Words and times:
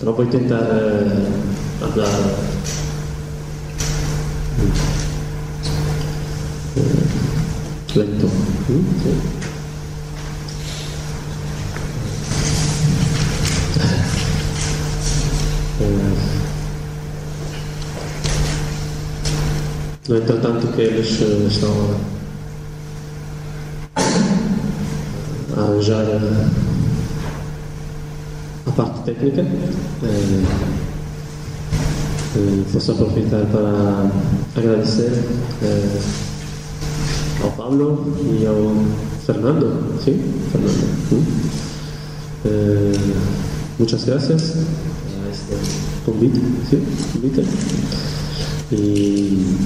Però 0.00 0.12
vou 0.14 0.24
tentar 0.24 0.56
uh, 0.56 1.84
andar 1.84 2.08
uh, 6.76 6.88
lento. 7.94 8.26
Hum? 8.70 8.84
Sim. 9.02 9.20
No 20.08 20.16
entretanto 20.16 20.66
que 20.68 20.80
eles 20.80 21.20
uh, 21.20 21.46
estão 21.46 21.94
a, 23.96 24.00
a 25.60 25.62
arranjar 25.62 26.06
a, 28.66 28.70
parte 28.72 29.00
técnica, 29.02 29.42
uh, 29.42 30.44
aproveitar 32.90 33.44
para 33.46 34.10
agradecer 34.56 35.10
ao 37.42 37.50
Pablo 37.52 38.14
e 38.40 38.46
ao 38.46 38.74
Fernando, 39.24 39.98
sim, 40.04 40.20
Fernando. 40.52 40.80
muchas 43.78 44.04
gracias 44.04 44.56
a 44.56 45.30
este 45.30 45.54
convite, 46.04 46.40
sim, 46.68 46.84
convite. 47.12 47.44
E 48.72 49.56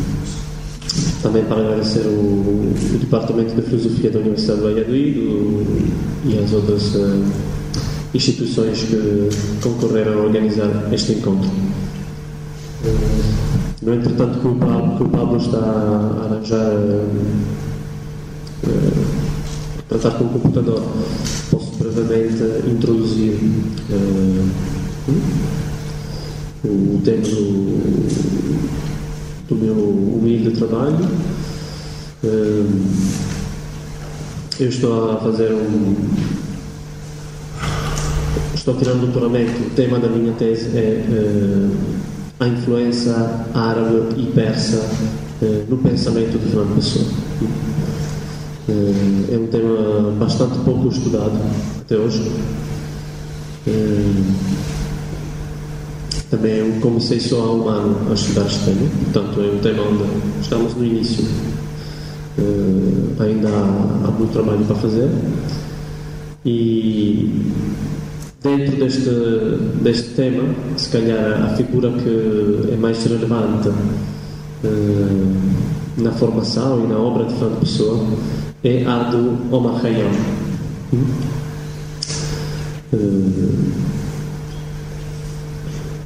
também 1.23 1.45
para 1.45 1.61
agradecer 1.61 2.07
o, 2.07 2.73
Departamento 3.01 3.55
de 3.55 3.63
Filosofia 3.63 4.11
da 4.11 4.19
Universidade 4.21 4.61
de 4.61 4.67
Valladolid 4.67 5.19
e 6.25 6.39
as 6.43 6.53
outras 6.53 6.95
uh, 6.95 7.25
instituições 8.15 8.83
que 8.85 9.29
concorreram 9.63 10.21
a 10.21 10.25
organizar 10.25 10.89
este 10.93 11.13
encontro. 11.13 11.51
No 13.83 13.95
entretanto, 13.95 14.39
que 14.39 14.49
o 14.49 14.55
Pablo, 14.55 14.97
que 14.97 15.03
o 15.03 15.09
Pablo 15.09 15.37
está 15.37 15.59
a 15.59 16.25
arranjar, 16.25 16.73
uh, 16.75 17.09
uh, 18.67 19.05
tratar 19.89 20.13
com 20.13 20.25
o 20.25 20.29
computador, 20.29 20.83
posso 21.51 21.73
brevemente 21.77 22.43
introduzir 22.71 23.39
o 26.65 27.01
tema 27.05 27.23
do 27.23 28.05
do 29.49 29.55
meu 29.57 29.75
humilde 29.75 30.51
trabalho. 30.53 31.09
Eu 34.59 34.69
estou 34.69 35.11
a 35.13 35.17
fazer 35.19 35.53
um. 35.53 36.44
Estou 38.65 38.77
tirando 38.77 39.01
doutoramento. 39.03 39.61
O 39.61 39.71
tema 39.77 39.99
da 39.99 40.09
minha 40.09 40.33
tese 40.33 40.75
é 40.75 41.05
eh, 41.07 41.69
a 42.41 42.49
influência 42.49 43.13
árabe 43.53 44.15
e 44.17 44.33
persa 44.35 44.83
eh, 45.43 45.65
no 45.69 45.77
pensamento 45.77 46.39
de 46.39 46.49
Fernando 46.49 46.75
Pessoa. 46.77 47.05
É 49.31 49.37
um 49.37 49.47
tema 49.49 50.13
bastante 50.19 50.57
pouco 50.61 50.89
estudado 50.89 51.39
até 51.79 51.95
hoje. 51.95 52.23
Também 56.31 56.53
eu 56.53 56.81
comecei 56.81 57.21
só 57.21 57.43
há 57.43 57.55
um 57.55 57.69
ano 57.69 58.11
a 58.11 58.15
estudar 58.15 58.47
este 58.47 58.65
tema, 58.65 58.89
portanto 59.13 59.41
é 59.43 59.57
um 59.57 59.59
tema 59.59 59.83
onde 59.83 60.05
estamos 60.41 60.75
no 60.75 60.87
início. 60.87 61.23
Ainda 63.21 63.49
há, 63.51 64.11
muito 64.11 64.33
trabalho 64.33 64.65
para 64.65 64.77
fazer. 64.77 65.11
E 66.47 67.31
dentro 68.45 68.77
deste, 68.77 69.11
deste 69.83 70.11
tema, 70.11 70.55
se 70.77 70.91
calhar 70.91 71.45
a 71.45 71.57
figura 71.57 71.91
que 71.93 72.73
é 72.73 72.77
mais 72.77 73.03
relevante 73.03 73.69
uh, 73.69 73.73
na 75.97 76.13
formação 76.13 76.85
e 76.85 76.87
na 76.87 76.99
obra 76.99 77.25
de 77.25 77.33
Fernando 77.33 77.61
Pessoa 77.61 78.07
é 78.63 78.85
a 78.85 79.05
do 79.05 79.55
Omar 79.55 79.81
Khayyam. 79.83 80.11
Uh, 82.93 83.55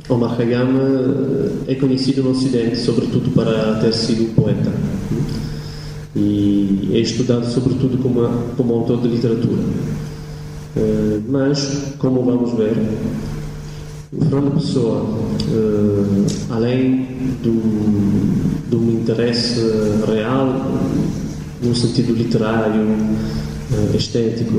Omar 0.09 0.39
Khayyam 0.39 0.69
é 1.67 1.75
conhecido 1.75 2.23
no 2.23 2.31
Ocidente, 2.31 2.79
sobretudo 2.79 3.31
para 3.35 3.81
ter 3.81 3.93
sido 3.93 4.31
um 4.31 4.35
poeta. 4.35 4.73
E 6.15 6.91
é 6.95 6.99
estudado, 6.99 7.47
sobretudo, 7.47 7.99
como, 7.99 8.27
como 8.57 8.75
autor 8.75 9.03
de 9.03 9.09
literatura. 9.09 9.63
Eh, 10.77 11.21
mas, 11.29 11.95
como 11.99 12.23
vamos 12.23 12.53
ver, 12.55 12.77
o 14.13 14.25
Fernando 14.25 14.55
Pessoa, 14.55 15.05
eh, 15.51 16.27
além 16.51 17.07
do, 17.43 18.69
do 18.69 18.93
interesse 18.93 19.61
real, 20.07 20.55
no 21.63 21.75
sentido 21.75 22.13
literário, 22.15 22.87
eh, 23.73 23.97
estético, 23.97 24.55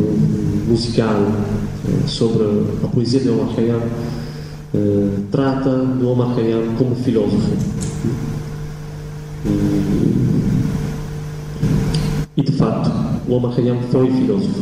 musical, 0.67 1.31
sobre 2.07 2.43
a 2.83 2.87
poesia 2.87 3.19
de 3.19 3.29
Omar 3.29 3.55
Khayyam, 3.55 3.81
trata 5.31 5.69
do 5.69 6.09
Omar 6.09 6.35
Khayyam 6.35 6.75
como 6.77 6.95
filósofo. 6.95 7.51
E, 12.37 12.41
de 12.43 12.51
facto, 12.51 12.91
o 13.27 13.33
Omar 13.33 13.55
Khayyam 13.55 13.79
foi 13.91 14.11
filósofo. 14.11 14.61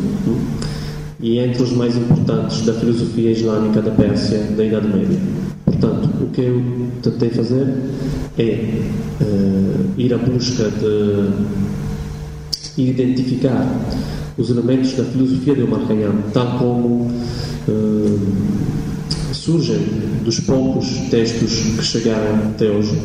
E 1.20 1.40
entre 1.40 1.64
os 1.64 1.72
mais 1.72 1.96
importantes 1.96 2.62
da 2.62 2.74
filosofia 2.74 3.32
islâmica 3.32 3.82
da 3.82 3.92
Pérsia 3.92 4.38
da 4.56 4.64
Idade 4.64 4.88
Média. 4.88 5.18
Portanto, 5.66 6.10
o 6.22 6.28
que 6.28 6.42
eu 6.42 6.64
tentei 7.02 7.30
fazer 7.30 7.68
é 8.38 8.84
uh, 9.22 9.94
ir 9.98 10.14
à 10.14 10.18
busca 10.18 10.70
de 10.70 11.30
identificar 12.78 13.66
os 14.38 14.52
elementos 14.52 14.94
da 14.94 15.04
filosofia 15.04 15.56
de 15.56 15.64
Omar 15.64 15.88
Khayyam, 15.88 16.22
tal 16.32 16.60
como 16.60 17.12
uh, 17.68 18.20
surgem 19.34 19.80
dos 20.24 20.40
poucos 20.42 20.88
textos 21.10 21.52
que 21.78 21.84
chegaram 21.84 22.36
até 22.50 22.70
hoje 22.70 22.96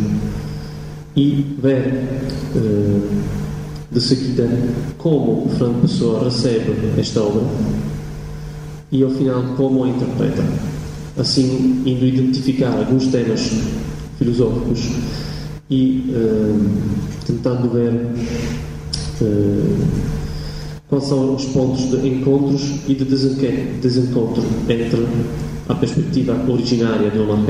e 1.16 1.56
ver 1.62 2.20
uh, 2.54 3.08
de 3.90 4.00
seguida 4.00 4.48
como 4.98 5.44
o 5.44 5.48
Fernando 5.48 5.82
Pessoa 5.82 6.24
recebe 6.24 6.74
esta 6.98 7.22
obra 7.22 7.42
e 8.92 9.02
ao 9.02 9.10
final 9.10 9.42
como 9.56 9.84
a 9.84 9.88
interpreta. 9.88 10.44
Assim, 11.18 11.82
indo 11.84 12.06
identificar 12.06 12.72
alguns 12.72 13.06
temas 13.08 13.50
filosóficos 14.18 14.90
e 15.68 16.14
uh, 16.14 16.70
tentando 17.26 17.70
ver 17.70 17.92
uh, 19.20 19.86
quais 20.88 21.04
são 21.04 21.34
os 21.34 21.46
pontos 21.46 21.90
de 21.90 22.06
encontros 22.06 22.62
e 22.86 22.94
de 22.94 23.04
desencontro 23.04 24.42
entre 24.68 25.06
a 25.68 25.74
perspectiva 25.74 26.36
originária 26.48 27.10
de 27.10 27.18
Omar 27.18 27.40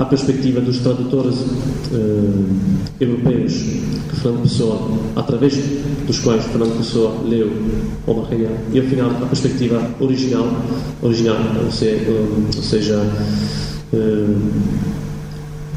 a 0.00 0.04
perspectiva 0.06 0.62
dos 0.62 0.78
tradutores 0.78 1.36
uh, 1.92 2.46
europeus 2.98 3.52
que 3.52 4.16
Fernando 4.16 4.42
Pessoa, 4.42 4.98
através 5.14 5.54
dos 6.06 6.18
quais 6.20 6.42
Fernando 6.46 6.78
Pessoa 6.78 7.20
leu 7.22 7.52
Omar 8.06 8.30
Khayyam, 8.30 8.52
e 8.72 8.80
ao 8.80 8.86
final 8.86 9.10
a 9.10 9.26
perspectiva 9.26 9.90
original, 10.00 10.46
original 11.02 11.36
ou, 11.62 11.70
seja, 11.70 12.10
ou 12.56 12.62
seja 12.62 12.96
uh, 13.92 14.40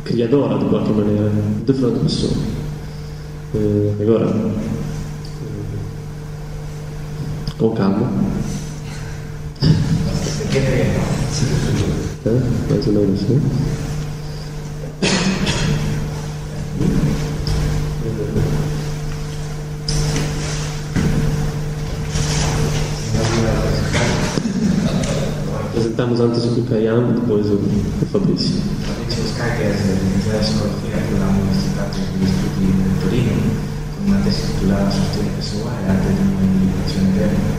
criadora 0.05 0.57
de 0.57 0.65
qualquer 0.65 0.93
maneira 0.93 1.31
de 1.65 1.73
Fernando 1.73 2.03
Pessoa. 2.03 2.33
Agora, 4.01 4.33
com 7.59 7.69
calma. 7.71 8.09
É, 12.25 12.39
mais 12.69 12.87
ou 12.87 12.93
menos, 12.93 13.21
né? 13.23 13.82
Apresentamos 26.03 26.19
antes 26.19 26.43
o 26.43 26.59
Caiam, 26.67 27.15
depois 27.15 27.47
o, 27.47 27.55
o 27.55 28.03
Fabrício. 28.11 28.59
Fabrício 28.83 29.23
es 29.23 29.31
el 29.87 30.03
licenciado 30.03 30.35
en 30.35 30.43
Psicología 30.43 30.99
de 30.99 31.15
la 31.15 31.31
Universidad 31.31 31.87
de 31.95 32.27
Studi 32.27 32.75
de 32.75 32.91
Torino, 32.99 33.39
una 34.11 34.19
tesis 34.27 34.51
titulada 34.51 34.91
Sostiene 34.91 35.31
Pessoa, 35.39 35.71
el 35.79 35.95
arte 35.95 36.11
de 36.11 36.27
una 36.27 36.43
individuación 36.43 37.07
eterna 37.07 37.55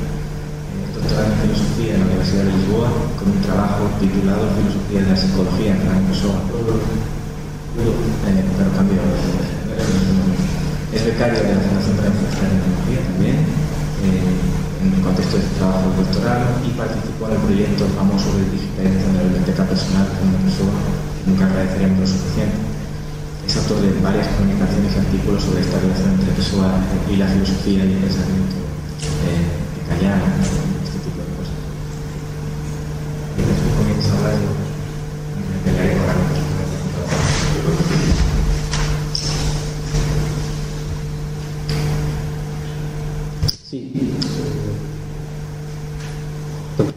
doctorado 0.92 1.24
en 1.24 1.40
filosofía 1.40 1.96
en 1.96 2.00
la 2.00 2.04
Universidad 2.04 2.44
de 2.44 2.52
Lisboa 2.52 2.92
con 3.16 3.32
un 3.32 3.40
trabajo 3.40 3.88
titulado 3.96 4.44
Filosofía 4.60 5.00
de 5.00 5.08
la 5.08 5.16
Psicología 5.16 5.72
en 5.72 5.80
Fran 5.80 6.04
Pessoa. 6.04 6.36
Eh, 6.44 7.80
pero 7.80 7.96
cambió. 8.76 9.00
Es 10.92 11.00
becario 11.00 11.40
de 11.40 11.48
la 11.48 11.64
Fundación 11.64 11.96
para 11.96 12.12
la 12.12 12.20
Tecnología 12.20 13.00
también, 13.08 13.40
eh, 14.04 14.63
en 14.84 14.92
el 14.92 15.00
contexto 15.00 15.40
de 15.40 15.48
trabajo 15.56 15.88
doctoral 15.96 16.60
y 16.60 16.68
participó 16.76 17.28
en 17.28 17.40
el 17.40 17.42
proyecto 17.48 17.88
famoso 17.96 18.28
del 18.36 18.52
Digiped 18.52 18.84
en 18.84 18.92
el 18.92 19.00
20 19.00 19.24
biblioteca 19.24 19.64
personal 19.64 20.04
de 20.04 20.20
una 20.28 20.40
persona 20.44 20.76
que 20.76 21.24
nunca 21.24 21.44
agradeceríamos 21.48 21.98
lo 22.04 22.06
suficiente. 22.06 22.60
Es 23.48 23.56
autor 23.56 23.80
de 23.80 24.00
varias 24.04 24.28
comunicaciones 24.36 24.92
y 24.92 24.98
artículos 25.00 25.40
sobre 25.40 25.60
esta 25.64 25.80
relación 25.80 26.12
entre 26.12 26.36
Pessoa 26.36 26.68
y 27.08 27.16
la 27.16 27.28
filosofía 27.28 27.84
y 27.84 27.92
el 27.96 28.00
pensamiento 28.04 28.56
eh, 29.24 29.88
callano, 29.88 30.73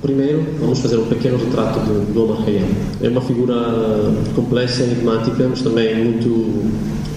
primeiro 0.07 0.41
vamos 0.61 0.79
fazer 0.79 0.97
um 0.97 1.05
pequeno 1.05 1.37
retrato 1.37 1.79
de, 1.81 2.17
Omar 2.17 2.45
Khayyam. 2.45 2.65
É 3.01 3.09
uma 3.09 3.21
figura 3.21 3.53
complexa, 4.33 4.83
enigmática, 4.83 5.47
mas 5.49 5.61
também 5.61 5.95
muito, 6.03 6.29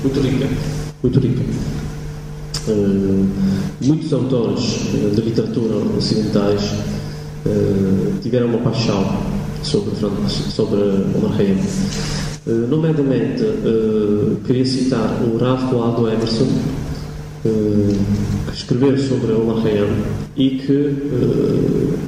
muito 0.02 0.20
rica. 0.20 0.46
Muito 1.00 1.20
rica. 1.20 1.40
Uh, 2.68 3.26
muitos 3.80 4.12
autores 4.12 4.76
uh, 4.92 5.14
de 5.14 5.20
literatura 5.22 5.76
ocidentais 5.96 6.72
uh, 7.46 8.18
tiveram 8.20 8.48
uma 8.48 8.58
paixão 8.58 9.02
sobre, 9.62 9.92
sobre 10.50 10.80
Omar 11.14 11.38
Khayyam. 11.38 11.58
nomeadamente, 12.68 13.44
queria 14.46 14.64
citar 14.64 15.22
o 15.22 15.38
Ralph 15.38 15.72
Waldo 15.72 16.08
Emerson, 16.08 16.48
que 17.42 18.52
escreveu 18.52 18.98
sobre 18.98 19.32
Omar 19.32 19.62
Khayyam 19.62 19.88
e 20.36 20.50
que 20.50 20.96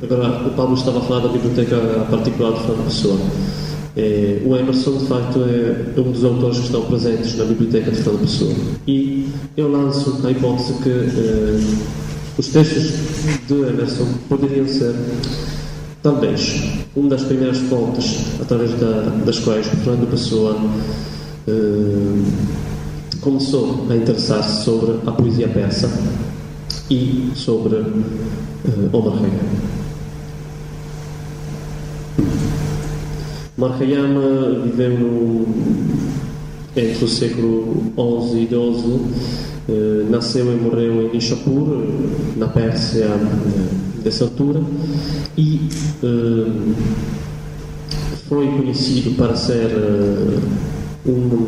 agora 0.02 0.46
o 0.46 0.50
Pablo 0.50 0.74
estava 0.74 0.98
a 0.98 1.02
falar 1.02 1.20
da 1.20 1.28
biblioteca 1.28 1.76
particular 2.10 2.52
de 2.52 2.60
Fernando 2.60 2.84
Pessoa. 2.84 3.18
É, 3.94 4.40
o 4.44 4.56
Emerson, 4.56 4.96
de 4.96 5.06
facto, 5.06 5.40
é 5.44 6.00
um 6.00 6.12
dos 6.12 6.24
autores 6.24 6.58
que 6.58 6.64
estão 6.64 6.82
presentes 6.82 7.36
na 7.36 7.44
biblioteca 7.44 7.90
de 7.90 7.98
Fernando 7.98 8.22
Pessoa. 8.22 8.54
E 8.86 9.28
eu 9.56 9.70
lanço 9.70 10.20
a 10.26 10.30
hipótese 10.30 10.72
que 10.82 10.88
eh, 10.88 11.60
os 12.38 12.48
textos 12.48 12.92
de 13.46 13.54
Emerson 13.54 14.06
poderiam 14.30 14.66
ser, 14.66 14.94
talvez, 16.02 16.62
uma 16.96 17.10
das 17.10 17.22
primeiras 17.22 17.58
fontes 17.58 18.18
através 18.40 18.72
da, 18.80 19.12
das 19.26 19.38
quais 19.40 19.66
Fernando 19.66 20.10
Pessoa 20.10 20.56
eh, 21.46 22.61
começou 23.22 23.86
a 23.88 23.94
interessar-se 23.94 24.64
sobre 24.64 24.98
a 25.06 25.12
poesia 25.12 25.48
persa 25.48 25.88
e 26.90 27.30
sobre 27.36 27.76
uh, 27.76 28.90
Omar 28.92 29.14
Khayyam. 29.14 29.46
Omar 33.56 33.78
Khayyam 33.78 34.62
viveu 34.64 34.98
no, 34.98 35.46
entre 36.76 37.04
o 37.04 37.08
século 37.08 37.92
XI 37.94 38.38
e 38.38 38.46
XII, 38.48 38.56
uh, 38.56 40.10
nasceu 40.10 40.52
e 40.52 40.56
morreu 40.56 41.06
em 41.06 41.12
Nishapur, 41.12 41.78
na 42.36 42.48
Pérsia, 42.48 43.06
dessa 44.02 44.24
altura, 44.24 44.60
e 45.38 45.60
foi 48.28 48.48
conhecido 48.48 49.16
para 49.16 49.36
ser 49.36 49.70
um, 51.06 51.46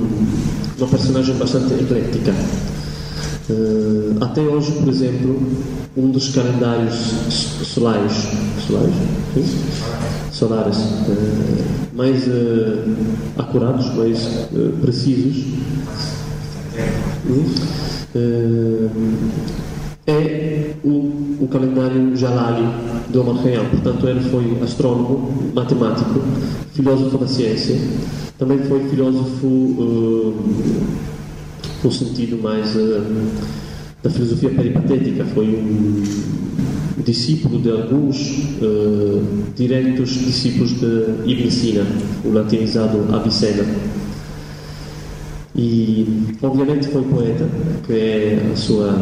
uma 0.79 0.89
personagem 0.89 1.35
bastante 1.37 1.75
eclética. 1.75 2.33
Uh, 3.51 4.17
até 4.23 4.41
hoje, 4.41 4.73
por 4.73 4.89
exemplo, 4.89 5.41
um 5.97 6.11
dos 6.11 6.31
calendários 6.31 6.97
solares, 7.62 8.29
solares, 8.67 8.95
solares. 10.33 10.77
Uh, 10.79 11.75
mais 11.95 12.27
uh, 12.27 12.97
acurados, 13.39 13.95
mais 13.95 14.49
precisos, 14.81 15.45
é 20.06 20.75
o, 20.85 21.39
o 21.41 21.49
calendário 21.51 22.17
Jalali 22.17 22.67
do 23.09 23.23
Khayyam. 23.23 23.65
Portanto, 23.71 24.06
ele 24.06 24.21
foi 24.21 24.59
astrônomo, 24.62 25.53
matemático, 25.55 26.21
filósofo 26.75 27.19
da 27.19 27.27
ciência, 27.27 27.77
também 28.39 28.59
foi 28.59 28.89
filósofo 28.89 29.47
uh, 29.47 30.35
no 31.83 31.93
sentido 31.93 32.43
mais 32.43 32.75
uh, 32.75 33.03
da 34.03 34.11
filosofia 34.11 34.51
peripatética, 34.51 35.25
foi 35.27 35.47
um 35.47 36.03
discípulo 37.03 37.61
de 37.61 37.71
alguns 37.71 38.39
uh, 38.61 39.23
diretos 39.56 40.11
discípulos 40.11 40.73
de 40.79 41.31
Ibn 41.31 41.51
Sina, 41.51 41.87
o 42.25 42.33
latinizado 42.33 43.15
Avicena. 43.15 43.65
E, 45.56 46.06
obviamente, 46.43 46.89
foi 46.89 47.03
poeta, 47.03 47.49
que 47.87 47.93
é 47.93 48.51
a 48.53 48.56
sua 48.56 48.93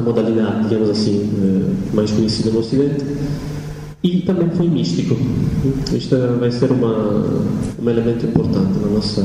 a 0.00 0.02
modalidade, 0.02 0.68
digamos 0.68 0.90
assim, 0.90 1.30
mais 1.92 2.10
conhecida 2.10 2.50
no 2.50 2.60
Ocidente. 2.60 3.04
E 4.02 4.22
também 4.22 4.50
foi 4.50 4.68
místico. 4.68 5.16
Isto 5.94 6.16
vai 6.40 6.50
ser 6.50 6.72
uma, 6.72 7.24
um 7.80 7.88
elemento 7.88 8.26
importante 8.26 8.78
na 8.80 8.88
nossa, 8.88 9.22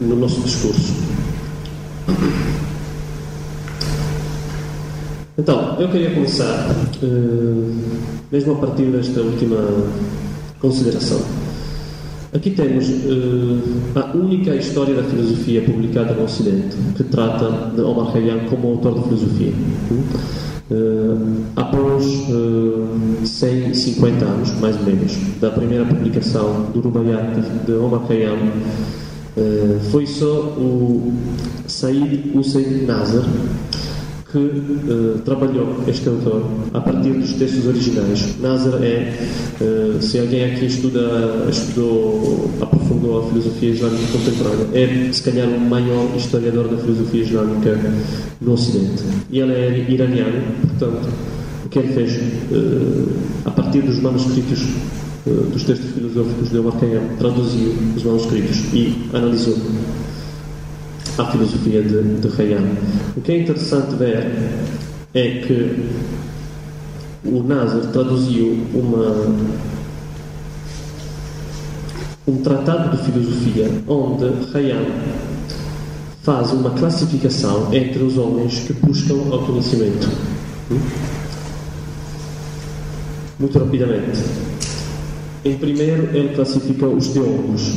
no 0.00 0.16
nosso 0.16 0.40
discurso. 0.42 0.92
Então, 5.38 5.76
eu 5.80 5.88
queria 5.88 6.10
começar, 6.10 6.68
uh, 7.02 7.76
mesmo 8.30 8.52
a 8.52 8.56
partir 8.56 8.86
desta 8.86 9.20
última 9.20 9.56
consideração. 10.60 11.47
Aqui 12.30 12.50
temos 12.50 12.86
uh, 12.90 13.62
a 13.94 14.14
única 14.14 14.54
história 14.54 14.94
da 14.94 15.02
filosofia 15.02 15.62
publicada 15.62 16.12
no 16.12 16.24
Ocidente 16.24 16.76
que 16.94 17.04
trata 17.04 17.72
de 17.74 17.80
Omar 17.80 18.12
Khayyam 18.12 18.40
como 18.50 18.68
autor 18.68 18.98
de 18.98 19.04
filosofia. 19.04 19.52
Uh, 20.70 21.44
após 21.56 22.04
uh, 22.28 23.24
150 23.24 24.24
anos, 24.26 24.52
mais 24.60 24.76
ou 24.76 24.82
menos, 24.82 25.16
da 25.40 25.50
primeira 25.50 25.86
publicação 25.86 26.66
do 26.74 26.80
Rubaiyat 26.80 27.40
de 27.64 27.72
Omar 27.72 28.06
Khayyam, 28.06 28.36
uh, 28.36 29.80
foi 29.90 30.06
só 30.06 30.54
o 30.58 31.14
Said 31.66 32.32
Hussein 32.34 32.84
Nazar 32.84 33.24
que 34.30 34.38
uh, 34.38 35.18
trabalhou 35.24 35.82
este 35.88 36.06
autor 36.08 36.44
a 36.74 36.80
partir 36.80 37.12
dos 37.12 37.32
textos 37.32 37.66
originais. 37.66 38.38
Nazar 38.40 38.82
é, 38.82 39.14
uh, 39.60 40.02
se 40.02 40.18
alguém 40.18 40.44
aqui 40.44 40.66
estuda, 40.66 41.46
estudou, 41.48 42.50
aprofundou 42.60 43.20
a 43.20 43.28
filosofia 43.28 43.70
islâmica 43.70 44.04
contemporânea, 44.12 44.66
é 44.74 45.12
se 45.12 45.22
calhar 45.22 45.48
o 45.48 45.60
maior 45.60 46.14
historiador 46.14 46.68
da 46.68 46.76
filosofia 46.76 47.22
islâmica 47.22 47.78
no 48.40 48.52
Ocidente. 48.52 49.02
E 49.30 49.40
ele 49.40 49.52
é 49.52 49.86
iraniano, 49.88 50.42
portanto, 50.60 51.08
o 51.64 51.68
que 51.70 51.78
ele 51.78 51.92
fez 51.94 52.16
uh, 52.16 53.08
a 53.46 53.50
partir 53.50 53.80
dos 53.80 54.00
manuscritos 54.00 54.60
dos 55.52 55.62
textos 55.64 55.90
filosóficos 55.90 56.48
de 56.48 56.58
Omar 56.58 56.80
Khayyam, 56.80 57.02
traduziu 57.18 57.74
os 57.94 58.02
manuscritos 58.02 58.60
e 58.72 58.96
analisou 59.12 59.58
à 61.18 61.26
filosofia 61.26 61.82
de, 61.82 62.02
de 62.20 62.28
Khayyam. 62.28 62.64
O 63.16 63.20
que 63.20 63.32
é 63.32 63.42
interessante 63.42 63.96
ver 63.96 64.26
é 65.14 65.28
que 65.46 65.88
o 67.24 67.42
Nazar 67.42 67.90
traduziu 67.92 68.58
uma, 68.72 69.26
um 72.26 72.36
tratado 72.42 72.96
de 72.96 73.04
filosofia 73.04 73.70
onde 73.88 74.52
Khayyam 74.52 74.84
faz 76.22 76.52
uma 76.52 76.70
classificação 76.70 77.74
entre 77.74 78.02
os 78.02 78.16
homens 78.16 78.60
que 78.60 78.72
buscam 78.74 79.14
o 79.14 79.46
conhecimento. 79.46 80.08
Muito 83.38 83.58
rapidamente. 83.58 84.22
Em 85.44 85.56
primeiro, 85.56 86.14
ele 86.14 86.34
classifica 86.34 86.86
os 86.86 87.08
teólogos 87.08 87.72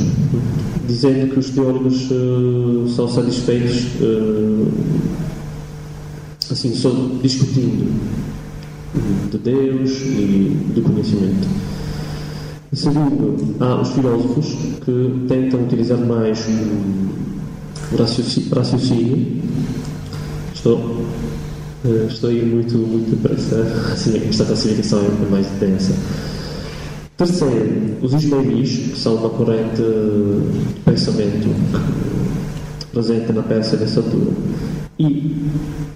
dizendo 0.86 1.32
que 1.32 1.38
os 1.38 1.50
teólogos 1.50 2.10
uh, 2.10 2.88
são 2.88 3.08
satisfeitos 3.08 3.86
uh, 4.00 4.68
assim, 6.50 6.74
só 6.74 6.90
discutindo 7.22 7.92
de 9.30 9.38
Deus 9.38 9.90
e 10.02 10.56
do 10.74 10.82
conhecimento. 10.82 11.48
Segundo, 12.72 13.56
há 13.60 13.80
os 13.80 13.90
filósofos 13.90 14.56
que 14.84 15.26
tentam 15.28 15.62
utilizar 15.62 15.98
mais 15.98 16.46
o 17.92 17.96
raciocínio. 18.54 19.42
Estou, 20.54 20.78
uh, 21.84 22.06
estou 22.08 22.30
a 22.30 22.32
ir 22.32 22.44
muito, 22.44 22.78
muito 22.78 23.10
depressa, 23.10 23.62
assim, 23.92 24.16
esta 24.28 24.44
classificação 24.44 25.00
é 25.00 25.30
mais 25.30 25.46
densa. 25.60 25.92
Terceiro, 27.16 27.98
os 28.00 28.14
ismailis, 28.14 28.90
que 28.92 28.98
são 28.98 29.16
uma 29.16 29.30
corrente 29.30 29.76
de 29.76 30.80
pensamento 30.84 31.48
presente 32.90 33.32
na 33.32 33.42
Pérsia 33.42 33.78
nessa 33.78 34.00
altura. 34.00 34.32
E, 34.98 35.36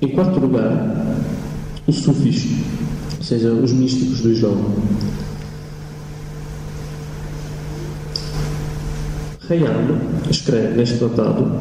em 0.02 0.08
quarto 0.08 0.38
lugar, 0.38 1.16
os 1.87 1.96
sufis, 1.96 2.46
ou 3.18 3.25
seja, 3.25 3.52
os 3.52 3.73
místicos 3.73 4.20
do 4.20 4.30
Islão. 4.30 4.75
Hayam 9.49 9.99
escreve 10.28 10.76
neste 10.76 10.99
tratado 10.99 11.52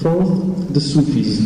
Fourth, 0.00 0.72
the 0.72 0.80
Sufis, 0.80 1.40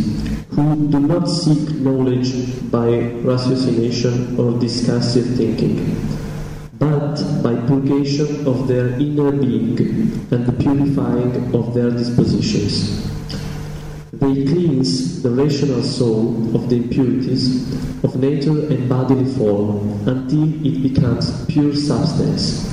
who 0.53 0.89
do 0.89 0.99
not 0.99 1.27
seek 1.27 1.81
knowledge 1.81 2.33
by 2.71 2.89
ratiocination 3.27 4.39
or 4.39 4.59
discursive 4.59 5.37
thinking, 5.37 5.97
but 6.79 7.17
by 7.43 7.55
purgation 7.67 8.47
of 8.47 8.67
their 8.67 8.89
inner 8.99 9.31
being 9.31 9.79
and 10.31 10.47
the 10.47 10.53
purifying 10.53 11.55
of 11.55 11.73
their 11.75 11.91
dispositions. 11.91 13.07
They 14.13 14.45
cleanse 14.45 15.23
the 15.23 15.31
rational 15.31 15.83
soul 15.83 16.55
of 16.57 16.69
the 16.69 16.77
impurities 16.77 17.73
of 18.03 18.17
nature 18.17 18.67
and 18.67 18.89
bodily 18.89 19.33
form 19.35 20.09
until 20.09 20.67
it 20.67 20.83
becomes 20.83 21.47
pure 21.47 21.75
substance. 21.75 22.67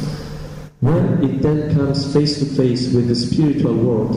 When 0.80 1.24
it 1.24 1.42
then 1.42 1.76
comes 1.76 2.12
face 2.12 2.40
to 2.40 2.46
face 2.46 2.92
with 2.94 3.08
the 3.08 3.16
spiritual 3.16 3.76
world, 3.76 4.16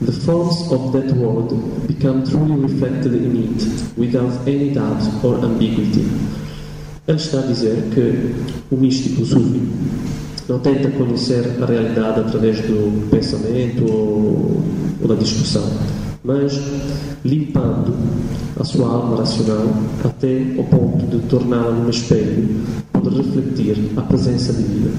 the 0.00 0.12
forms 0.12 0.70
of 0.70 0.92
that 0.92 1.12
world 1.16 1.50
become 1.86 2.24
truly 2.24 2.56
reflected 2.56 3.14
in 3.14 3.36
it, 3.44 3.98
without 3.98 4.32
any 4.46 4.70
doubt 4.70 5.02
or 5.24 5.36
ambiguity. 5.44 6.06
Ele 7.08 7.16
está 7.16 7.38
a 7.38 7.46
dizer 7.46 7.84
que 7.94 8.34
o 8.70 8.76
místico, 8.76 9.22
o 9.22 9.26
sufi, 9.26 9.62
não 10.48 10.58
tenta 10.58 10.90
conhecer 10.90 11.44
a 11.62 11.66
realidade 11.66 12.20
através 12.20 12.60
do 12.60 13.08
pensamento 13.10 13.84
ou, 13.84 14.62
ou 15.00 15.08
da 15.08 15.14
discussão 15.14 15.62
mas 16.26 16.60
limpando 17.24 17.94
a 18.58 18.64
sua 18.64 18.88
alma 18.88 19.18
racional 19.18 19.64
até 20.04 20.42
ao 20.58 20.64
ponto 20.64 21.06
de 21.06 21.20
torná-la 21.28 21.70
num 21.70 21.88
espelho 21.88 22.48
onde 22.92 23.16
refletir 23.16 23.92
a 23.96 24.02
presença 24.02 24.52
divina. 24.52 24.90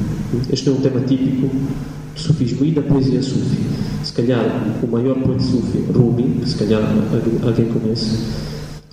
Este 0.50 0.70
é 0.70 0.72
um 0.72 0.78
tema 0.78 1.02
típico 1.02 1.50
sufismo 2.18 2.66
e 2.66 2.72
da 2.72 2.82
poesia 2.82 3.22
sufi. 3.22 3.58
Se 4.04 4.14
calhar 4.14 4.44
o 4.82 4.88
maior 4.88 5.16
poeta 5.16 5.44
sufi, 5.44 5.80
Rumi, 5.94 6.42
se 6.46 6.56
calhar 6.56 6.82
alguém 7.44 7.66
conhece, 7.68 8.18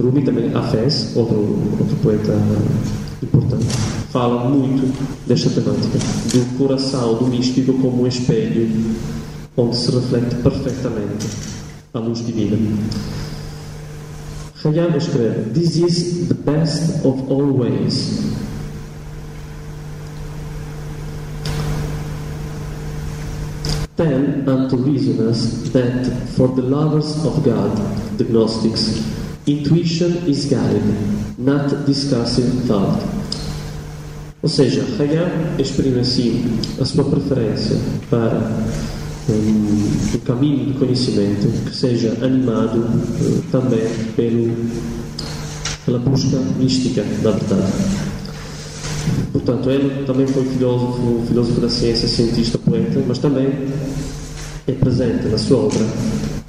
Rumi 0.00 0.23
também, 0.23 0.52
Hafez, 0.54 1.12
outro, 1.16 1.37
outro 1.78 1.97
poeta 2.02 2.37
importante, 3.23 3.66
fala 4.11 4.49
muito 4.49 4.93
desta 5.26 5.50
temática, 5.50 5.99
do 6.33 6.59
coração 6.59 7.14
do 7.14 7.26
místico 7.26 7.73
como 7.75 8.02
um 8.02 8.07
espelho 8.07 8.69
onde 9.57 9.76
se 9.76 9.90
reflete 9.90 10.35
perfeitamente 10.37 11.26
a 11.93 11.99
luz 12.00 12.25
divina. 12.26 12.57
Hayam 14.64 14.97
escreve: 14.97 15.50
This 15.52 15.76
is 15.76 16.28
the 16.28 16.35
best 16.35 17.04
of 17.04 17.31
all 17.31 17.52
ways. 17.52 18.35
Tell 24.04 24.50
unto 24.50 24.76
reasoners 24.76 25.73
that 25.73 26.04
for 26.37 26.49
the 26.49 26.61
lovers 26.61 27.25
of 27.25 27.42
God, 27.42 27.73
the 28.18 28.25
Gnostics, 28.25 29.00
intuition 29.46 30.28
is 30.28 30.44
guided, 30.44 30.84
not 31.38 31.70
discussive 31.88 32.68
thought. 32.68 33.00
Ou 34.42 34.49
seja, 34.50 34.84
Hayam 34.99 35.58
exprime 35.58 36.00
assim 36.00 36.44
a 36.78 36.84
sua 36.84 37.04
preferência 37.04 37.78
para 38.11 38.52
um, 39.30 40.14
um 40.14 40.18
caminho 40.26 40.66
de 40.66 40.78
conhecimento 40.78 41.49
que 41.64 41.75
seja 41.75 42.11
animado 42.20 42.80
uh, 42.80 43.42
também 43.50 43.88
pelo, 44.14 44.54
pela 45.87 45.99
busca 45.99 46.37
mística 46.58 47.02
da 47.23 47.30
verdade. 47.30 47.73
Portanto, 49.32 49.70
ele 49.70 50.04
também 50.04 50.26
foi 50.26 50.44
filósofo, 50.44 51.23
filósofo 51.26 51.61
da 51.61 51.68
ciência, 51.68 52.08
cientista, 52.08 52.58
poeta, 52.58 53.02
mas 53.06 53.18
também 53.18 53.52
é 54.66 54.73
presente 54.73 55.28
na 55.28 55.38
sua 55.38 55.58
obra 55.58 55.87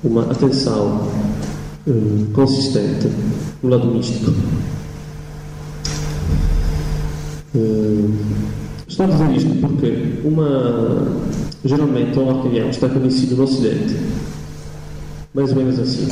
uma 0.03 0.23
atenção 0.23 1.07
uh, 1.87 2.25
consistente 2.33 3.09
no 3.61 3.69
lado 3.69 3.87
místico. 3.87 4.31
Uh, 7.55 8.13
estou 8.87 9.05
a 9.05 9.09
dizer 9.09 9.35
isto 9.35 9.55
porque 9.61 10.19
uma 10.23 11.25
Geralmente, 11.65 12.19
o 12.19 12.27
Orqueião 12.27 12.69
está 12.69 12.87
conhecido 12.87 13.37
no 13.37 13.43
Ocidente, 13.43 13.95
mais 15.33 15.49
ou 15.49 15.55
menos 15.55 15.79
assim, 15.79 16.07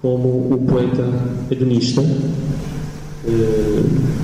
como 0.00 0.28
o 0.50 0.64
poeta 0.66 1.06
hedonista. 1.50 2.00
Uh, 2.00 2.06
uh, 3.28 4.15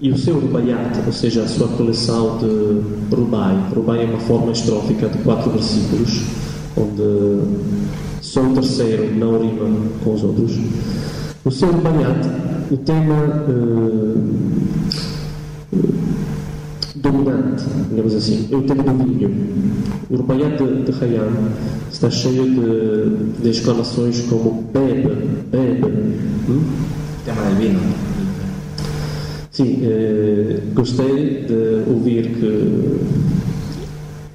e 0.00 0.10
o 0.10 0.18
seu 0.18 0.38
Rubaiyat, 0.38 1.00
ou 1.06 1.12
seja, 1.12 1.42
a 1.42 1.48
sua 1.48 1.68
coleção 1.68 2.38
de 2.38 3.14
Rubai. 3.14 3.56
Rubai 3.74 4.04
é 4.04 4.06
uma 4.06 4.20
forma 4.20 4.52
estrófica 4.52 5.08
de 5.08 5.18
quatro 5.18 5.50
versículos, 5.50 6.22
onde 6.76 7.42
só 8.20 8.42
o 8.42 8.54
terceiro 8.54 9.14
não 9.14 9.40
rima 9.40 9.88
com 10.02 10.14
os 10.14 10.22
outros. 10.22 10.52
O 11.44 11.50
seu 11.50 11.70
Rubaiyat, 11.70 12.28
o 12.70 12.76
tema. 12.76 13.44
Uh, 13.48 14.66
dominante, 16.94 17.64
digamos 17.90 18.14
assim, 18.14 18.48
é 18.50 18.56
o 18.56 18.62
tema 18.62 18.82
do 18.82 19.04
vinho. 19.04 19.30
O 20.10 20.16
Rubaiat 20.16 20.56
de, 20.56 20.82
de 20.82 21.04
Hayam 21.04 21.30
está 21.90 22.10
cheio 22.10 22.44
de, 22.44 23.42
de 23.42 23.50
exclamações 23.50 24.20
como 24.22 24.62
bebe, 24.72 25.14
bebe. 25.50 25.86
Hum? 26.48 26.62
Tema 27.24 27.42
do 27.42 27.56
vinho. 27.56 28.15
Sim, 29.56 29.78
eh, 29.84 30.60
gostei 30.74 31.46
de 31.46 31.90
ouvir 31.90 32.28
que 32.28 33.00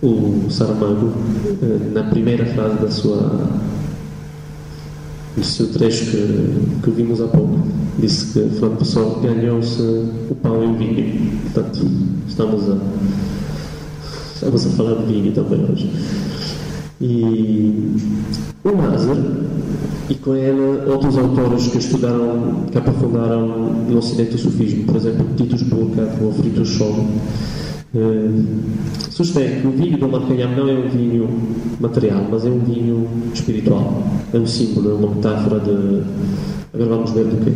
o 0.02 0.50
Saramago, 0.50 1.14
eh, 1.62 1.94
na 1.94 2.02
primeira 2.06 2.44
frase 2.44 2.80
da 2.80 2.90
sua 2.90 3.48
do 5.38 5.44
seu 5.44 5.68
trecho 5.68 6.06
que, 6.06 6.82
que 6.82 6.90
vimos 6.90 7.22
há 7.22 7.28
pouco, 7.28 7.60
disse 8.00 8.34
que 8.34 8.50
Fernando 8.50 8.80
Pessoa 8.80 9.20
ganhou-se 9.22 9.80
o 9.80 10.36
pão 10.42 10.64
e 10.64 10.66
o 10.66 10.74
vinho. 10.74 11.40
Portanto, 11.54 11.88
estamos 12.28 12.68
a, 12.68 12.78
estamos 14.34 14.66
a 14.66 14.70
falar 14.72 14.96
de 15.04 15.14
vinho 15.14 15.32
também 15.34 15.64
hoje. 15.72 15.88
E 17.02 17.96
o 18.64 18.72
Nazar, 18.72 19.18
e 20.10 20.16
com 20.16 20.36
ele 20.36 20.90
outros 20.90 21.18
autores 21.18 21.68
que 21.68 21.80
estudaram, 21.80 22.66
que 22.72 22.78
aprofundaram 22.78 23.48
no 23.90 23.98
Ocidente 23.98 24.36
o 24.36 24.38
Sufismo, 24.38 24.86
por 24.86 24.96
exemplo, 24.96 25.26
Titus 25.36 25.64
Burkhardt 25.64 26.24
ou 26.24 26.32
Friedrich 26.34 26.70
Scholl, 26.70 27.08
Uh, 27.94 28.46
sustém 29.10 29.60
que 29.60 29.68
o 29.68 29.72
vinho 29.72 29.98
do 29.98 30.08
Marcanham 30.08 30.56
não 30.56 30.70
é 30.70 30.74
um 30.74 30.88
vinho 30.88 31.28
material, 31.78 32.26
mas 32.32 32.46
é 32.46 32.50
um 32.50 32.60
vinho 32.60 33.06
espiritual. 33.34 34.02
É 34.34 34.38
um 34.38 34.48
símbolo, 34.48 34.92
é 34.92 34.94
uma 34.94 35.14
metáfora 35.14 35.60
de. 35.60 36.02
Agora 36.74 36.90
vamos 36.90 37.12
ver 37.12 37.26
do 37.26 37.44
quê. 37.44 37.52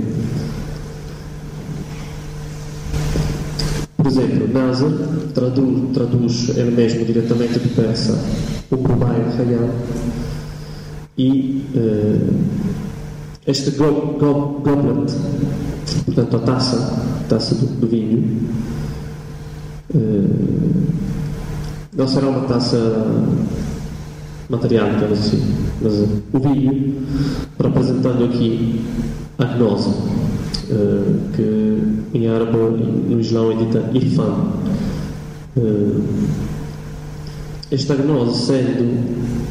Por 4.05 4.11
exemplo, 4.11 4.47
Nazar 4.53 4.91
traduz, 5.33 5.91
traduz 5.91 6.49
ele 6.55 6.69
mesmo 6.69 7.03
diretamente 7.05 7.57
do 7.57 7.75
persa 7.75 8.15
o 8.69 8.77
Kubai 8.77 9.19
Hayam 9.35 9.67
e 11.17 11.65
uh, 11.73 12.35
este 13.47 13.71
go, 13.71 14.15
go, 14.19 14.61
goblet, 14.63 15.11
portanto 16.05 16.35
a 16.35 16.39
taça, 16.39 16.99
taça 17.27 17.55
do, 17.55 17.65
do 17.65 17.87
vinho, 17.87 18.47
uh, 19.95 20.85
não 21.97 22.07
será 22.07 22.27
uma 22.27 22.41
taça 22.41 22.77
material, 24.49 24.91
digamos 24.91 25.17
assim, 25.17 25.41
mas 25.81 25.93
o 26.31 26.39
vinho, 26.47 27.07
representando 27.59 28.25
aqui 28.25 28.85
a 29.39 29.45
gnose 29.45 29.89
que 31.33 32.17
em 32.17 32.27
árabe 32.27 32.57
no 32.57 33.19
Islão 33.19 33.51
é 33.51 33.55
dita 33.55 33.89
irfan. 33.93 34.51
Uh, 35.57 36.03
esta 37.71 37.95
gnose 37.95 38.45
sendo 38.45 39.45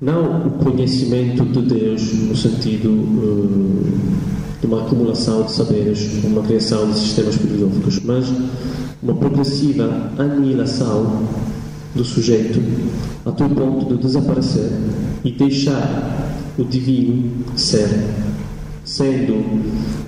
não 0.00 0.48
o 0.48 0.50
conhecimento 0.50 1.44
de 1.44 1.62
Deus 1.62 2.12
no 2.14 2.36
sentido 2.36 2.88
uh, 2.88 3.84
de 4.60 4.66
uma 4.66 4.82
acumulação 4.82 5.44
de 5.44 5.52
saberes, 5.52 6.24
uma 6.24 6.42
criação 6.42 6.90
de 6.90 6.98
sistemas 6.98 7.36
filosóficos, 7.36 8.00
mas 8.00 8.32
uma 9.02 9.14
progressiva 9.14 10.12
aniquilação 10.18 11.22
do 11.94 12.04
sujeito 12.04 12.60
a 13.24 13.32
tal 13.32 13.48
ponto 13.50 13.94
de 13.94 14.02
desaparecer 14.02 14.70
e 15.24 15.30
deixar 15.32 16.36
o 16.58 16.64
divino 16.64 17.30
ser, 17.56 17.88
sendo 18.92 19.42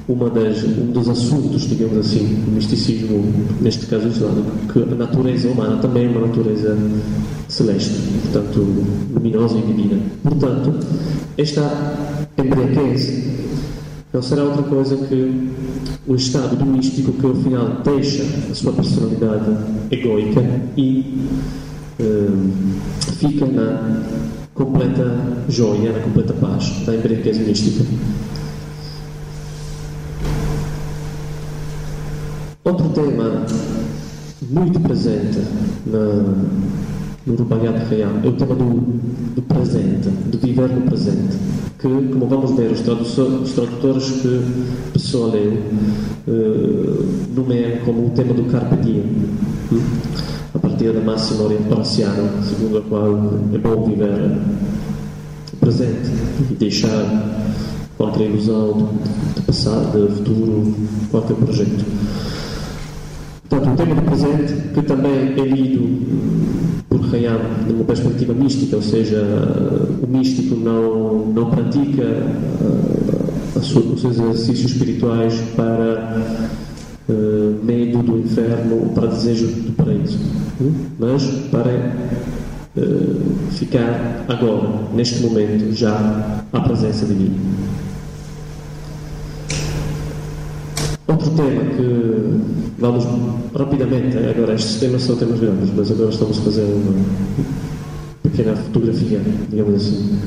uma 0.06 0.28
das, 0.28 0.62
um 0.62 0.92
dos 0.92 1.08
assuntos, 1.08 1.62
digamos 1.62 1.96
assim, 1.98 2.42
do 2.44 2.52
misticismo, 2.52 3.24
neste 3.62 3.86
caso 3.86 4.08
islâmico, 4.08 4.50
que 4.70 4.82
a 4.82 4.94
natureza 4.94 5.48
humana 5.48 5.78
também 5.78 6.04
é 6.04 6.08
uma 6.08 6.26
natureza 6.26 6.76
celeste, 7.48 7.94
portanto, 8.22 8.84
luminosa 9.14 9.56
e 9.56 9.62
divina. 9.62 10.02
Portanto, 10.22 10.74
esta 11.38 11.96
embriaguez 12.36 13.24
não 14.12 14.20
será 14.20 14.44
outra 14.44 14.62
coisa 14.64 14.96
que 14.96 15.50
o 16.06 16.14
estado 16.14 16.54
do 16.54 16.66
místico 16.66 17.12
que, 17.12 17.24
ao 17.24 17.34
final, 17.36 17.80
deixa 17.82 18.22
a 18.50 18.54
sua 18.54 18.74
personalidade 18.74 19.50
egoica 19.90 20.42
e 20.76 21.26
uh, 22.00 22.50
fica 23.18 23.46
na 23.46 24.02
completa 24.52 25.18
joia, 25.48 25.90
na 25.92 26.00
completa 26.00 26.34
paz 26.34 26.84
da 26.84 26.94
embriaguez 26.94 27.38
mística. 27.38 27.82
Outro 32.64 32.88
tema 32.94 33.44
muito 34.48 34.80
presente 34.80 35.38
na, 35.84 36.24
no 37.26 37.34
Rubaiyat 37.34 37.92
Hayam 37.92 38.22
é 38.24 38.26
o 38.26 38.32
tema 38.32 38.54
do, 38.54 38.80
do, 39.34 39.42
presente, 39.42 40.08
de 40.08 40.38
viver 40.38 40.70
no 40.70 40.80
presente, 40.80 41.36
que, 41.78 41.86
como 41.86 42.26
vamos 42.26 42.52
ver, 42.52 42.72
os, 42.72 42.80
os 42.80 43.52
tradutores 43.52 44.10
que 44.12 44.40
pessoa 44.94 45.34
leu 45.34 45.52
uh, 46.26 47.06
nomeiam 47.36 47.84
como 47.84 48.06
o 48.06 48.10
tema 48.12 48.32
do 48.32 48.44
Carpe 48.44 48.76
Diem, 48.76 49.12
a 50.54 50.58
partir 50.58 50.90
da 50.90 51.02
máxima 51.02 51.44
horaciana, 51.70 52.30
segundo 52.42 52.78
a 52.78 52.80
qual 52.80 53.30
é 53.52 53.58
bom 53.58 53.84
viver 53.84 54.38
o 55.52 55.56
presente 55.58 56.10
e 56.50 56.54
deixar 56.54 57.52
qualquer 57.98 58.30
ilusão 58.30 58.88
de 59.36 59.42
passado, 59.42 60.08
de 60.08 60.14
futuro, 60.14 60.74
qualquer 61.10 61.36
projeto. 61.36 61.84
Portanto, 63.48 63.72
o 63.72 63.76
tema 63.76 63.94
do 63.94 64.02
presente, 64.02 64.54
que 64.72 64.82
também 64.82 65.34
é 65.36 65.44
lido 65.44 66.84
por 66.88 67.14
Hayam 67.14 67.40
de 67.66 67.72
uma 67.72 67.84
perspectiva 67.84 68.32
mística, 68.32 68.76
ou 68.76 68.82
seja, 68.82 69.22
o 70.02 70.06
místico 70.06 70.54
não, 70.54 71.26
não 71.26 71.50
pratica 71.50 72.02
uh, 72.02 73.58
os 73.58 74.00
seus 74.00 74.04
exercícios 74.04 74.72
espirituais 74.72 75.34
para 75.54 76.22
uh, 77.08 77.64
medo 77.64 78.02
do 78.02 78.18
inferno 78.18 78.76
ou 78.76 78.88
para 78.90 79.08
desejo 79.08 79.46
do 79.46 79.72
paraíso, 79.72 80.18
uh, 80.60 80.72
mas 80.98 81.24
para 81.50 82.14
ficar 83.52 84.24
agora, 84.28 84.80
neste 84.92 85.22
momento, 85.22 85.72
já 85.76 86.42
à 86.52 86.60
presença 86.60 87.06
divina. 87.06 87.36
Outro 91.06 91.30
tema 91.30 91.64
que 91.76 92.63
vamos 92.84 93.06
rapidamente, 93.54 94.18
agora 94.18 94.54
estes 94.54 94.78
temas 94.78 95.02
são 95.02 95.16
temas 95.16 95.40
grandes, 95.40 95.70
mas 95.74 95.90
agora 95.90 96.10
estamos 96.10 96.38
a 96.38 96.42
fazer 96.42 96.62
uma 96.64 96.92
pequena 98.22 98.54
fotografia, 98.56 99.22
digamos 99.48 99.74
assim. 99.74 100.18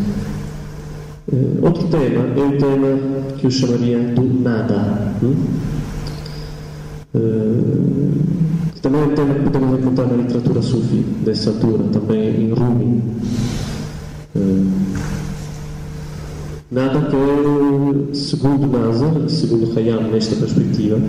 Uh, 1.32 1.60
outro 1.62 1.88
tema 1.88 2.26
é 2.36 2.42
o 2.42 2.58
tema 2.58 2.98
que 3.38 3.46
eu 3.46 3.52
chamaria 3.52 4.00
do 4.00 4.24
nada. 4.42 5.14
Hum? 5.22 5.36
Que 8.74 8.82
também 8.82 9.02
é 9.02 9.04
um 9.06 9.16
tema 9.16 9.34
que 9.36 9.42
podemos 9.42 9.80
encontrar 9.80 10.06
na 10.06 10.18
literatura 10.18 10.62
sufi 10.62 11.06
dessa 11.26 11.50
altura, 11.50 11.84
também 11.92 12.42
em 12.42 12.54
Rumi. 12.54 13.02
Nada 16.72 17.10
que, 17.10 18.16
segundo 18.16 18.68
Nazar, 18.68 19.30
segundo 19.30 19.78
Hayam, 19.78 20.04
nesta 20.12 20.36
perspectiva, 20.36 21.00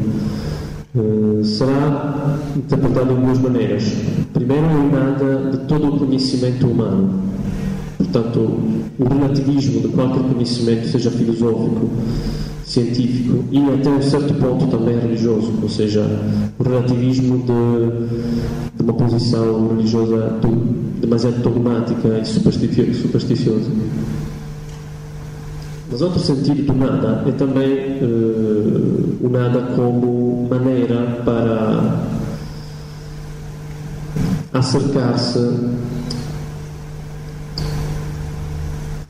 eh, 0.96 1.44
será 1.44 2.38
interpretado 2.56 3.14
de 3.14 3.20
duas 3.20 3.38
maneiras. 3.38 3.92
Primeiro, 4.32 4.66
o 4.66 4.90
nada 4.90 5.50
de 5.50 5.58
todo 5.66 5.88
o 5.88 5.98
conhecimento 5.98 6.66
humano. 6.66 7.22
Portanto, 7.98 8.60
o 8.98 9.04
relativismo 9.04 9.80
de 9.80 9.88
qualquer 9.88 10.22
conhecimento, 10.22 10.88
seja 10.88 11.10
filosófico, 11.10 11.90
científico 12.64 13.44
e 13.50 13.58
até 13.58 13.88
um 13.90 14.02
certo 14.02 14.34
ponto 14.34 14.66
também 14.66 14.98
religioso, 14.98 15.52
ou 15.62 15.68
seja, 15.68 16.06
o 16.58 16.62
relativismo 16.62 17.38
de, 17.38 18.76
de 18.76 18.82
uma 18.82 18.92
posição 18.92 19.68
religiosa 19.68 20.38
demasiado 21.00 21.42
dogmática 21.42 22.18
e 22.18 22.24
supersticiosa. 22.24 23.70
Mas 25.90 26.02
outro 26.02 26.20
sentido 26.20 26.66
do 26.66 26.74
nada 26.74 27.24
é 27.26 27.32
também 27.32 27.98
uh, 28.02 29.16
o 29.22 29.28
nada 29.30 29.74
como 29.74 30.46
maneira 30.50 31.22
para 31.24 32.04
acercar-se 34.52 35.38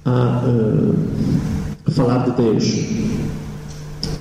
a 0.04 0.42
uh, 0.46 1.90
falar 1.90 2.24
de 2.26 2.42
Deus. 2.42 3.08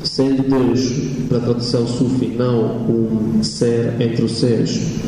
Sendo 0.04 0.50
Deus, 0.50 0.92
para 1.30 1.38
a 1.38 1.42
tradição 1.42 1.86
sufi, 1.86 2.28
não 2.30 2.88
um 2.90 3.44
ser 3.44 4.02
entre 4.02 4.24
os 4.24 4.32
seres, 4.32 5.00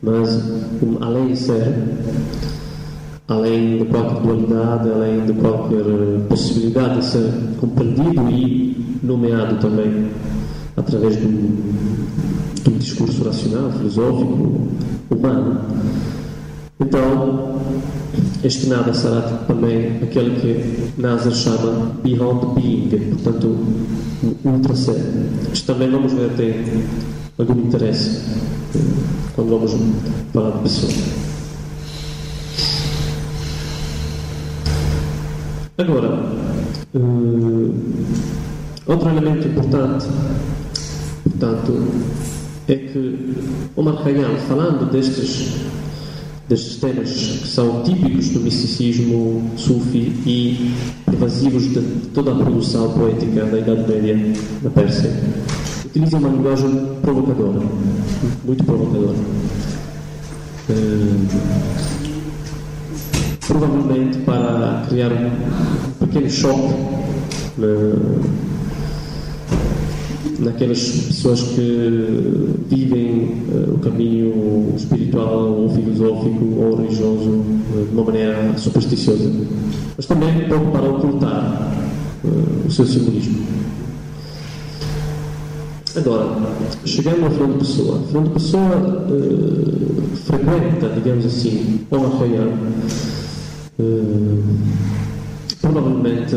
mas 0.00 0.40
um 0.80 1.02
além 1.02 1.34
ser 1.34 1.74
além 3.32 3.78
de 3.78 3.84
qualquer 3.86 4.20
dualidade, 4.20 4.90
além 4.90 5.24
de 5.24 5.32
qualquer 5.32 5.80
eh, 5.80 6.20
possibilidade 6.28 7.00
de 7.00 7.04
ser 7.04 7.32
compreendido 7.60 8.30
e 8.30 8.98
nomeado 9.02 9.56
também 9.56 10.10
através 10.76 11.16
de 11.16 11.26
um, 11.26 11.56
de 12.62 12.70
um 12.70 12.78
discurso 12.78 13.24
racional, 13.24 13.70
filosófico, 13.72 14.68
humano. 15.10 15.60
Então, 16.80 17.60
este 18.44 18.66
nada 18.66 18.92
será 18.92 19.22
também 19.46 19.98
aquele 20.02 20.40
que 20.40 21.00
Nazar 21.00 21.32
chama 21.32 21.92
Beyond 22.02 22.54
Being, 22.54 23.14
portanto, 23.14 23.56
ultra 24.44 24.74
ser. 24.74 25.00
Isto 25.52 25.72
também 25.72 25.90
vamos 25.90 26.12
ver 26.12 26.30
tem 26.36 26.54
algum 27.38 27.60
interesse 27.60 28.20
eh, 28.74 28.78
quando 29.34 29.50
vamos 29.50 29.72
falar 30.32 30.50
de 30.50 30.62
pessoa. 30.62 31.31
Agora, 35.78 36.22
uh, 36.94 37.74
outro 38.86 39.08
elemento 39.08 39.48
importante, 39.48 40.06
portanto, 41.24 41.88
é 42.68 42.74
que 42.74 43.34
Omar 43.74 44.04
Khayyam, 44.04 44.36
falando 44.48 44.90
destes, 44.90 45.62
destes 46.46 46.76
temas 46.76 47.10
que 47.10 47.48
são 47.48 47.82
típicos 47.84 48.28
do 48.30 48.40
misticismo 48.40 49.50
sufi 49.56 50.12
e 50.26 50.74
pervasivos 51.06 51.62
de 51.72 51.80
toda 52.12 52.32
a 52.32 52.34
produção 52.34 52.92
poética 52.92 53.46
da 53.46 53.58
Idade 53.58 53.90
Média 53.90 54.34
na 54.62 54.68
Pérsia, 54.68 55.10
utiliza 55.86 56.18
uma 56.18 56.28
linguagem 56.28 56.86
provocadora, 57.00 57.62
muito 58.44 58.62
provocadora. 58.62 59.16
Uh, 60.68 61.91
provavelmente 63.52 64.18
para 64.18 64.84
criar 64.88 65.12
um 65.12 66.06
pequeno 66.06 66.30
choque 66.30 66.74
na, 67.58 67.66
naquelas 70.38 70.80
pessoas 70.80 71.42
que 71.42 72.48
vivem 72.68 73.42
uh, 73.50 73.74
o 73.74 73.78
caminho 73.78 74.72
espiritual 74.74 75.52
ou 75.52 75.68
filosófico 75.68 76.44
ou 76.56 76.76
religioso 76.76 77.28
uh, 77.28 77.86
de 77.88 77.94
uma 77.94 78.04
maneira 78.04 78.56
supersticiosa, 78.56 79.30
mas 79.96 80.06
também 80.06 80.46
um 80.46 80.48
pouco 80.48 80.70
para 80.72 80.90
ocultar 80.90 81.74
uh, 82.24 82.66
o 82.66 82.70
seu 82.70 82.86
simbolismo. 82.86 83.42
Agora, 85.94 86.38
chegando 86.86 87.26
a 87.26 87.30
Fernando 87.30 87.58
Pessoa, 87.58 88.00
Fernando 88.10 88.32
Pessoa 88.32 89.06
frequenta, 90.24 90.88
digamos 90.94 91.26
assim, 91.26 91.80
o 91.90 91.96
arraial 91.96 92.48
eh, 92.48 93.11
provavelmente 95.60 96.36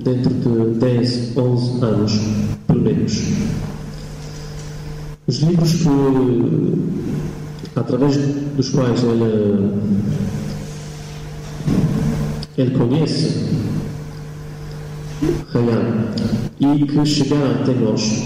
dentro 0.00 0.34
de 0.34 0.78
10, 0.78 1.36
11 1.36 1.84
anos, 1.84 2.12
pelo 2.66 2.82
menos. 2.82 3.22
Os 5.26 5.38
livros 5.40 5.72
que, 5.74 5.88
através 7.76 8.16
dos 8.56 8.70
quais 8.70 9.02
ele, 9.02 9.72
ele 12.56 12.70
conhece 12.70 13.48
Hayam 15.54 16.10
e 16.60 16.86
que 16.86 17.06
chegaram 17.06 17.50
até 17.60 17.74
nós 17.74 18.24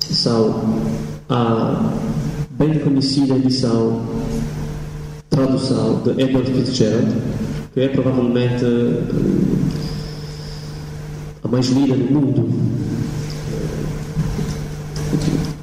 são 0.00 0.80
a 1.28 1.92
bem 2.58 2.78
conhecida 2.78 3.36
edição 3.36 4.19
tradução 5.30 6.02
de 6.02 6.10
Edward 6.22 6.52
Fitzgerald, 6.52 7.14
que 7.72 7.80
é 7.80 7.88
provavelmente 7.88 8.64
eh, 8.64 9.02
a 11.44 11.48
mais 11.48 11.68
lida 11.68 11.94
no 11.94 12.20
mundo. 12.20 12.48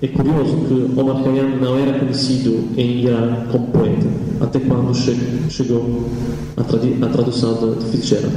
É 0.01 0.07
curioso 0.07 0.57
que 0.67 0.99
Omar 0.99 1.23
Khayyam 1.23 1.57
não 1.59 1.77
era 1.77 1.99
conhecido 1.99 2.69
em 2.77 3.03
Irã 3.03 3.45
como 3.51 3.67
poeta, 3.67 4.07
até 4.39 4.59
quando 4.59 4.93
che 4.95 5.15
chegou 5.49 6.07
a, 6.55 6.61
a 6.61 7.09
tradução 7.09 7.53
de, 7.55 7.83
de 7.83 7.91
Fitzgerald, 7.91 8.35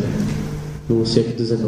no 0.88 1.06
século 1.06 1.38
XIX. 1.38 1.60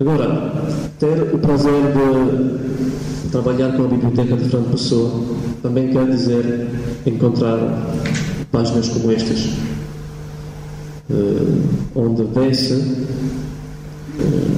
Agora, 0.00 0.52
ter 0.98 1.34
o 1.34 1.38
prazer 1.38 1.92
de 1.92 3.11
trabalhar 3.32 3.72
com 3.72 3.84
a 3.84 3.88
biblioteca 3.88 4.36
de 4.36 4.44
Fernando 4.44 4.70
Pessoa 4.72 5.10
também 5.62 5.88
quer 5.88 6.06
dizer 6.06 6.68
encontrar 7.06 7.58
páginas 8.52 8.90
como 8.90 9.10
estas, 9.10 9.46
uh, 11.10 11.62
onde 11.96 12.24
vê-se 12.24 12.74
uh, 12.74 14.56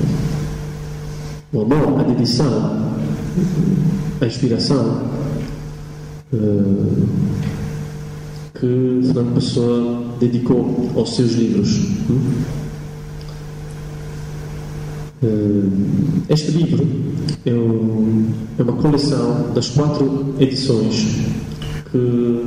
o 1.53 1.63
amor, 1.63 2.01
a 2.01 2.03
dedicação, 2.03 2.93
a 4.21 4.27
inspiração 4.27 5.03
uh, 6.33 7.07
que 8.55 9.01
Fernando 9.05 9.35
Pessoa 9.35 10.03
dedicou 10.19 10.91
aos 10.97 11.15
seus 11.15 11.33
livros. 11.35 11.79
Este 16.29 16.51
livro 16.53 16.87
é, 17.47 18.63
uma 18.63 18.73
coleção 18.75 19.53
das 19.55 19.69
quatro 19.71 20.35
edições 20.39 21.19
que 21.91 22.43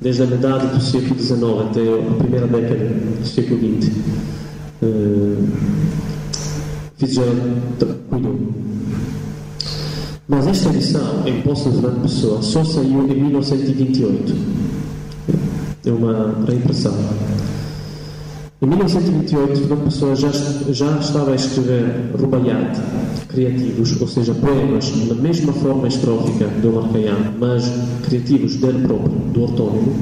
desde 0.00 0.22
a 0.22 0.26
metade 0.26 0.66
do 0.68 0.80
século 0.80 1.18
XIX 1.18 1.42
até 1.70 1.80
a 1.80 2.14
primeira 2.14 2.46
década 2.46 2.84
do 3.20 3.26
século 3.26 3.58
XX. 3.80 3.92
Uh, 4.80 5.48
Fitzgerald 6.96 7.40
cuidou. 8.08 8.38
Mas 10.28 10.46
esta 10.46 10.68
edição, 10.68 11.26
em 11.26 11.40
posse 11.42 11.70
de 11.70 11.80
Fernando 11.80 12.02
Pessoa, 12.02 12.42
só 12.42 12.64
saiu 12.64 13.08
em 13.08 13.22
1928. 13.22 14.34
É 15.86 15.90
uma 15.90 16.34
reimpressão. 16.46 16.92
Em 18.60 18.66
1928, 18.66 19.56
Fernando 19.56 19.84
Pessoa 19.84 20.16
já, 20.16 20.32
já 20.72 20.98
estava 20.98 21.30
a 21.30 21.36
escrever 21.36 22.10
rubaiyat 22.18 22.80
criativos, 23.28 24.00
ou 24.00 24.08
seja, 24.08 24.34
poemas 24.34 24.92
na 25.06 25.14
mesma 25.14 25.52
forma 25.52 25.86
estrófica 25.86 26.48
do 26.60 26.92
Khayyam, 26.92 27.34
mas 27.38 27.70
criativos 28.04 28.56
dele 28.56 28.84
próprio, 28.84 29.12
do 29.32 29.42
ortónimo, 29.44 29.94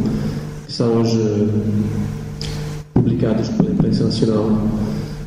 que 0.66 0.73
são 0.73 0.90
hoje 0.95 1.51
publicados 2.95 3.51
pela 3.51 3.73
imprensa 3.73 4.05
nacional 4.05 4.51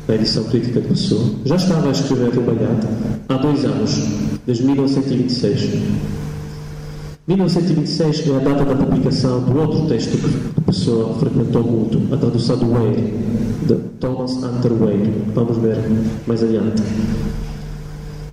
na 0.08 0.14
edição 0.16 0.42
crítica 0.44 0.80
de 0.80 0.88
Pessoa. 0.88 1.30
Já 1.44 1.54
estava 1.54 1.86
a 1.86 1.92
escrever 1.92 2.34
rubaiyat 2.34 2.84
há 3.28 3.34
dois 3.34 3.64
anos, 3.64 4.08
desde 4.44 4.64
1926. 4.64 5.70
1926 7.30 8.26
é 8.26 8.36
a 8.36 8.38
data 8.40 8.64
da 8.64 8.74
publicação 8.74 9.40
do 9.40 9.56
outro 9.56 9.86
texto 9.86 10.18
que 10.18 10.60
pessoa 10.62 11.14
frequentou 11.14 11.62
muito, 11.62 12.12
a 12.12 12.16
tradução 12.16 12.58
do 12.58 12.72
Wade, 12.72 13.02
de 13.68 13.74
Thomas 14.00 14.32
Hunter 14.32 14.72
Wade. 14.72 15.12
Vamos 15.32 15.56
ver 15.58 15.76
mais 16.26 16.42
adiante. 16.42 16.82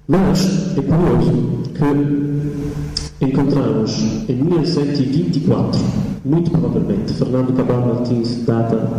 Mas 0.08 0.76
é 0.76 0.82
curioso 0.82 1.62
que 1.76 3.26
encontramos 3.26 4.00
em 4.28 4.36
1924, 4.36 5.80
muito 6.26 6.50
provavelmente, 6.50 7.14
Fernando 7.14 7.56
Cabral 7.56 7.86
Martins 7.86 8.44
data 8.48 8.90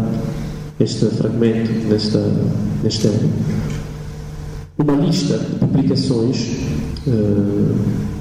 este 0.78 1.06
fragmento 1.06 1.72
nesta, 1.88 2.20
neste 2.84 3.08
ano, 3.08 3.30
uma 4.78 4.92
lista 4.92 5.38
de 5.38 5.56
publicações. 5.56 6.56
Uh, 7.04 8.17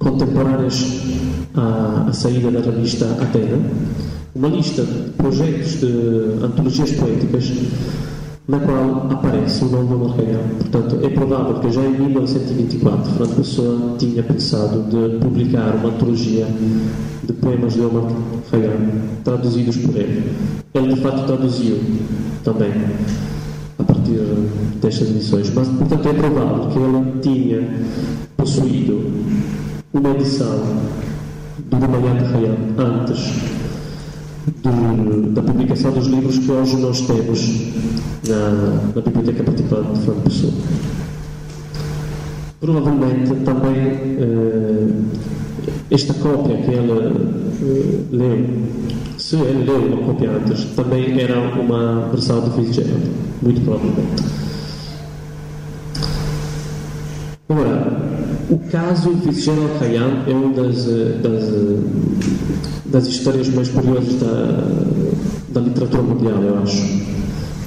contemporâneas 0.00 1.02
à, 1.54 2.06
à 2.08 2.12
saída 2.12 2.50
da 2.50 2.60
revista 2.60 3.04
Atena, 3.20 3.58
uma 4.34 4.48
lista 4.48 4.82
de 4.82 5.10
projetos 5.10 5.80
de 5.80 6.44
antologias 6.44 6.90
poéticas 6.92 7.52
na 8.48 8.58
qual 8.58 9.06
aparece 9.12 9.64
o 9.64 9.68
nome 9.68 9.88
de 9.88 9.94
Omar 9.94 10.16
Khayyam. 10.16 10.40
Portanto, 10.58 10.98
é 11.04 11.08
provável 11.08 11.60
que 11.60 11.70
já 11.70 11.82
em 11.82 11.90
1924 11.90 13.12
Fernando 13.12 13.36
Pessoa 13.36 13.94
tinha 13.98 14.22
pensado 14.24 14.82
de 14.90 15.18
publicar 15.18 15.76
uma 15.76 15.90
antologia 15.90 16.46
de 17.22 17.32
poemas 17.34 17.74
de 17.74 17.80
Omar 17.82 18.10
Khayyam, 18.50 18.80
traduzidos 19.22 19.76
por 19.76 19.94
ele. 19.96 20.32
Ele, 20.74 20.94
de 20.94 21.00
fato, 21.00 21.26
traduziu 21.26 21.78
também 22.42 22.72
a 23.78 23.82
partir 23.84 24.18
destas 24.80 25.10
edições, 25.10 25.52
mas, 25.54 25.68
portanto, 25.68 26.08
é 26.08 26.12
provável 26.12 26.68
que 26.70 26.78
ele 26.78 27.20
tinha 27.20 27.68
possuído 28.36 29.10
uma 29.92 30.10
edição 30.10 30.60
do 31.58 31.76
Ramalhante 31.76 32.24
Real 32.32 32.56
antes 32.78 33.60
da 35.32 35.42
publicação 35.42 35.90
dos 35.92 36.06
livros 36.06 36.38
que 36.38 36.50
hoje 36.50 36.76
nós 36.76 37.00
temos 37.00 37.72
na, 38.28 38.92
na 38.94 39.02
Biblioteca 39.02 39.42
Particular 39.42 39.82
de 39.92 40.00
Fernando 40.00 40.24
Pessoa. 40.24 40.52
Provavelmente 42.60 43.34
também 43.44 43.76
eh, 44.18 44.88
esta 45.90 46.14
cópia 46.14 46.56
que 46.58 46.74
ela 46.74 47.12
eh, 47.62 48.00
leu, 48.12 48.46
se 49.18 49.36
ele 49.36 49.64
leu 49.64 49.86
uma 49.86 50.06
cópia 50.06 50.30
antes, 50.30 50.64
também 50.76 51.20
era 51.20 51.38
uma 51.40 52.08
versão 52.10 52.40
do 52.40 52.50
Fitzgerald, 52.52 53.10
muito 53.42 53.60
provavelmente. 53.62 54.22
Agora, 57.48 58.09
o 58.50 58.58
caso 58.70 59.16
Fitzgerald 59.18 59.78
Khayyam 59.78 60.24
é 60.26 60.32
uma 60.32 60.52
das, 60.52 60.88
eh, 60.88 61.18
das, 61.22 61.44
eh, 61.44 61.78
das 62.86 63.06
histórias 63.06 63.48
mais 63.48 63.68
curiosas 63.68 64.14
da, 64.14 64.64
da 65.50 65.60
literatura 65.60 66.02
mundial, 66.02 66.42
eu 66.42 66.58
acho. 66.58 66.82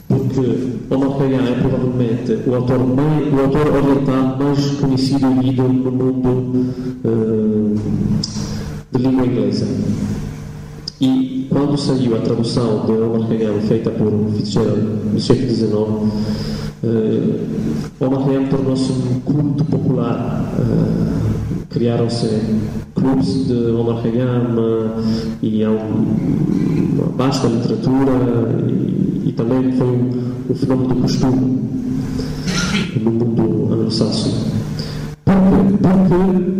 Porque 0.10 0.42
Omar 0.90 1.18
Khayyam 1.18 1.48
é 1.48 1.62
provavelmente 1.62 2.38
o 2.46 2.56
autor, 2.56 2.80
mais, 2.80 3.34
o 3.34 3.40
autor 3.40 3.68
oriental 3.68 4.38
mais 4.38 4.72
conhecido 4.72 5.26
e 5.42 5.50
lido 5.50 5.64
no 5.64 6.14
mundo 6.14 6.74
uh, 7.06 7.76
de 8.92 9.02
língua 9.02 9.26
inglesa. 9.26 9.66
E 11.00 11.48
quando 11.50 11.78
saiu 11.78 12.18
a 12.18 12.20
tradução 12.20 12.86
de 12.86 12.92
Omar 12.92 13.30
Khayyam 13.30 13.62
feita 13.62 13.90
por 13.90 14.12
Fitzgerald 14.36 14.82
no 15.14 15.20
século 15.20 15.50
XIX, 15.50 16.73
Uh, 16.84 17.40
Omar 18.02 18.26
Khayyam 18.26 18.48
tornou-se 18.50 18.92
um 18.92 19.20
culto 19.22 19.64
popular. 19.64 20.54
Uh, 20.60 21.66
Criaram-se 21.70 22.28
clubes 22.94 23.48
de 23.48 23.72
Omar 23.72 24.04
Khayyam 24.04 24.56
e 25.42 25.64
há 25.64 25.72
um, 25.72 26.94
uma 26.94 27.06
vasta 27.16 27.48
literatura 27.48 28.12
e, 28.68 29.30
e 29.30 29.34
também 29.34 29.72
foi 29.72 29.88
um, 29.88 30.10
um, 30.50 30.56
fenómeno 30.56 30.94
do 30.94 31.02
costume 31.02 31.62
no 33.02 33.12
mundo 33.12 33.74
anglo-saxo. 33.74 34.46
Porque, 35.24 35.78
porque 35.82 36.54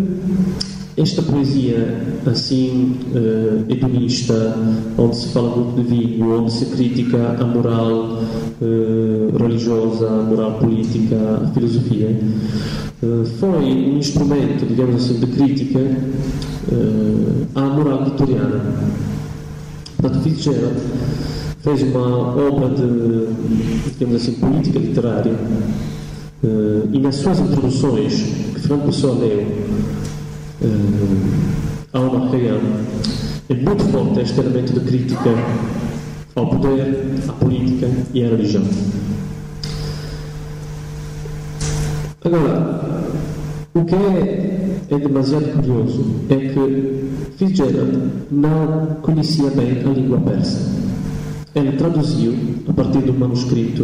esta 0.96 1.22
poesia 1.24 2.02
assim 2.26 2.98
uh, 3.14 3.72
hedonista, 3.72 4.56
onde 4.98 5.16
se 5.16 5.30
fala 5.30 5.56
muito 5.56 5.82
de 5.82 5.88
vinho, 5.88 6.40
onde 6.40 6.52
se 6.52 6.66
critica 6.68 7.36
a 7.40 7.44
moral 7.44 8.20
uh, 8.62 9.38
religiosa, 9.38 10.08
a 10.08 10.24
moral 10.24 10.60
política, 10.60 11.16
a 11.44 11.48
filosofia, 11.48 12.16
uh, 13.02 13.26
foi 13.40 13.50
um 13.50 13.98
instrumento, 13.98 14.66
digamos 14.68 15.04
assim, 15.04 15.20
de 15.20 15.28
crítica 15.28 15.80
à 17.56 17.62
moral 17.62 18.06
vitoriana. 18.06 18.62
Portanto, 19.98 20.24
Fitzgerald 20.24 20.76
fez 21.62 21.84
uma 21.84 22.36
obra 22.36 22.70
de, 22.70 23.28
digamos 23.92 24.16
assim, 24.16 24.34
política 24.34 24.80
literária 24.80 25.34
e 26.92 27.00
nas 27.00 27.16
suas 27.16 27.40
introduções, 27.40 28.14
que 28.54 28.60
Fernando 28.62 28.86
Pessoa 28.86 29.14
leu, 29.20 29.46
há 31.94 32.00
uma 32.00 32.30
real 32.30 32.60
é 33.50 33.54
muito 33.54 33.84
forte 33.86 34.22
este 34.22 34.40
elemento 34.40 34.74
de 34.74 34.80
crítica 34.80 35.30
ao 36.36 36.48
poder, 36.48 37.20
à 37.28 37.34
política 37.34 37.90
e 38.14 38.24
à 38.24 38.30
religião. 38.30 38.64
Agora, 42.24 43.04
o 43.74 43.84
que 43.84 43.96
é, 43.96 44.80
é 44.90 44.98
demasiado 44.98 45.54
curioso 45.56 46.06
é 46.30 46.36
que 46.36 47.10
Fitzgerald 47.38 48.12
não 48.32 48.98
conhecia 49.02 49.50
bem 49.50 49.82
a 49.86 49.90
língua 49.90 50.20
persa. 50.22 50.72
Ele 51.54 51.74
traduziu, 51.74 52.34
a 52.68 52.74
partir 52.74 53.00
do 53.00 53.14
manuscrito, 53.14 53.84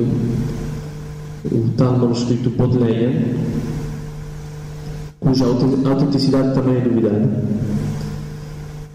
o 1.51 1.69
tal 1.75 1.97
manuscrito 1.97 2.49
Bodleian, 2.51 3.11
cuja 5.19 5.45
autenticidade 5.45 6.53
também 6.53 6.77
é 6.77 6.81
duvidada, 6.81 7.29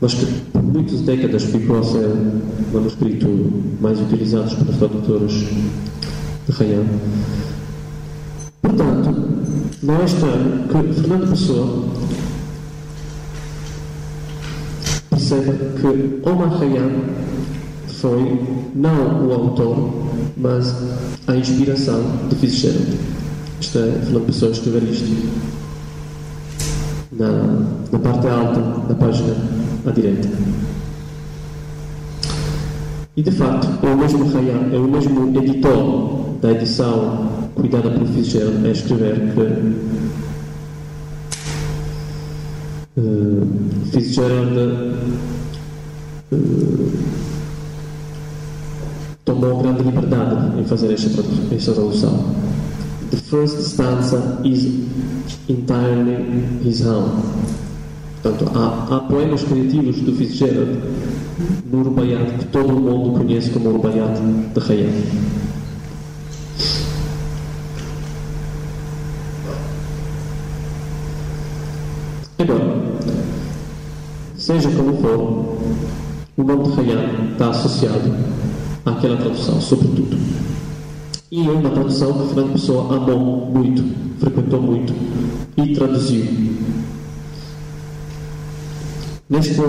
mas 0.00 0.14
que 0.14 0.26
por 0.52 0.62
muitas 0.62 1.00
décadas 1.02 1.44
ficou 1.44 1.78
a 1.78 1.82
ser 1.82 2.06
o 2.06 2.74
manuscrito 2.74 3.28
mais 3.80 4.00
utilizado 4.00 4.56
pelos 4.56 4.76
tradutores 4.76 5.32
de 5.32 6.52
Rayam. 6.52 6.84
Portanto, 8.62 9.14
é 9.87 10.04
estranho 10.04 10.68
que 10.68 11.00
Fernando 11.00 11.30
Pessoa 11.30 11.84
perceba 15.10 15.52
que 15.52 16.28
Omar 16.28 16.58
Khayyam 16.58 16.90
foi 17.88 18.40
não 18.74 19.26
o 19.26 19.32
autor, 19.32 19.90
mas 20.37 20.74
a 21.26 21.37
inspiração 21.37 22.02
de 22.28 22.37
Fitzgerald. 22.37 22.98
Isto 23.60 23.78
é, 23.78 23.92
Fernando 24.04 24.26
Pessoa 24.26 24.52
escrever 24.52 24.82
isto 24.84 25.06
na, 27.18 27.29
na 27.92 27.98
parte 27.98 28.27
alta 28.27 28.61
da 28.88 28.94
página 28.94 29.35
à 29.87 29.90
direita. 29.90 30.29
E 33.16 33.22
de 33.22 33.31
facto, 33.31 33.68
é 33.83 33.87
o 33.87 33.96
mesmo 33.96 34.29
Khayyam, 34.33 34.72
é 34.72 34.77
o 34.77 34.88
mesmo 34.88 35.38
editor 35.38 36.37
da 36.40 36.50
edição 36.50 37.29
cuidada 37.55 37.90
por 37.90 38.07
Fitzgerald 38.09 38.66
a 38.66 38.70
escrever 38.70 39.33
que 39.35 39.40
uh, 43.00 43.46
Fitzgerald 43.92 44.59
uh, 46.33 46.98
tomou 49.24 49.62
grande 49.62 49.85
liberdade 49.85 50.61
em 50.61 50.64
fazer 50.64 50.92
esta, 50.92 51.22
esta 51.55 51.72
tradução. 51.72 52.35
The 53.14 53.20
first 53.20 53.62
stanza 53.62 54.42
is 54.44 54.66
entirely 55.48 56.16
his 56.64 56.85
own. 56.85 57.22
Portanto, 58.20 58.50
há, 58.53 58.96
há 58.96 59.00
poemas 59.03 59.44
criativos 59.44 60.00
do 60.00 60.16
Fitzgerald 60.16 60.83
no 61.70 61.85
Rubaiyat 61.85 62.38
que 62.40 62.44
todo 62.46 62.74
o 62.74 62.81
mundo 62.81 63.16
conhece 63.16 63.50
como 63.50 63.70
Rubaiyat 63.70 64.18
de 64.53 64.61
Khayyam. 64.61 64.90
Agora, 72.37 72.83
seja 74.37 74.70
como 74.72 75.00
for, 75.00 75.20
o 76.37 76.42
nome 76.42 76.64
de 76.64 76.81
Hayat 76.81 77.31
está 77.31 77.50
associado 77.50 78.12
àquela 78.85 79.16
tradução, 79.18 79.61
sobretudo. 79.61 80.18
E 81.37 81.49
é 81.49 81.51
uma 81.51 81.68
tradução 81.68 82.12
que 82.12 82.29
Fernando 82.33 82.53
Pessoa 82.53 82.97
amou 82.97 83.51
muito, 83.51 83.83
frequentou 84.20 84.62
muito 84.62 84.94
e 85.57 85.75
traduziu. 85.75 86.25
Neste 89.29 89.61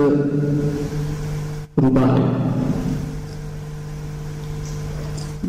Rubai 1.75 2.21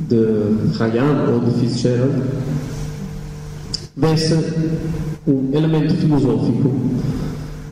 de 0.08 0.82
Hayat 0.82 1.30
ou 1.32 1.40
de 1.40 1.50
Fitzgerald, 1.60 2.22
vê-se 3.94 4.34
um 5.26 5.50
elemento 5.52 5.94
filosófico 5.96 6.72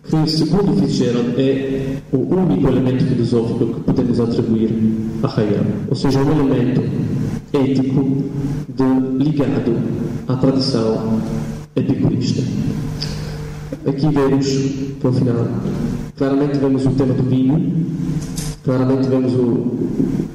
que, 0.08 0.30
segundo 0.30 0.76
Fitzgerald, 0.76 1.40
é 1.40 1.96
o 2.12 2.18
único 2.18 2.68
elemento 2.68 3.04
filosófico 3.04 3.66
que 3.66 3.80
podemos 3.80 4.20
atribuir 4.20 4.70
a 5.22 5.26
Hayam, 5.26 5.64
ou 5.88 5.96
seja, 5.96 6.20
um 6.20 6.30
elemento 6.30 6.82
ético 7.52 8.24
de, 8.68 9.24
ligado 9.24 9.72
à 10.28 10.36
tradição 10.36 11.20
epicurista. 11.74 12.42
Aqui 13.86 14.08
vemos, 14.08 14.46
para 15.00 15.10
o 15.10 15.12
final, 15.12 15.48
claramente 16.16 16.58
vemos 16.58 16.86
o 16.86 16.90
tema 16.90 17.14
do 17.14 17.22
vinho, 17.22 17.86
claramente 18.62 19.08
vemos 19.08 19.32
o, 19.32 19.42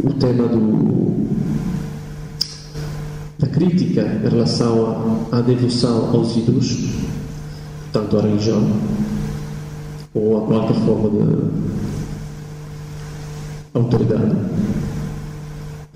o 0.04 0.14
tema 0.20 0.48
do, 0.48 1.28
da 3.38 3.48
crítica 3.48 4.20
em 4.24 4.30
relação 4.30 5.28
à, 5.32 5.38
à 5.38 5.42
devoção 5.42 6.10
aos 6.14 6.36
ídolos, 6.36 6.90
tanto 7.92 8.18
à 8.18 8.22
religião 8.22 8.68
ou 10.14 10.38
a 10.38 10.48
qualquer 10.48 10.76
forma 10.86 11.10
de 11.10 11.20
autoridade. 13.74 14.36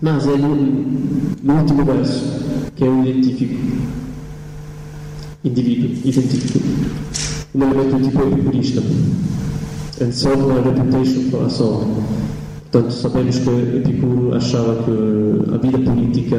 Mas 0.02 0.28
é 0.28 0.38
no, 0.38 1.54
último 1.60 1.86
verso 1.86 2.44
que 2.76 2.84
é 2.84 2.90
o 2.90 3.06
identifico, 3.06 3.56
indivíduo, 5.44 5.92
identifico, 6.04 6.60
um 7.56 7.64
elemento 7.64 8.28
epicurista. 8.34 8.82
And 10.02 10.12
so 10.12 10.36
my 10.36 10.60
reputation 10.60 11.30
for 11.30 11.46
all. 11.64 12.43
Portanto, 12.74 12.92
sabemos 12.92 13.38
que 13.38 13.50
Epicuro 13.78 14.34
achava 14.34 14.74
que 14.84 15.54
a 15.54 15.58
vida 15.60 15.78
política 15.78 16.38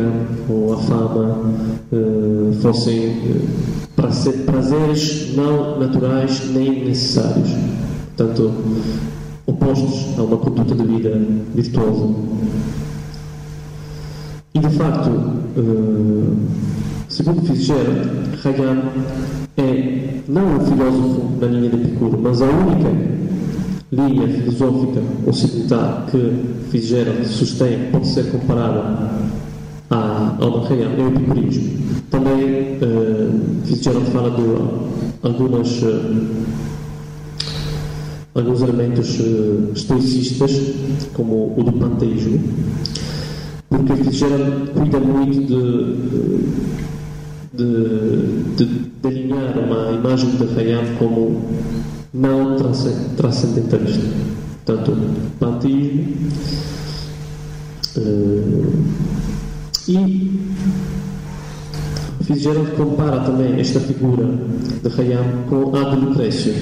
ou 0.48 0.72
a 0.72 0.78
fama 0.78 1.38
uh, 1.92 2.52
fossem 2.60 3.10
uh, 3.10 4.32
prazeres 4.44 5.32
não 5.36 5.78
naturais 5.78 6.50
nem 6.52 6.86
necessários. 6.86 7.50
Portanto, 8.16 8.52
opostos 9.46 10.18
a 10.18 10.22
uma 10.22 10.36
conduta 10.36 10.74
de 10.74 10.82
vida 10.82 11.20
virtuosa. 11.54 12.12
E, 14.54 14.58
de 14.58 14.70
facto, 14.70 15.10
segundo 17.08 17.42
Fitzgerald, 17.42 18.10
Hayam 18.44 18.82
é 19.56 20.20
não 20.26 20.56
um 20.56 20.66
filósofo 20.66 21.30
na 21.40 21.46
linha 21.46 21.70
de 21.70 21.76
Epicuro, 21.76 22.18
mas 22.20 22.42
a 22.42 22.46
única 22.46 23.23
linha 23.94 24.28
filosófica 24.28 25.00
ocidental 25.26 26.06
que 26.10 26.32
Fitzgerald 26.70 27.26
sustém 27.28 27.90
pode 27.90 28.08
ser 28.08 28.30
comparada 28.30 29.10
a 29.90 30.36
Alban 30.40 30.66
Hayam 30.68 30.92
é 30.98 31.02
o 31.02 31.08
epicurismo. 31.08 31.78
Também 32.10 32.78
uh, 32.78 33.64
Fitzgerald 33.64 34.10
fala 34.10 34.30
de 34.30 34.42
algumas, 35.22 35.82
uh, 35.82 36.26
alguns 38.34 38.62
elementos 38.62 39.20
uh, 39.20 39.72
estoicistas, 39.74 40.52
como 41.12 41.54
o 41.56 41.62
do 41.62 41.72
panteísmo, 41.72 42.40
porque 43.68 43.94
Fitzgerald 43.96 44.70
cuida 44.70 44.98
muito 44.98 45.40
de, 47.52 47.64
de, 47.64 48.56
de, 48.56 48.64
de 48.64 49.08
alinhar 49.08 49.58
uma 49.58 49.92
imagem 49.92 50.30
de 50.30 50.58
Hayam 50.58 50.84
como 50.98 51.42
não 52.14 52.56
transcendentalista. 53.16 54.06
Portanto, 54.64 54.96
panteísmo 55.40 56.14
uh, 57.96 58.84
e 59.86 60.40
Fitzgerald 62.22 62.70
compara 62.72 63.20
também 63.20 63.60
esta 63.60 63.80
figura 63.80 64.24
de 64.82 65.00
Hayam 65.00 65.44
com 65.48 65.76
a 65.76 65.90
de 65.90 65.96
Lucrécio, 66.06 66.54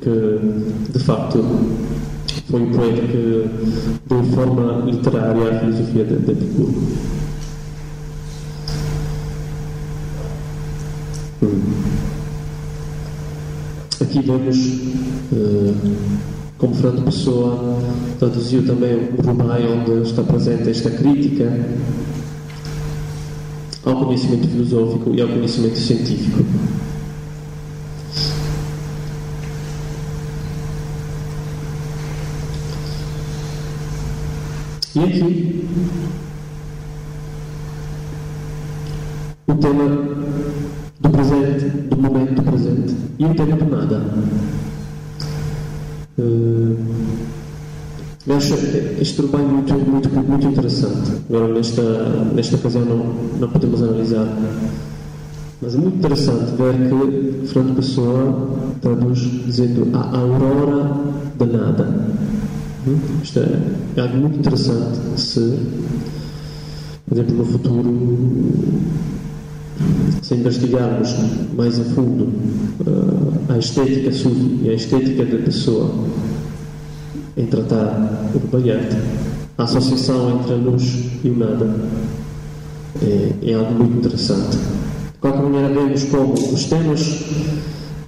que 0.00 0.92
de 0.92 0.98
facto 1.04 1.44
foi 2.50 2.62
o 2.62 2.70
poeta 2.70 3.02
que 3.02 3.50
deu 4.08 4.24
forma 4.34 4.84
literária 4.86 5.50
à 5.50 5.60
filosofia 5.60 6.04
de, 6.04 6.16
de 6.16 6.32
Epicuro. 6.32 6.74
Hum. 11.42 12.17
Aqui 14.00 14.20
vemos 14.22 14.56
uh, 15.32 15.74
como 16.56 16.72
Fernando 16.72 17.04
Pessoa 17.04 17.82
traduziu 18.20 18.64
também 18.64 18.94
o 18.94 19.20
Rumai, 19.20 19.66
onde 19.66 20.08
está 20.08 20.22
presente 20.22 20.70
esta 20.70 20.88
crítica 20.88 21.52
ao 23.84 23.96
conhecimento 24.04 24.46
filosófico 24.46 25.12
e 25.14 25.20
ao 25.20 25.26
conhecimento 25.26 25.78
científico. 25.78 26.44
E 34.94 35.00
aqui 35.00 35.68
o 39.48 39.54
tema 39.54 39.84
do 41.00 41.10
presente, 41.10 41.64
do 41.88 41.96
momento 41.96 42.42
presente 42.44 43.07
e 43.18 43.24
o 43.24 43.34
tema 43.34 43.56
do 43.56 43.64
nada. 43.64 44.02
Eu 48.26 48.36
acho 48.36 48.54
este 49.00 49.16
trabalho 49.22 49.48
muito, 49.48 49.74
muito, 49.74 50.08
muito 50.10 50.46
interessante. 50.46 51.12
Agora, 51.28 51.54
nesta, 51.54 51.82
nesta 52.34 52.56
ocasião, 52.56 52.84
não, 52.84 53.14
não 53.40 53.48
podemos 53.48 53.82
analisar. 53.82 54.26
Mas 55.60 55.74
é 55.74 55.78
muito 55.78 55.96
interessante 55.96 56.52
ver 56.56 56.74
que 56.88 57.46
Fernando 57.48 57.76
Pessoa 57.76 58.58
está-nos 58.76 59.18
dizendo 59.18 59.88
a 59.96 60.18
aurora 60.18 60.90
da 61.36 61.46
nada. 61.46 62.06
Hum? 62.86 62.98
Isto 63.22 63.40
é, 63.40 63.58
é 63.96 64.00
algo 64.00 64.16
muito 64.18 64.38
interessante 64.38 64.98
se, 65.16 65.58
por 67.08 67.14
exemplo, 67.14 67.36
no 67.36 67.44
futuro 67.44 68.08
se 70.22 70.34
investigarmos 70.34 71.14
mais 71.56 71.78
a 71.80 71.84
fundo 71.84 72.24
uh, 72.86 73.52
a 73.52 73.58
estética 73.58 74.12
sufi 74.12 74.60
e 74.62 74.70
a 74.70 74.74
estética 74.74 75.24
da 75.24 75.38
pessoa 75.38 75.90
em 77.36 77.46
tratar 77.46 78.30
o 78.34 78.38
Bayat, 78.48 78.96
a 79.56 79.62
associação 79.62 80.40
entre 80.40 80.54
a 80.54 80.56
luz 80.56 81.06
e 81.22 81.30
o 81.30 81.36
nada, 81.36 81.72
é, 83.00 83.50
é 83.50 83.54
algo 83.54 83.74
muito 83.74 83.98
interessante. 83.98 84.56
De 84.56 85.18
qualquer 85.20 85.42
maneira, 85.42 85.68
vemos 85.68 86.04
como 86.04 86.32
os 86.34 86.64
temas 86.64 87.24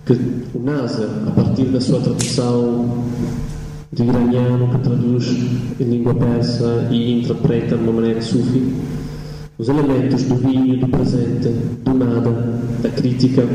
que 0.05 0.13
o 0.55 0.63
NASA, 0.63 1.09
a 1.29 1.31
partir 1.31 1.65
da 1.67 1.81
sua 1.81 2.01
tradução 2.01 3.05
de 3.93 4.03
iraniano, 4.03 4.69
que 4.69 4.79
traduz 4.79 5.29
em 5.79 5.85
língua 5.85 6.15
persa 6.15 6.89
e 6.91 7.21
interpreta 7.21 7.77
de 7.77 7.83
uma 7.85 7.93
maneira 7.93 8.21
sufi, 8.21 8.73
os 9.61 9.69
elementos 9.69 10.23
do 10.23 10.37
vinho, 10.37 10.79
do 10.79 10.89
presente, 10.89 11.49
do 11.85 11.93
nada, 11.93 12.31
da 12.83 12.89
crítica 12.89 13.47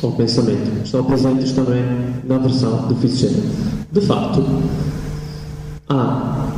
ao 0.00 0.12
pensamento, 0.12 0.84
estão 0.84 1.02
presentes 1.02 1.50
também 1.50 1.82
na 2.28 2.38
versão 2.38 2.86
de 2.86 2.94
Fitzgerald. 2.94 3.42
De 3.90 4.00
facto, 4.02 4.44
há 5.88 6.48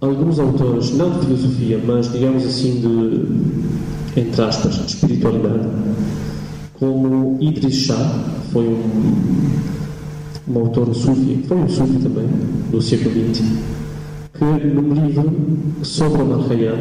alguns 0.00 0.40
autores, 0.40 0.90
não 0.96 1.10
de 1.10 1.26
filosofia, 1.26 1.80
mas 1.86 2.10
digamos 2.10 2.44
assim 2.44 2.80
de, 2.80 4.20
entre 4.20 4.42
aspas, 4.42 4.74
de 4.74 4.86
espiritualidade, 4.86 5.68
como 6.80 7.38
Idris 7.40 7.76
Shah, 7.76 8.24
foi 8.52 8.64
um, 8.64 9.50
um 10.48 10.58
autor 10.58 10.92
sufi, 10.96 11.44
foi 11.46 11.58
um 11.58 11.68
sufi 11.68 11.98
também, 12.00 12.26
do 12.72 12.82
século 12.82 13.14
XX, 13.32 13.44
que 14.38 14.66
num 14.66 14.94
livro 14.94 15.32
sobre 15.82 16.22
o 16.22 16.48
Khayyam 16.48 16.76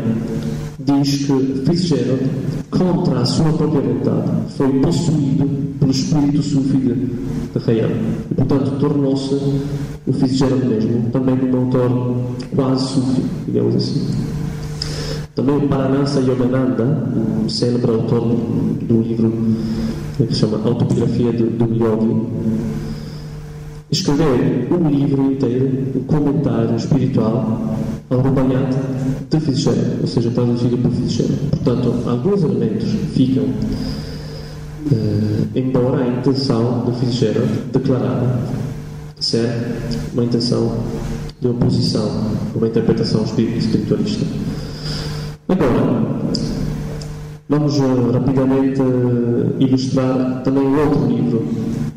diz 0.80 1.26
que 1.26 1.64
Fitzgerald, 1.66 2.24
contra 2.70 3.22
a 3.22 3.26
sua 3.26 3.52
própria 3.54 3.82
vontade, 3.82 4.32
foi 4.56 4.80
possuído 4.80 5.50
pelo 5.80 5.92
espírito 5.92 6.44
sufi 6.44 6.78
de, 6.78 7.60
Khayyam. 7.60 7.90
E, 8.32 8.36
portanto, 8.36 8.80
tornou-se 8.80 9.36
o 10.06 10.14
Fitzgerald 10.14 10.66
mesmo, 10.66 11.10
também 11.12 11.36
um 11.36 11.58
autor 11.58 12.18
quase 12.56 12.88
sufi, 12.88 13.24
digamos 13.46 13.76
assim. 13.76 14.08
Também 15.36 15.58
o 15.58 15.68
Paranasa 15.68 16.22
Yogananda, 16.22 16.84
um 17.16 17.50
célebre 17.50 17.92
autor 17.92 18.22
do 18.22 19.02
livro 19.02 19.34
que 20.18 20.34
se 20.34 20.40
chama 20.40 20.62
Autobiografia 20.66 21.32
do, 21.34 21.50
do 21.50 21.66
Yogi, 21.74 22.46
escreveu 23.96 24.28
um 24.72 24.90
livro 24.90 25.32
inteiro, 25.32 25.70
um 25.96 26.04
comentário 26.04 26.76
espiritual 26.76 27.78
ao 28.10 28.20
Rubaiyat 28.20 28.76
de 29.30 29.40
Fitzgerald, 29.40 30.02
ou 30.02 30.08
seja, 30.08 30.30
traduzido 30.32 30.78
por 30.78 30.92
Fitzgerald. 30.92 31.40
Portanto, 31.50 31.94
alguns 32.06 32.44
elementos 32.44 32.90
ficam, 33.14 33.44
uh, 33.44 35.48
embora 35.56 36.04
a 36.04 36.08
intenção 36.08 36.84
de 36.86 37.00
Fitzgerald 37.00 37.50
declarada 37.72 38.40
ser 39.20 39.50
uma 40.14 40.26
intenção 40.26 40.78
de 41.40 41.48
oposição, 41.48 42.32
uma 42.54 42.68
interpretação 42.68 43.24
espiritualista. 43.24 44.26
Agora, 45.48 46.06
vamos 47.48 47.78
uh, 47.78 48.12
rapidamente 48.12 48.82
uh, 48.82 49.56
ilustrar 49.60 50.42
também 50.44 50.76
outro 50.76 51.06
livro 51.08 51.46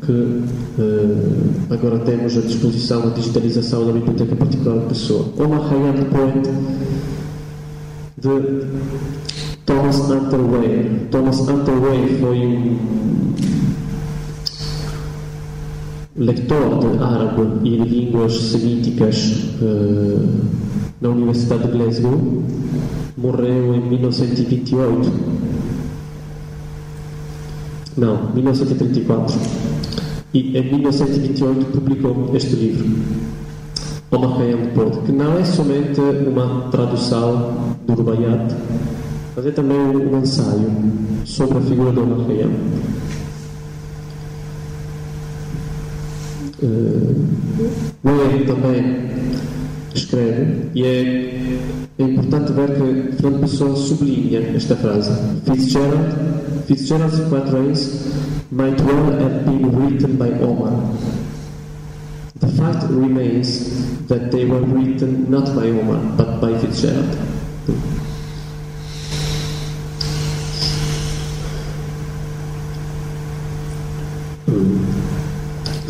que 0.05 0.11
uh, 0.11 1.73
agora 1.73 1.99
temos 1.99 2.37
à 2.37 2.41
disposição 2.41 3.07
a 3.07 3.09
digitalização 3.09 3.85
da 3.85 3.91
biblioteca 3.93 4.35
particular 4.35 4.77
da 4.79 4.85
pessoa. 4.87 5.25
Khayyam 5.37 5.93
the 5.93 6.05
Poet 6.05 6.49
de 8.17 8.65
Thomas 9.65 9.97
Unterweyer. 10.09 11.07
Thomas 11.09 11.39
Unterweyer 11.39 12.19
foi 12.19 12.37
um 12.37 12.79
lector 16.15 16.79
de 16.79 17.03
árabe 17.03 17.41
e 17.63 17.77
de 17.77 17.89
línguas 17.89 18.33
semíticas 18.33 19.55
na 21.01 21.09
Universidade 21.09 21.63
de 21.63 21.77
Glasgow 21.77 22.43
morreu 23.21 23.75
em 23.75 23.81
1928. 23.81 25.11
Não, 27.97 28.31
1934. 28.33 29.39
E 30.33 30.57
em 30.57 30.63
1928 30.71 31.65
publicou 31.65 32.31
este 32.33 32.55
livro, 32.55 32.87
Omar 34.11 34.37
Khayyam 34.37 34.67
Pod, 34.73 34.99
que 35.05 35.11
não 35.11 35.37
é 35.37 35.43
somente 35.43 35.99
uma 35.99 36.69
tradução 36.69 37.75
do 37.85 37.93
Rubaiyat, 37.93 38.55
mas 39.35 39.45
é 39.45 39.51
também 39.51 39.77
um 39.77 40.19
ensaio 40.19 40.71
sobre 41.25 41.57
a 41.57 41.61
figura 41.61 41.91
de 41.91 41.99
Omar 41.99 42.27
Khayyam. 42.27 42.51
Uh, 46.61 47.29
também 48.45 49.09
escreve 49.93 50.69
e 50.75 50.85
é, 50.85 51.59
é 51.97 52.03
importante 52.03 52.51
ver 52.53 52.67
que 52.67 53.17
Fernando 53.17 53.41
Pessoa 53.41 53.75
sublinha 53.75 54.39
esta 54.55 54.75
frase. 54.75 55.11
Fitzgerald, 55.45 56.65
Fitzgerald's 56.67 57.19
quatrains 57.29 58.07
might 58.51 58.79
well 58.81 59.11
have 59.19 59.45
been 59.45 59.69
written 59.75 60.17
by 60.17 60.29
Omar. 60.43 60.71
The 62.39 62.47
fact 62.47 62.89
remains 62.89 64.07
that 64.07 64.31
they 64.31 64.45
were 64.45 64.61
written 64.61 65.29
not 65.29 65.53
by 65.55 65.67
Omar, 65.67 65.97
but 66.17 66.39
by 66.39 66.57
Fitzgerald. 66.59 67.17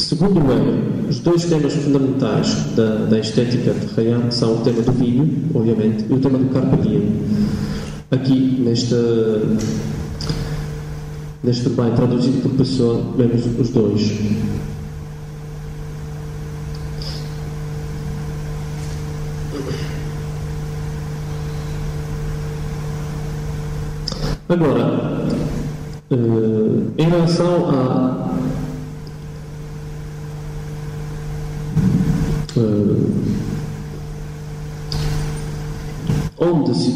Segundo 0.09 0.39
ele, 0.51 1.07
os 1.07 1.19
dois 1.19 1.45
temas 1.45 1.71
fundamentais 1.71 2.73
da, 2.75 3.05
da 3.05 3.19
estética 3.19 3.71
de 3.73 3.85
Rayan 3.93 4.31
são 4.31 4.55
o 4.55 4.57
tema 4.63 4.81
do 4.81 4.91
vinho, 4.91 5.47
obviamente, 5.53 6.03
e 6.09 6.13
o 6.13 6.17
tema 6.17 6.39
do 6.39 6.51
carpe 6.51 6.77
diem. 6.77 7.11
Aqui, 8.09 8.59
neste, 8.59 8.95
neste 11.43 11.65
trabalho 11.65 11.95
traduzido 11.95 12.41
por 12.41 12.53
pessoa, 12.53 13.03
vemos 13.15 13.45
os 13.59 13.69
dois. 13.69 14.19
Agora, 24.49 25.19
uh, 26.09 26.91
em 26.97 27.03
relação 27.03 27.69
a 27.69 27.88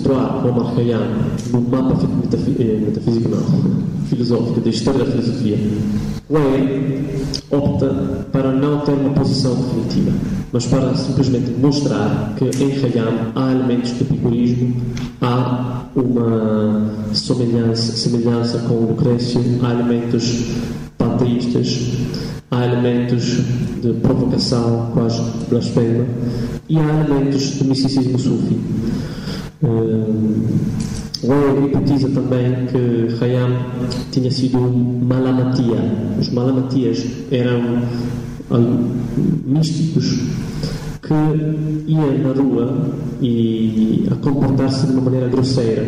situar 0.03 0.45
Omar 0.45 0.75
Khayyam 0.75 1.01
no 1.51 1.61
mapa 1.61 1.95
metafísico 1.95 3.29
não, 3.29 4.07
filosófico 4.07 4.59
da 4.59 4.69
história 4.69 5.05
da 5.05 5.11
filosofia, 5.11 5.57
Weir 6.29 6.99
opta 7.49 8.25
para 8.31 8.51
não 8.51 8.81
ter 8.81 8.91
uma 8.91 9.11
posição 9.11 9.55
definitiva, 9.55 10.11
mas 10.51 10.65
para 10.65 10.93
simplesmente 10.95 11.51
mostrar 11.51 12.35
que 12.35 12.45
em 12.45 12.69
Khayyam 12.81 13.31
há 13.33 13.51
elementos 13.51 13.91
de 13.91 14.01
epicurismo, 14.01 14.75
há 15.21 15.85
uma 15.95 16.91
semelhança, 17.13 17.93
semelhança 17.93 18.57
com 18.59 18.73
Lucrécio, 18.73 19.41
há 19.63 19.71
elementos 19.71 20.47
panteístas, 20.97 21.91
há 22.51 22.65
elementos 22.65 23.23
de 23.81 23.93
provocação, 24.01 24.91
quase 24.93 25.21
blasfema, 25.49 26.05
e 26.67 26.77
há 26.77 27.05
elementos 27.05 27.57
de 27.57 27.63
misticismo 27.65 28.19
sufi. 28.19 28.59
Uh, 29.63 30.43
hipotetiza 31.65 32.09
também 32.09 32.65
que 32.67 33.23
Hayam 33.23 33.49
tinha 34.11 34.29
sido 34.29 34.57
um 34.57 35.05
malamatia. 35.05 35.77
Os 36.19 36.29
malamatias 36.29 37.05
eram 37.31 37.81
místicos 39.45 40.19
que 41.01 41.13
iam 41.87 42.17
na 42.17 42.33
rua 42.33 42.95
e 43.21 44.05
a 44.11 44.15
comportar-se 44.15 44.87
de 44.87 44.93
uma 44.93 45.01
maneira 45.01 45.29
grosseira, 45.29 45.85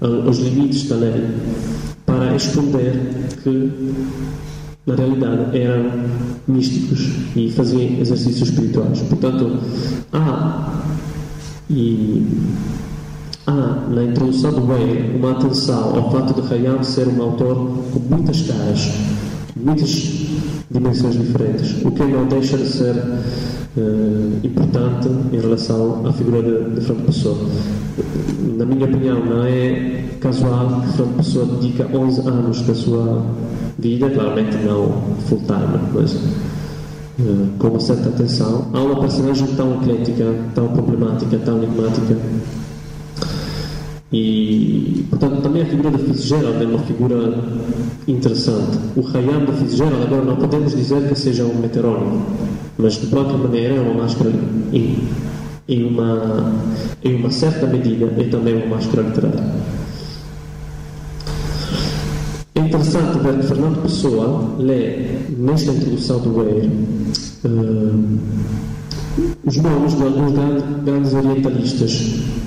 aos 0.00 0.38
limites 0.38 0.88
da 0.88 0.96
lei, 0.96 1.26
para 2.06 2.36
esconder 2.36 2.92
que 3.42 3.72
na 4.86 4.94
realidade 4.94 5.58
eram 5.58 5.90
místicos 6.46 7.10
e 7.36 7.50
faziam 7.50 8.00
exercícios 8.00 8.48
espirituais. 8.48 9.00
Portanto, 9.02 9.58
há 10.12 10.82
e 11.70 12.26
há 13.48 13.88
na 13.88 14.04
introdução 14.04 14.52
do 14.52 14.60
Wayne 14.66 15.16
uma 15.16 15.32
atenção 15.32 15.96
ao 15.96 16.10
fato 16.10 16.40
de 16.40 16.54
Hayam 16.54 16.82
ser 16.82 17.08
um 17.08 17.22
autor 17.22 17.56
com 17.92 17.98
muitas 17.98 18.42
caras, 18.42 18.92
muitas 19.56 19.90
dimensões 20.70 21.18
diferentes, 21.18 21.82
o 21.82 21.90
que 21.90 22.04
não 22.04 22.26
deixa 22.26 22.58
de 22.58 22.66
ser 22.66 22.94
uh, 22.94 24.46
importante 24.46 25.08
em 25.32 25.40
relação 25.40 26.06
à 26.06 26.12
figura 26.12 26.42
de, 26.42 26.74
de 26.74 26.80
Fernando 26.82 27.06
Pessoa. 27.06 27.38
Na 28.56 28.66
minha 28.66 28.84
opinião, 28.84 29.24
não 29.24 29.44
é 29.44 30.04
casual 30.20 30.82
que 30.82 30.96
Fernando 30.96 31.16
Pessoa 31.16 31.46
dedica 31.46 31.88
11 31.96 32.28
anos 32.28 32.60
da 32.62 32.74
sua 32.74 33.24
vida, 33.78 34.10
claramente 34.10 34.56
não 34.58 34.92
full 35.26 35.38
time, 35.46 35.80
mas 35.94 36.12
uh, 36.12 37.48
com 37.58 37.68
uma 37.68 37.80
certa 37.80 38.10
atenção, 38.10 38.66
a 38.74 38.80
uma 38.80 39.00
personagem 39.00 39.46
tão 39.56 39.80
eclética, 39.80 40.34
tão 40.54 40.68
problemática, 40.68 41.38
tão 41.38 41.56
enigmática. 41.56 42.14
E, 44.10 45.04
portanto, 45.10 45.42
também 45.42 45.62
a 45.62 45.66
figura 45.66 45.90
da 45.90 45.98
Fitzgerald 45.98 46.62
é 46.62 46.66
uma 46.66 46.78
figura 46.78 47.44
interessante. 48.06 48.78
O 48.96 49.06
Hayam 49.06 49.44
da 49.44 49.52
Fitzgerald, 49.52 50.02
agora 50.02 50.24
não 50.24 50.36
podemos 50.36 50.74
dizer 50.74 51.06
que 51.08 51.14
seja 51.14 51.44
um 51.44 51.62
heterónimo, 51.62 52.24
mas 52.78 52.94
de 52.94 53.06
qualquer 53.08 53.36
maneira 53.36 53.74
é 53.74 53.80
uma 53.80 54.02
máscara 54.02 54.30
em, 54.72 54.96
em, 55.68 55.84
uma, 55.84 56.54
em 57.04 57.16
uma 57.16 57.30
certa 57.30 57.66
medida 57.66 58.06
é 58.16 58.24
também 58.24 58.54
uma 58.54 58.76
máscara 58.76 59.02
literária. 59.02 59.44
É 62.54 62.60
interessante 62.60 63.18
ver 63.18 63.38
que 63.38 63.46
Fernando 63.46 63.82
Pessoa 63.82 64.54
lê 64.58 65.18
nesta 65.36 65.70
introdução 65.70 66.18
do 66.20 66.38
Weir 66.38 66.70
uh, 67.44 68.18
os 69.44 69.56
nomes 69.56 69.94
de 69.94 70.02
alguns 70.02 70.32
grandes 70.84 71.14
orientalistas 71.14 71.92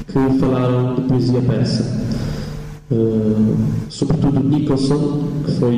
que 0.07 0.39
falaram 0.39 0.95
de 0.95 1.01
poesia 1.01 1.41
persa. 1.41 2.01
Uh, 2.91 3.55
sobretudo 3.89 4.41
Nicholson, 4.41 5.24
que 5.45 5.51
foi 5.53 5.76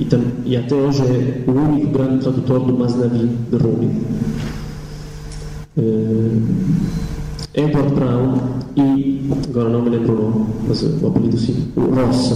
e, 0.00 0.06
tam, 0.08 0.20
e, 0.46 0.56
até 0.56 0.74
hoje 0.74 1.02
é 1.02 1.44
o 1.46 1.52
único 1.52 1.88
grande 1.88 2.22
tradutor 2.22 2.60
do 2.60 2.78
Masnavi 2.78 3.28
de 3.50 3.56
Rumi. 3.58 4.02
Uh, 5.76 6.42
Edward 7.52 7.94
Brown 7.94 8.34
e, 8.76 9.30
agora 9.50 9.68
não 9.68 9.82
me 9.82 9.90
lembro 9.90 10.12
o 10.14 10.22
nome, 10.22 10.46
mas 10.66 10.82
o 10.82 11.06
apelido 11.06 11.36
sim, 11.36 11.68
o 11.76 11.82
Rossa. 11.82 12.34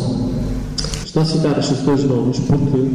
Estou 1.05 1.23
a 1.23 1.25
citar 1.25 1.59
estes 1.59 1.79
dois 1.79 2.05
nomes 2.05 2.39
porque, 2.41 2.87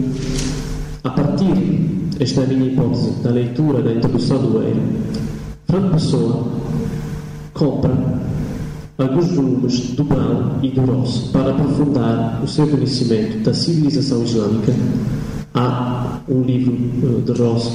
a 1.03 1.09
partir, 1.09 2.09
esta 2.19 2.41
é 2.41 2.43
a 2.45 2.47
minha 2.47 2.71
hipótese, 2.71 3.11
da 3.21 3.29
leitura 3.29 3.81
da 3.81 3.91
introdução 3.91 4.37
do 4.37 4.63
Eire, 4.63 4.81
Franco 5.67 5.91
Pessoa 5.91 6.47
compra 7.53 7.91
alguns 8.97 9.27
volumes 9.31 9.95
do 9.95 10.03
Brown 10.03 10.59
e 10.61 10.69
do 10.69 10.81
Ross 10.81 11.29
para 11.33 11.51
aprofundar 11.51 12.41
o 12.43 12.47
seu 12.47 12.67
conhecimento 12.67 13.39
da 13.43 13.53
civilização 13.53 14.23
islâmica. 14.23 14.73
Há 15.53 16.19
um 16.29 16.41
livro 16.41 16.73
uh, 16.73 17.21
de 17.21 17.31
Ross, 17.33 17.71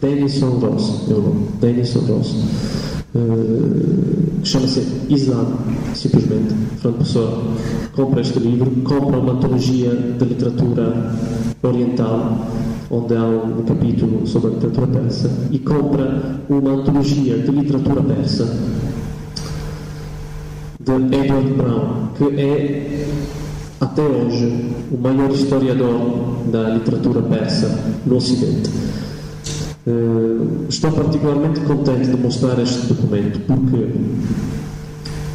Denison 0.00 0.50
Ross, 0.58 1.08
o 1.08 1.10
nome, 1.10 1.48
Denison 1.60 2.00
Ross, 2.00 2.34
que 4.42 4.48
chama-se 4.48 4.82
Islam, 5.08 5.46
simplesmente. 5.94 6.54
Fernando 6.80 6.98
Pessoa 6.98 7.42
compra 7.94 8.20
este 8.20 8.38
livro, 8.38 8.70
compra 8.82 9.18
uma 9.18 9.32
antologia 9.32 9.90
de 9.90 10.24
literatura 10.24 11.14
oriental 11.62 12.46
onde 12.90 13.16
há 13.16 13.24
um 13.24 13.64
capítulo 13.64 14.26
sobre 14.26 14.50
a 14.50 14.54
literatura 14.54 14.86
persa, 14.86 15.30
e 15.50 15.58
compra 15.58 16.40
uma 16.48 16.70
antologia 16.72 17.38
de 17.38 17.50
literatura 17.50 18.02
persa 18.02 18.44
de 20.78 20.92
Edward 20.92 21.52
Brown, 21.54 22.08
que 22.16 22.40
é 22.40 23.08
até 23.80 24.02
hoje 24.02 24.70
o 24.92 24.96
maior 24.96 25.30
historiador 25.30 26.44
da 26.50 26.70
literatura 26.70 27.22
persa 27.22 27.76
no 28.06 28.16
Ocidente. 28.16 28.70
Uh, 29.86 30.66
estou 30.68 30.90
particularmente 30.90 31.60
contente 31.60 32.08
de 32.08 32.16
mostrar 32.16 32.58
este 32.58 32.88
documento 32.88 33.38
porque, 33.46 33.92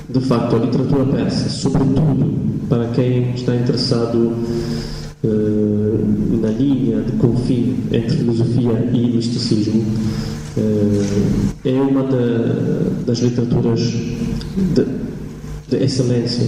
de 0.09 0.19
facto, 0.19 0.57
a 0.57 0.59
literatura 0.59 1.05
persa, 1.05 1.47
sobretudo 1.47 2.67
para 2.67 2.87
quem 2.87 3.33
está 3.33 3.55
interessado 3.55 4.33
uh, 5.23 6.37
na 6.41 6.49
linha 6.49 7.01
de 7.01 7.13
confim 7.13 7.77
entre 7.93 8.17
filosofia 8.17 8.89
e 8.91 9.15
misticismo, 9.15 9.85
uh, 10.57 11.53
é 11.63 11.81
uma 11.81 12.03
da, 12.03 13.05
das 13.05 13.19
literaturas 13.19 13.79
de, 13.79 14.85
de 15.71 15.83
excelência. 15.83 16.47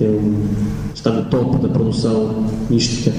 É 0.00 0.66
está 1.06 1.10
no 1.10 1.24
topo 1.26 1.58
da 1.58 1.68
produção 1.68 2.46
mística, 2.68 3.12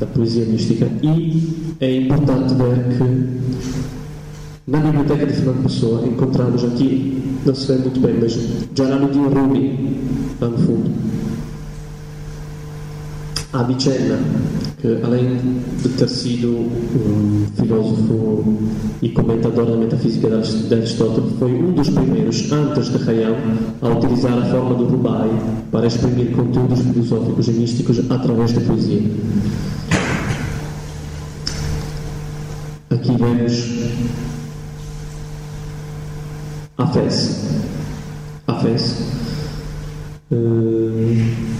da 0.00 0.06
poesia 0.06 0.46
mística. 0.46 0.86
E 1.02 1.76
é 1.80 1.96
importante 1.98 2.54
ver 2.54 2.96
que 2.96 4.70
na 4.70 4.80
biblioteca 4.80 5.26
de 5.26 5.32
Fernando 5.34 5.62
Pessoa 5.64 6.06
encontramos 6.06 6.64
aqui, 6.64 7.22
não 7.44 7.54
se 7.54 7.66
vê 7.66 7.78
muito 7.78 8.00
bem, 8.00 8.14
mas 8.20 8.38
Jalaluddin 8.74 9.28
Rumi, 9.28 9.98
lá 10.40 10.48
no 10.48 10.58
fundo. 10.58 10.90
Avicenna, 13.60 14.18
que 14.80 15.00
além 15.02 15.38
de 15.82 15.88
ter 15.90 16.08
sido 16.08 16.48
um 16.48 17.46
filósofo 17.56 18.58
e 19.00 19.08
comentador 19.10 19.66
da 19.66 19.76
metafísica 19.76 20.28
de 20.28 20.74
Aristóteles, 20.74 21.32
foi 21.38 21.52
um 21.52 21.72
dos 21.72 21.88
primeiros, 21.88 22.52
antes 22.52 22.88
de 22.88 23.10
Hayam, 23.10 23.36
a 23.80 23.88
utilizar 23.88 24.38
a 24.38 24.44
forma 24.46 24.74
do 24.74 24.84
Rubai 24.84 25.30
para 25.70 25.86
exprimir 25.86 26.32
conteúdos 26.32 26.80
filosóficos 26.80 27.48
e 27.48 27.52
místicos 27.52 27.98
através 28.10 28.52
da 28.52 28.60
poesia. 28.60 29.02
Aqui 32.90 33.16
vemos 33.16 33.76
a 36.78 36.86
Fez. 36.88 37.46
A 38.46 38.54
Fez. 38.54 39.06
Uh, 40.30 41.55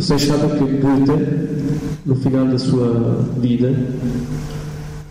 vocês 0.00 0.22
sabem 0.22 0.48
que 0.48 0.78
Goethe, 0.78 2.00
no 2.06 2.16
final 2.16 2.46
da 2.46 2.58
sua 2.58 3.22
vida, 3.36 3.70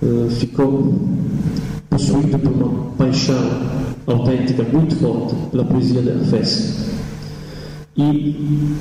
uh, 0.01 0.29
ficou 0.31 1.07
possuído 1.91 2.39
por 2.39 2.51
uma 2.51 2.91
paixão 2.97 3.37
autêntica 4.07 4.63
muito 4.63 4.95
forte 4.95 5.35
pela 5.51 5.63
poesia 5.63 6.01
da 6.01 6.25
Fez. 6.25 6.89
E 7.95 8.73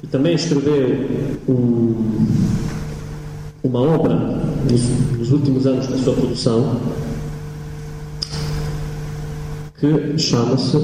e 0.00 0.06
também 0.12 0.36
escreveu 0.36 1.08
um, 1.48 2.26
uma 3.64 3.80
obra 3.80 4.14
nos, 4.70 5.18
nos, 5.18 5.32
últimos 5.32 5.66
anos 5.66 5.88
da 5.88 5.98
sua 5.98 6.14
produção 6.14 6.80
que 9.84 10.18
chama-se 10.18 10.78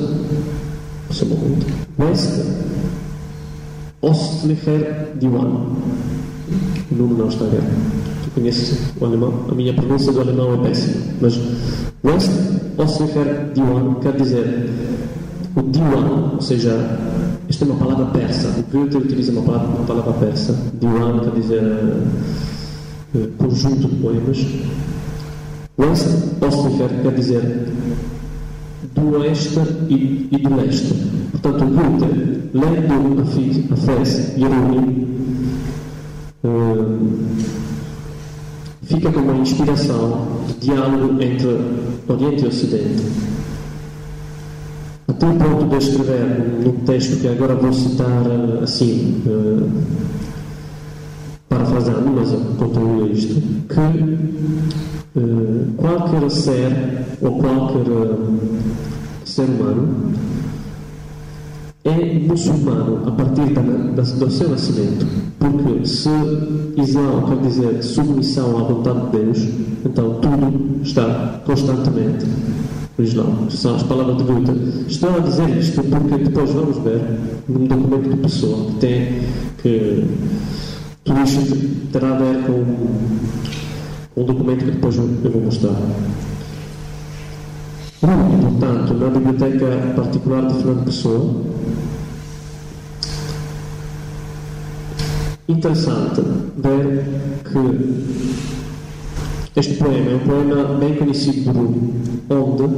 West 1.99 2.45
Ostlicher 4.03 5.09
Diwan. 5.19 5.67
O 6.91 6.95
nome 6.95 7.15
não 7.15 7.29
está 7.29 7.45
bem. 7.45 7.61
Tu 8.25 8.31
conheces 8.35 8.93
o 9.01 9.05
alemão? 9.07 9.47
A 9.51 9.55
minha 9.55 9.73
pronúncia 9.73 10.13
do 10.13 10.21
alemão 10.21 10.55
é 10.55 10.69
péssima. 10.69 11.03
Mas 11.21 11.41
West 12.05 12.31
Ostlicher 12.77 13.53
Diwan 13.55 13.95
quer 14.01 14.17
dizer 14.17 14.69
o 15.57 15.63
Diwan, 15.63 16.35
ou 16.35 16.41
seja, 16.41 16.99
esta 17.49 17.65
é 17.65 17.69
uma 17.69 17.79
palavra 17.79 18.07
persa. 18.07 18.49
O 18.49 18.63
Goethe 18.71 18.97
utiliza 18.99 19.33
uma 19.33 19.43
palavra, 19.43 19.69
uma 19.69 19.87
palavra 19.87 20.13
persa. 20.15 20.55
Diwan 20.79 21.21
quer 21.21 21.41
dizer 21.41 21.63
uh, 23.15 23.29
conjunto 23.39 23.89
de 23.89 23.97
poemas. 23.97 24.47
West 25.79 26.07
Ostlicher 26.43 26.91
quer 27.03 27.15
dizer 27.15 27.43
do 29.01 29.19
oeste 29.19 29.59
e, 29.89 30.29
e 30.31 30.39
do 30.39 30.55
leste. 30.57 30.95
Portanto, 31.33 31.65
Goethe, 31.65 32.51
lendo 32.53 33.21
a, 33.23 33.77
Fez 33.77 34.37
e 34.37 34.45
uh, 36.45 37.09
fica 38.83 39.11
com 39.13 39.21
uma 39.21 39.37
inspiração 39.37 40.27
de 40.49 40.67
diálogo 40.67 41.23
entre 41.23 41.59
Oriente 42.09 42.45
e 42.45 42.49
Ocidente. 42.49 43.05
Até 45.09 45.27
o 45.27 45.35
ponto 45.35 45.67
de 45.67 45.77
escrever 45.77 46.63
num 46.65 46.85
texto 46.85 47.21
que 47.21 47.29
agora 47.29 47.55
vou 47.55 47.73
citar 47.73 48.25
eh, 48.27 48.63
assim, 48.63 49.23
uh, 49.27 49.71
parafrasando, 51.49 52.11
mas 52.11 52.31
conteúdo 52.59 53.13
isto, 53.13 53.41
que 53.69 55.00
qualquer 55.77 56.31
ser 56.31 57.07
ou 57.21 57.41
qualquer 57.41 57.91
uh, 57.91 58.39
ser 59.25 59.45
humano 59.45 60.13
é 61.85 62.19
muçulmano 62.19 63.09
a 63.09 63.11
partir 63.13 63.53
da, 63.55 63.63
da, 63.63 64.03
do 64.03 64.31
seu 64.31 64.51
nascimento. 64.51 65.07
Porque 65.39 65.87
se 65.87 66.11
Islão 66.77 67.23
quer 67.27 67.49
dizer 67.49 67.83
submissão 67.83 68.59
à 68.59 68.63
vontade 68.63 69.07
de 69.07 69.19
Deus, 69.19 69.39
então 69.85 70.21
tudo 70.21 70.83
está 70.83 71.41
constantemente 71.45 72.27
no 72.97 73.05
Islão. 73.05 73.51
São 73.51 73.77
as 73.77 73.83
palavras 73.83 74.19
de 74.19 74.25
Goethe. 74.25 74.53
Estou 74.89 75.17
a 75.17 75.21
dizer 75.21 75.49
isto 75.59 75.83
porque 75.83 76.23
depois 76.23 76.51
vamos 76.51 76.77
ver 76.79 77.01
num 77.49 77.67
documento 77.67 78.11
de 78.11 78.17
pessoa 78.19 78.67
que 78.67 78.75
tem 78.75 79.23
que 79.63 80.05
tudo 81.03 81.21
isto 81.23 81.91
terá 81.93 82.11
a 82.11 82.19
ver 82.19 82.45
com 82.45 82.65
um 84.17 84.25
documento 84.25 84.65
que 84.65 84.71
depois 84.73 84.97
eu 84.97 85.31
vou 85.31 85.43
mostrar. 85.43 85.75
Portanto, 88.01 88.95
na 88.95 89.09
Biblioteca 89.11 89.93
Particular 89.95 90.47
de 90.47 90.55
Fernando 90.55 90.85
Pessoa, 90.85 91.45
interessante 95.49 96.23
ver 96.57 97.05
que 97.45 98.60
Este 99.57 99.75
poema 99.75 100.13
é 100.13 100.15
um 100.15 100.19
poema 100.21 100.79
bem 100.79 100.95
conhecido 100.95 101.53
do 101.53 101.59
Rumi, 101.59 101.93
onde 102.31 102.71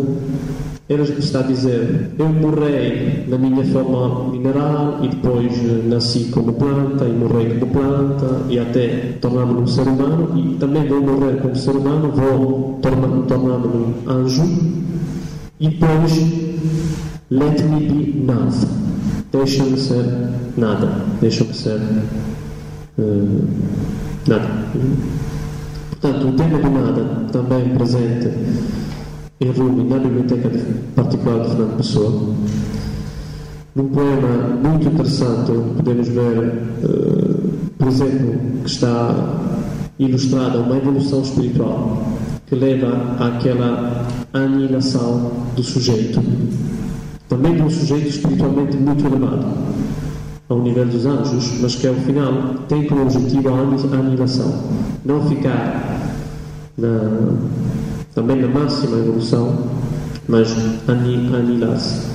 ele 0.89 1.03
está 1.18 1.41
a 1.41 1.43
dizer: 1.43 2.11
Eu 2.18 2.29
morrei 2.31 3.25
na 3.29 3.37
minha 3.37 3.62
forma 3.66 4.31
mineral 4.31 4.99
e 5.03 5.09
depois 5.09 5.53
eh, 5.53 5.83
nasci 5.87 6.31
como 6.33 6.55
planta 6.55 7.05
e 7.05 7.12
morrei 7.12 7.59
como 7.59 7.73
planta 7.73 8.47
e 8.49 8.59
até 8.59 9.16
tornar-me 9.20 9.61
um 9.61 9.66
ser 9.66 9.83
humano 9.83 10.31
e 10.35 10.55
também 10.57 10.89
vou 10.89 11.03
morrer 11.03 11.43
como 11.43 11.55
ser 11.55 11.77
humano, 11.77 12.11
vou 12.11 12.79
tornar-me 12.81 13.27
tornar 13.27 13.59
um 13.59 13.93
anjo 14.09 14.45
e 15.61 15.68
depois 15.68 16.12
let 17.31 17.61
me 17.64 17.81
be 17.81 18.25
nada. 18.25 18.51
Deixa-me 19.31 19.79
ser 19.79 20.05
nada. 20.57 21.05
Deixa-me 21.20 21.53
ser 21.53 21.81
uh, 22.99 23.45
nada. 24.27 24.49
Portanto, 26.03 26.31
o 26.31 26.33
tema 26.33 26.59
do 26.59 26.69
nada 26.69 27.05
também 27.31 27.77
presente 27.77 28.29
em 29.41 29.51
Rumi, 29.53 29.85
na 29.85 29.99
Biblioteca 30.01 30.51
Particular 30.97 31.45
de 31.45 31.49
Fernando 31.51 31.77
Pessoa. 31.77 32.35
Num 33.77 33.89
poema 33.89 34.49
muito 34.61 34.89
interessante, 34.89 35.53
onde 35.53 35.75
podemos 35.77 36.09
ver, 36.09 36.39
uh, 36.83 37.51
por 37.79 37.87
exemplo, 37.87 38.35
que 38.65 38.69
está 38.69 39.15
ilustrada 39.97 40.59
uma 40.59 40.77
evolução 40.77 41.23
espiritual 41.23 42.03
que 42.49 42.57
leva 42.57 43.17
àquela 43.21 44.05
aniquilação 44.33 45.31
do 45.55 45.63
sujeito, 45.63 46.21
também 47.29 47.55
de 47.55 47.63
um 47.63 47.71
sujeito 47.71 48.09
espiritualmente 48.09 48.77
muito 48.77 49.07
elevado, 49.07 49.47
ao 50.53 50.61
nível 50.61 50.87
dos 50.87 51.07
anjos, 51.07 51.61
mas 51.61 51.75
que 51.75 51.87
ao 51.87 51.95
final 51.95 52.33
tem 52.69 52.87
como 52.87 53.03
objetivo 53.03 53.49
a 53.49 53.99
aniquilação, 53.99 54.53
não 55.05 55.27
ficar 55.29 56.13
na 56.77 57.63
também 58.15 58.37
na 58.43 58.49
máxima 58.49 58.99
evolução, 58.99 59.57
mas 60.29 60.55
anihilar-se. 60.87 62.07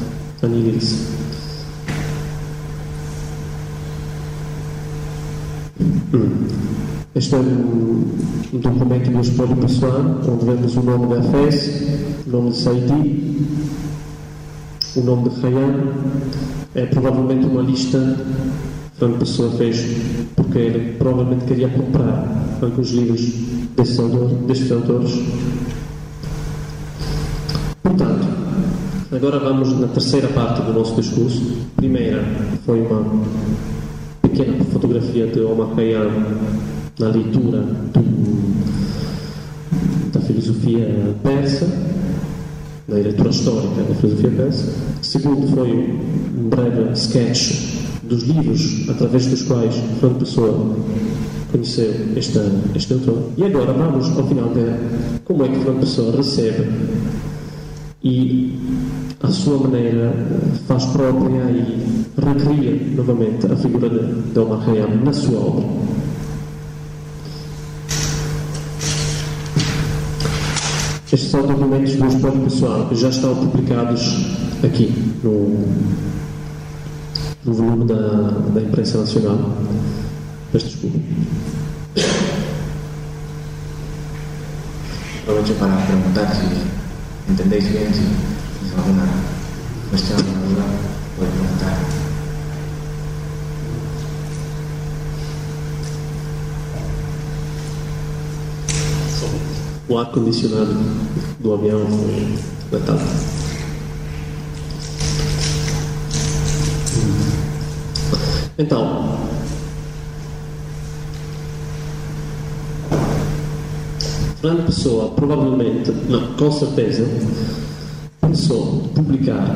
Anihilar-se. 0.43 1.07
Hum. 6.13 6.47
Este 7.15 7.33
é 7.33 7.37
um, 7.39 8.15
um 8.53 8.59
documento 8.59 9.09
do 9.09 9.21
Espólio 9.21 9.55
Pessoal, 9.57 10.21
onde 10.29 10.45
vemos 10.45 10.77
o 10.77 10.81
nome 10.83 11.15
da 11.15 11.23
FES, 11.23 11.81
o 12.27 12.29
nome 12.29 12.51
de 12.51 12.57
Saidi, 12.57 13.47
o 14.95 15.01
nome 15.01 15.29
de 15.29 15.41
Rayan. 15.41 16.66
É 16.77 16.85
provavelmente 16.85 17.47
uma 17.47 17.63
lista 17.63 17.97
que 18.99 19.03
a 19.03 19.09
pessoa 19.09 19.49
fez 19.57 19.83
porque 20.35 20.59
ele 20.59 20.93
provavelmente 20.93 21.45
queria 21.45 21.69
comprar 21.69 22.23
alguns 22.61 22.91
livros 22.91 23.19
destes, 23.75 23.99
autor, 23.99 24.29
autores 24.77 25.19
Portanto, 27.81 28.27
agora 29.11 29.39
vamos 29.39 29.79
na 29.79 29.87
terceira 29.87 30.27
parte 30.27 30.61
do 30.61 30.73
nosso 30.73 31.01
discurso. 31.01 31.57
Primeira 31.75 32.23
foi 32.63 32.79
uma 32.81 33.23
pequena 34.21 34.63
fotografia 34.65 35.25
de 35.25 35.39
Omar 35.39 35.75
Khayyam 35.75 36.11
na 36.99 37.07
leitura 37.07 37.61
do, 37.91 38.03
da 40.11 40.21
filosofia 40.21 41.15
persa, 41.23 41.65
na 42.87 42.95
leitura 42.95 43.29
histórica 43.29 43.83
da 43.83 43.95
filosofia 43.95 44.31
persa. 44.31 44.73
Segundo 45.01 45.47
foi 45.47 45.99
um 46.37 46.49
breve 46.49 46.93
sketch 46.93 47.77
dos 48.03 48.23
livros 48.23 48.89
através 48.89 49.25
dos 49.27 49.41
quais 49.43 49.75
Fernando 49.99 50.19
Pessoa 50.19 50.75
conheceu 51.51 51.93
este, 52.15 52.39
este 52.75 52.93
autor. 52.93 53.31
E 53.37 53.43
agora 53.43 53.73
vamos, 53.73 54.17
ao 54.17 54.27
final, 54.27 54.49
ver 54.49 54.73
como 55.25 55.43
é 55.43 55.49
que 55.49 55.55
Fernando 55.57 55.79
Pessoa 55.81 56.15
recebe 56.15 56.67
e, 58.03 58.57
à 59.21 59.27
sua 59.27 59.57
maneira, 59.57 60.13
faz 60.67 60.85
própria 60.85 61.43
e 61.51 62.05
recria 62.17 62.95
novamente 62.95 63.45
a 63.47 63.55
figura 63.55 63.89
de, 63.89 64.31
de 64.31 64.39
Omar 64.39 64.65
Khayyam 64.65 65.03
na 65.03 65.11
sua 65.11 65.39
obra. 65.39 65.65
Estes 71.17 71.31
são 71.31 71.47
documentos 71.47 71.95
do 71.95 72.05
Espólio 72.05 72.41
Pessoal 72.41 72.87
que 72.87 72.93
já 72.93 73.09
estão 73.09 73.35
publicados 73.35 74.23
aqui 74.63 74.93
no, 75.23 75.65
no 77.43 77.53
volume 77.55 77.85
da, 77.85 77.95
da 78.53 78.61
imprensa 78.61 78.99
nacional. 78.99 79.51
Peço 80.51 80.67
desculpa. 80.67 80.99
Aprovecho 85.23 85.53
para 85.55 85.75
perguntar 85.87 86.35
se 86.35 87.31
¿Entendéis 87.31 87.71
bien? 87.71 87.91
Si 87.91 88.01
tenéis 88.01 88.77
alguna 88.77 89.05
cuestión, 89.89 90.19
alguna 90.19 90.39
duda, 90.49 90.65
podéis 91.17 91.33
preguntar. 91.33 91.96
O 99.89 99.97
ar-condicionado 99.97 100.75
do 101.39 101.53
avião 101.53 101.79
foi 101.87 102.77
letal. 102.77 102.97
Então, 108.59 109.17
Fernando 114.41 114.65
Pessoa 114.65 115.09
provavelmente, 115.11 115.91
não, 116.09 116.33
com 116.33 116.51
certeza, 116.51 117.07
pensou 118.19 118.89
publicar 118.93 119.55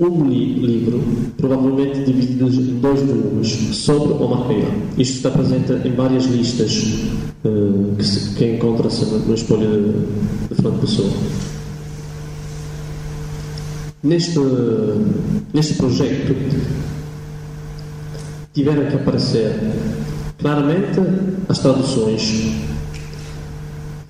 um 0.00 0.26
li 0.28 0.54
livro, 0.54 1.02
provavelmente 1.36 2.04
dividido 2.04 2.48
em 2.48 2.80
dois 2.80 3.00
volumes, 3.00 3.48
sobre 3.76 4.14
Khayyam. 4.14 4.72
Isto 4.96 5.16
está 5.16 5.30
presente 5.30 5.72
em 5.86 5.94
várias 5.94 6.24
listas 6.24 6.94
uh, 7.44 7.96
que, 7.96 8.34
que 8.36 8.54
encontra-se 8.54 9.04
no 9.04 9.34
espólio 9.34 9.70
de, 10.48 10.54
de 10.54 10.80
Pessoa. 10.80 11.10
Neste, 14.02 14.40
neste 15.52 15.74
projeto 15.74 16.34
tiveram 18.54 18.86
que 18.86 18.96
aparecer 18.96 19.52
claramente 20.38 21.00
as 21.46 21.58
traduções 21.58 22.50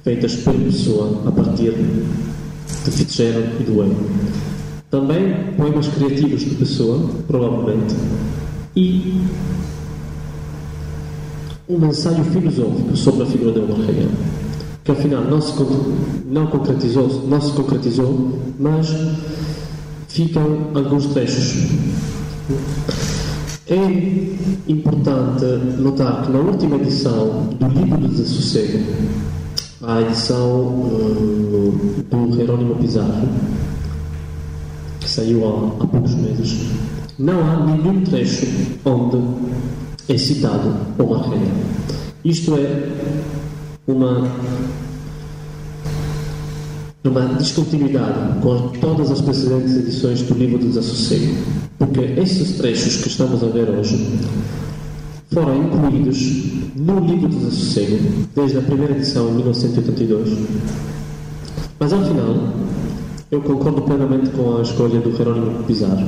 feitas 0.05 0.36
por 0.36 0.55
pessoa 0.55 1.22
a 1.26 1.32
partir 1.32 1.72
de 1.72 2.91
Fitzgerald 2.91 3.51
e 3.61 3.64
do 3.64 3.78
Wayne. 3.78 4.49
Também 4.91 5.53
poemas 5.57 5.86
criativos 5.86 6.41
de 6.41 6.57
pessoa, 6.57 7.09
provavelmente, 7.28 7.95
e 8.74 9.20
um 11.68 11.86
ensaio 11.86 12.24
filosófico 12.24 12.97
sobre 12.97 13.22
a 13.22 13.26
figura 13.26 13.53
de 13.53 13.61
Omar 13.61 13.86
Khayyam, 13.86 14.11
que 14.82 14.91
afinal 14.91 15.22
não 15.22 15.41
se, 15.41 15.53
não 16.26 16.49
concretizou, 16.49 17.24
não 17.28 17.41
se 17.41 17.53
concretizou, 17.53 18.38
mas 18.59 18.88
ficam 20.09 20.70
alguns 20.74 21.07
trechos. 21.07 21.70
É 23.68 24.66
importante 24.66 25.45
notar 25.78 26.22
que 26.24 26.32
na 26.32 26.41
última 26.41 26.74
edição 26.76 27.49
do 27.61 27.68
Livro 27.68 27.99
do 27.99 28.09
Desassossego, 28.09 28.80
a 29.82 30.01
edição 30.03 30.62
uh, 30.62 32.05
do 32.11 32.36
Jerônimo 32.36 32.74
Pizarro, 32.74 33.28
saiu 35.11 35.44
há, 35.44 35.82
há 35.82 35.86
poucos 35.86 36.14
meses, 36.14 36.70
não 37.18 37.40
há 37.40 37.66
nenhum 37.66 38.02
trecho 38.02 38.46
onde 38.84 39.18
é 40.08 40.16
citado 40.16 40.74
Omar 40.98 41.28
Khayyam. 41.28 41.52
Isto 42.24 42.54
é 42.56 42.88
uma, 43.86 44.30
uma 47.04 47.20
descontinuidade 47.34 48.40
com 48.40 48.68
todas 48.80 49.11
as 49.11 49.20
precedentes 49.20 49.76
edições 49.76 50.22
do 50.22 50.34
livro 50.34 50.58
do 50.58 50.66
Desassossego, 50.68 51.34
porque 51.78 52.00
esses 52.20 52.56
trechos 52.56 52.96
que 52.96 53.08
estamos 53.08 53.42
a 53.42 53.46
ver 53.46 53.68
hoje 53.70 54.18
foram 55.32 55.64
incluídos 55.64 56.18
no 56.76 57.00
livro 57.00 57.28
do 57.28 57.36
Desassossego, 57.36 57.98
desde 58.34 58.58
a 58.58 58.62
primeira 58.62 58.94
edição 58.94 59.28
em 59.30 59.34
1982. 59.34 60.38
Mas 61.78 61.92
ao 61.92 62.04
final, 62.04 62.59
eu 63.30 63.40
concordo 63.40 63.82
plenamente 63.82 64.30
com 64.30 64.58
a 64.58 64.62
escolha 64.62 65.00
do 65.00 65.16
Jerónimo 65.16 65.62
Pizarro. 65.64 66.04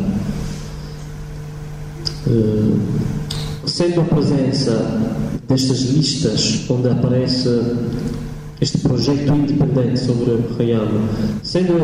Uh, 2.27 2.79
sendo 3.65 4.01
a 4.01 4.05
presença 4.05 5.01
destas 5.49 5.81
listas 5.83 6.65
onde 6.69 6.89
aparece 6.89 7.49
este 8.61 8.79
projeto 8.79 9.33
independente 9.33 9.99
sobre 9.99 10.31
o 10.31 10.55
Rayama, 10.57 11.01
sendo 11.43 11.75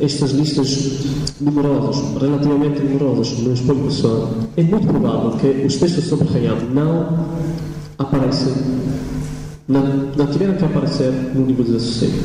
estas 0.00 0.32
listas 0.32 0.98
numerosas, 1.40 2.20
relativamente 2.20 2.82
numerosas 2.82 3.38
no 3.38 3.52
espelho 3.52 3.84
pessoal, 3.84 4.30
é 4.56 4.62
muito 4.62 4.86
provável 4.86 5.32
que 5.38 5.66
os 5.66 5.76
textos 5.76 6.04
sobre 6.04 6.28
Rayama 6.28 6.62
não 6.72 7.26
aparecem 7.98 8.52
não, 9.66 9.82
não 10.16 10.26
tiveram 10.26 10.54
que 10.54 10.64
aparecer 10.64 11.10
no 11.34 11.46
livro 11.46 11.64
de 11.64 11.72
Desassossego. 11.72 12.18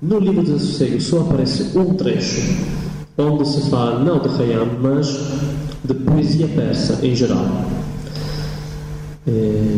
No 0.00 0.20
livro 0.20 0.44
de 0.44 0.52
Desassossego 0.52 1.00
só 1.00 1.20
aparece 1.22 1.76
um 1.76 1.94
trecho 1.94 2.40
onde 3.16 3.48
se 3.48 3.68
fala 3.68 3.98
não 3.98 4.20
de 4.20 4.28
Khayyam, 4.28 4.68
mas 4.80 5.08
de 5.84 5.92
poesia 5.92 6.46
persa 6.46 7.04
em 7.04 7.16
geral. 7.16 7.44
É, 9.26 9.76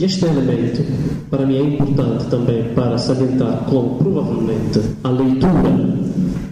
este 0.00 0.24
elemento, 0.24 0.82
para 1.30 1.46
mim, 1.46 1.58
é 1.58 1.62
importante 1.62 2.24
também 2.24 2.74
para 2.74 2.98
salientar 2.98 3.66
como, 3.70 3.98
provavelmente, 3.98 4.80
a 5.04 5.10
leitura 5.10 5.98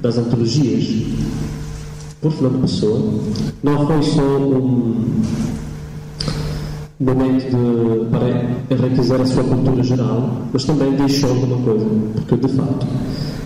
das 0.01 0.17
antologias 0.17 0.87
por 2.21 2.31
Fernando 2.31 2.61
Pessoa 2.61 3.13
não 3.61 3.87
foi 3.89 4.03
só 4.05 4.23
um 4.23 5.21
momento 7.01 7.45
de, 7.45 8.11
para 8.11 8.87
enriquecer 8.87 9.21
a 9.21 9.27
sua 9.27 9.45
cultura 9.45 9.83
geral, 9.83 10.43
mas 10.53 10.65
também 10.65 10.93
deixou 10.93 11.31
alguma 11.31 11.57
coisa, 11.65 11.87
porque 12.15 12.47
de 12.47 12.53
facto 12.53 12.87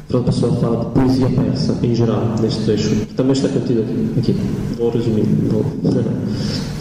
Fernando 0.08 0.26
Pessoa 0.26 0.56
fala 0.56 0.84
de 0.84 0.90
poesia 0.90 1.28
persa 1.28 1.78
em 1.82 1.94
geral 1.94 2.34
neste 2.40 2.64
trecho, 2.64 2.90
que 2.90 3.14
também 3.14 3.32
está 3.32 3.48
contido 3.48 3.82
aqui. 3.82 4.18
aqui. 4.18 4.36
Vou 4.76 4.90
resumir, 4.90 5.24
vou, 5.50 5.64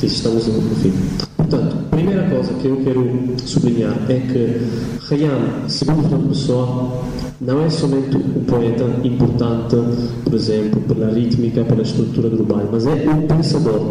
estamos 0.01 0.47
no 0.47 0.75
fim. 0.75 0.93
Portanto, 1.37 1.75
a 1.75 1.95
primeira 1.95 2.29
coisa 2.29 2.53
que 2.53 2.67
eu 2.67 2.77
quero 2.77 3.35
sublinhar 3.45 3.95
é 4.09 4.19
que 4.19 5.07
Khayyam, 5.07 5.67
segundo 5.67 6.01
Fernando 6.03 6.29
Pessoa, 6.29 7.03
não 7.41 7.63
é 7.63 7.69
somente 7.69 8.17
um 8.17 8.43
poeta 8.45 8.85
importante, 9.03 9.75
por 10.23 10.33
exemplo, 10.33 10.81
pela 10.81 11.11
rítmica, 11.11 11.63
pela 11.63 11.81
estrutura 11.81 12.29
global, 12.29 12.69
mas 12.71 12.85
é 12.85 13.09
um 13.09 13.27
pensador. 13.27 13.81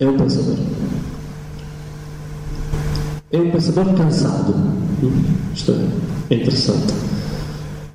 É 0.00 0.06
um 0.06 0.16
pensador. 0.16 0.56
É 3.30 3.38
um 3.38 3.50
pensador 3.50 3.94
cansado. 3.94 4.54
Isto 5.54 5.72
é 6.30 6.34
interessante. 6.34 6.94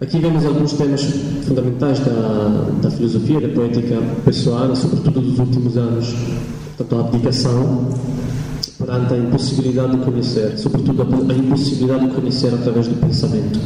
Aqui 0.02 0.18
vemos 0.20 0.46
alguns 0.46 0.74
temas 0.74 1.04
fundamentais 1.46 2.00
da, 2.00 2.70
da 2.82 2.90
filosofia, 2.90 3.42
da 3.42 3.50
poética 3.50 3.98
pessoal, 4.24 4.74
sobretudo 4.76 5.20
dos 5.20 5.40
últimos 5.40 5.76
anos. 5.76 6.16
Portanto, 6.78 6.96
a 6.96 7.08
abdicação 7.08 7.90
perante 8.78 9.14
a 9.14 9.18
impossibilidade 9.18 9.98
de 9.98 10.06
conhecer, 10.06 10.58
sobretudo 10.58 11.02
a 11.02 11.34
impossibilidade 11.34 12.08
de 12.08 12.16
conhecer 12.16 12.54
através 12.54 12.88
do 12.88 12.96
pensamento. 12.96 13.60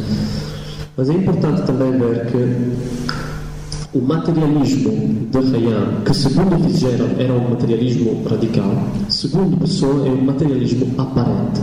Mas 0.98 1.10
é 1.10 1.14
importante 1.14 1.62
também 1.62 1.92
ver 1.92 2.26
que 2.26 3.23
o 3.94 4.02
materialismo 4.02 4.91
de 5.30 5.38
Hayam, 5.38 6.02
que 6.04 6.14
segundo 6.14 6.58
fizeram 6.64 7.08
era 7.18 7.32
um 7.34 7.50
materialismo 7.50 8.24
radical, 8.28 8.72
segundo 9.08 9.58
Pessoa 9.58 10.08
é 10.08 10.10
um 10.10 10.22
materialismo 10.22 10.94
aparente. 10.98 11.62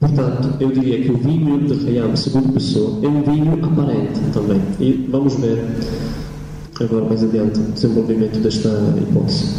Portanto, 0.00 0.54
eu 0.58 0.72
diria 0.72 1.02
que 1.02 1.12
o 1.12 1.18
vinho 1.18 1.58
de 1.60 1.86
Hayam, 1.86 2.16
segundo 2.16 2.52
Pessoa, 2.54 2.98
é 3.02 3.08
um 3.08 3.22
vinho 3.22 3.62
aparente 3.62 4.20
também. 4.32 4.60
E 4.80 5.06
vamos 5.10 5.34
ver 5.34 5.62
agora 6.80 7.04
mais 7.04 7.22
adiante 7.22 7.60
o 7.60 7.72
desenvolvimento 7.72 8.38
desta 8.40 8.70
hipótese. 8.96 9.54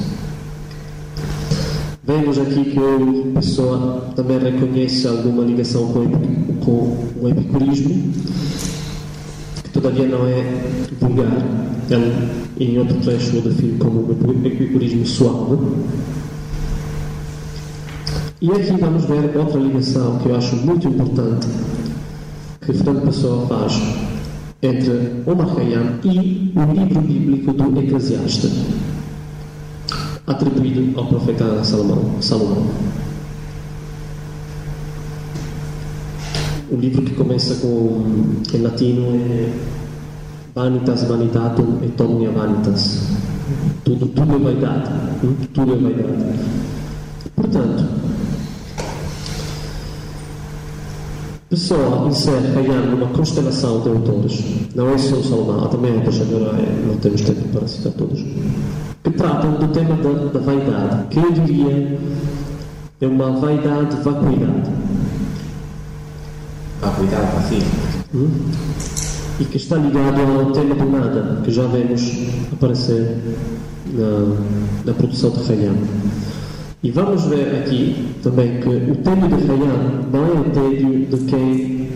Vemos 2.04 2.40
aqui 2.40 2.66
que 2.66 2.80
a 2.80 3.40
pessoa 3.40 4.12
também 4.16 4.40
reconhece 4.40 5.08
alguma 5.08 5.44
ligação 5.44 5.88
com, 5.94 6.98
o 7.22 7.30
epicurismo, 7.30 8.12
todavia 9.74 10.08
não 10.08 10.28
é 10.28 10.44
vulgar. 11.00 11.28
Ele, 11.90 12.30
em 12.60 12.78
outro 12.78 12.96
trecho, 12.98 13.38
o 13.38 13.42
define 13.42 13.78
como 13.78 14.12
um 14.12 14.46
epicurismo 14.46 15.06
suave. 15.06 15.58
E 18.42 18.52
aqui 18.52 18.72
vamos 18.80 19.06
ver 19.06 19.38
outra 19.38 19.60
ligação 19.60 20.18
que 20.20 20.30
eu 20.30 20.36
acho 20.36 20.56
muito 20.56 20.88
importante 20.88 21.48
que 22.62 22.74
Fernando 22.74 23.06
Pessoa 23.06 23.48
faz 23.48 23.82
entre 24.64 25.24
Omar 25.26 25.56
Khayyam 25.56 26.00
e 26.04 26.52
o 26.56 26.74
livro 26.74 27.02
bíblico 27.02 27.54
do 27.54 27.80
Eclesiastes, 27.80 28.52
atribuído 30.28 31.00
ao 31.00 31.08
profeta 31.08 31.64
Salomão. 31.64 32.22
Salomão. 32.22 32.68
O 36.72 36.76
livro 36.78 37.02
que 37.02 37.14
começa 37.16 37.56
com, 37.56 38.02
em 38.54 38.62
latino 38.62 39.14
é 39.14 39.52
Vanitas 40.56 41.04
vanitatum 41.04 41.80
et 41.84 42.02
omnia 42.02 42.32
vanitas. 42.32 43.10
Tudo, 43.84 44.06
tudo 44.08 44.36
é 44.36 44.40
vaidade. 44.40 44.90
Tudo 45.54 45.74
é 45.74 45.76
vaidade. 45.76 46.40
Portanto, 47.36 47.84
Pessoa 51.50 52.08
insere 52.08 52.54
Caiano 52.54 52.92
numa 52.92 53.08
constelação 53.08 53.82
de 53.82 53.90
autores, 53.90 54.42
não 54.74 54.90
é 54.90 54.98
só 54.98 55.22
Salomão, 55.22 55.66
há 55.66 55.68
também 55.68 55.94
outros, 55.96 56.22
agora 56.22 56.58
é, 56.58 56.86
não 56.88 56.96
temos 56.96 57.20
tempo 57.20 57.46
para 57.50 57.68
citar 57.68 57.92
todos, 57.92 58.24
que 59.04 59.12
tratam 59.12 59.52
do 59.56 59.68
tema 59.68 59.98
da, 59.98 60.32
da 60.32 60.40
vaidade, 60.40 61.08
que 61.10 61.20
eu 61.20 61.30
diria 61.34 62.00
é 63.02 63.06
uma 63.06 63.32
vaidade 63.32 63.98
vacuidade. 63.98 64.81
Vacuidade, 66.82 67.28
vazio. 67.36 67.62
Hum? 68.16 68.30
E 69.40 69.46
que 69.46 69.58
está 69.58 69.76
ligado 69.76 70.20
ao 70.22 70.52
tema 70.52 70.74
do 70.74 70.86
nada, 70.90 71.42
que 71.44 71.52
já 71.52 71.68
vemos 71.68 72.12
aparecer 72.52 73.18
na, 73.94 74.36
na 74.86 74.94
produção 74.94 75.30
de 75.30 75.44
Rayano. 75.44 75.88
E 76.84 76.90
vamos 76.90 77.26
ver 77.26 77.62
aqui 77.62 78.16
também 78.24 78.60
que 78.60 78.68
o 78.68 78.96
tédio 78.96 79.28
de 79.28 79.52
Hayam 79.52 80.06
não 80.12 80.26
é 80.26 80.40
o 80.40 80.44
tédio 80.46 81.06
de 81.06 81.26
quem 81.26 81.90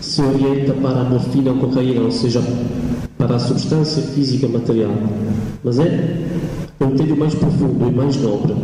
se 0.00 0.22
orienta 0.22 0.72
para 0.72 1.02
a 1.02 1.04
morfina 1.04 1.50
ou 1.50 1.58
cocaína, 1.58 2.00
ou 2.00 2.10
seja, 2.10 2.42
para 3.18 3.36
a 3.36 3.38
substância 3.38 4.02
física 4.02 4.48
material, 4.48 4.92
mas 5.62 5.78
é 5.78 6.16
o 6.80 6.86
tédio 6.96 7.16
mais 7.18 7.34
profundo 7.34 7.86
e 7.86 7.92
mais 7.92 8.16
nobre. 8.16 8.54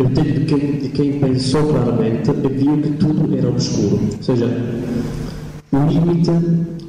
O 0.00 0.08
tédio 0.14 0.40
de 0.40 0.46
quem, 0.46 0.78
de 0.78 0.88
quem 0.88 1.20
pensou 1.20 1.62
claramente 1.64 2.30
e 2.30 2.48
viu 2.48 2.78
que 2.78 2.90
tudo 2.92 3.36
era 3.36 3.50
obscuro, 3.50 4.00
ou 4.16 4.22
seja, 4.22 4.46
o 5.70 5.76
limite, 5.76 6.30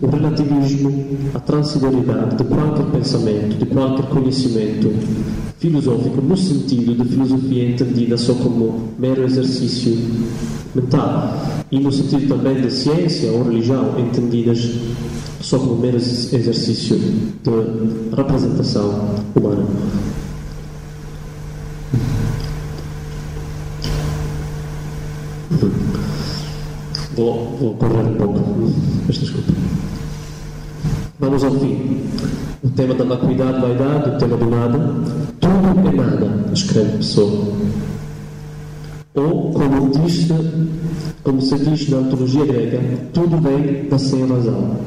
o 0.02 0.08
relativismo, 0.08 1.08
a 1.36 1.40
transitoriedade 1.42 2.38
de 2.38 2.44
qualquer 2.46 2.86
pensamento, 2.86 3.58
de 3.58 3.66
qualquer 3.66 4.06
conhecimento 4.06 4.94
filosófico, 5.60 6.22
no 6.22 6.38
sentido 6.38 6.96
de 6.96 7.10
filosofia 7.10 7.72
entendida 7.72 8.16
só 8.16 8.34
como 8.34 8.94
mero 8.98 9.26
exercício 9.26 9.94
mental, 10.74 11.38
e 11.70 11.80
no 11.82 11.92
sentido 11.92 12.30
também 12.30 12.62
de 12.62 12.72
ciência 12.72 13.30
ou 13.34 13.44
religião 13.44 14.00
entendidas 14.00 14.72
só 15.42 15.60
como 15.60 15.76
mero 15.76 15.98
exercício 15.98 16.98
de 16.98 18.16
representação 18.16 19.16
humana. 19.36 19.66
Vou, 27.16 27.58
vou 27.58 27.74
correr 27.76 28.04
um 28.04 28.16
pouco, 28.16 28.72
mas 29.06 29.18
desculpa. 29.18 29.52
Vamos 31.20 31.44
ao 31.44 31.52
fim. 31.52 32.02
O 32.64 32.70
tema 32.70 32.96
da 32.96 33.04
vacuidade, 33.04 33.62
vaidade, 33.62 34.10
o 34.10 34.18
tema 34.18 34.38
do 34.38 34.50
nada. 34.50 34.80
Tudo 35.40 35.88
é 35.88 35.92
nada, 35.96 36.52
escreve 36.54 36.98
Pessoa. 36.98 37.54
Ou, 39.14 39.52
como, 39.52 39.92
diz, 39.92 40.28
como 41.24 41.42
se 41.42 41.56
diz 41.60 41.90
na 41.90 41.98
antologia 41.98 42.46
grega, 42.46 42.80
tudo 43.14 43.38
vem 43.42 43.90
da 43.90 44.00
sem 44.00 44.26
razão. 44.26 44.78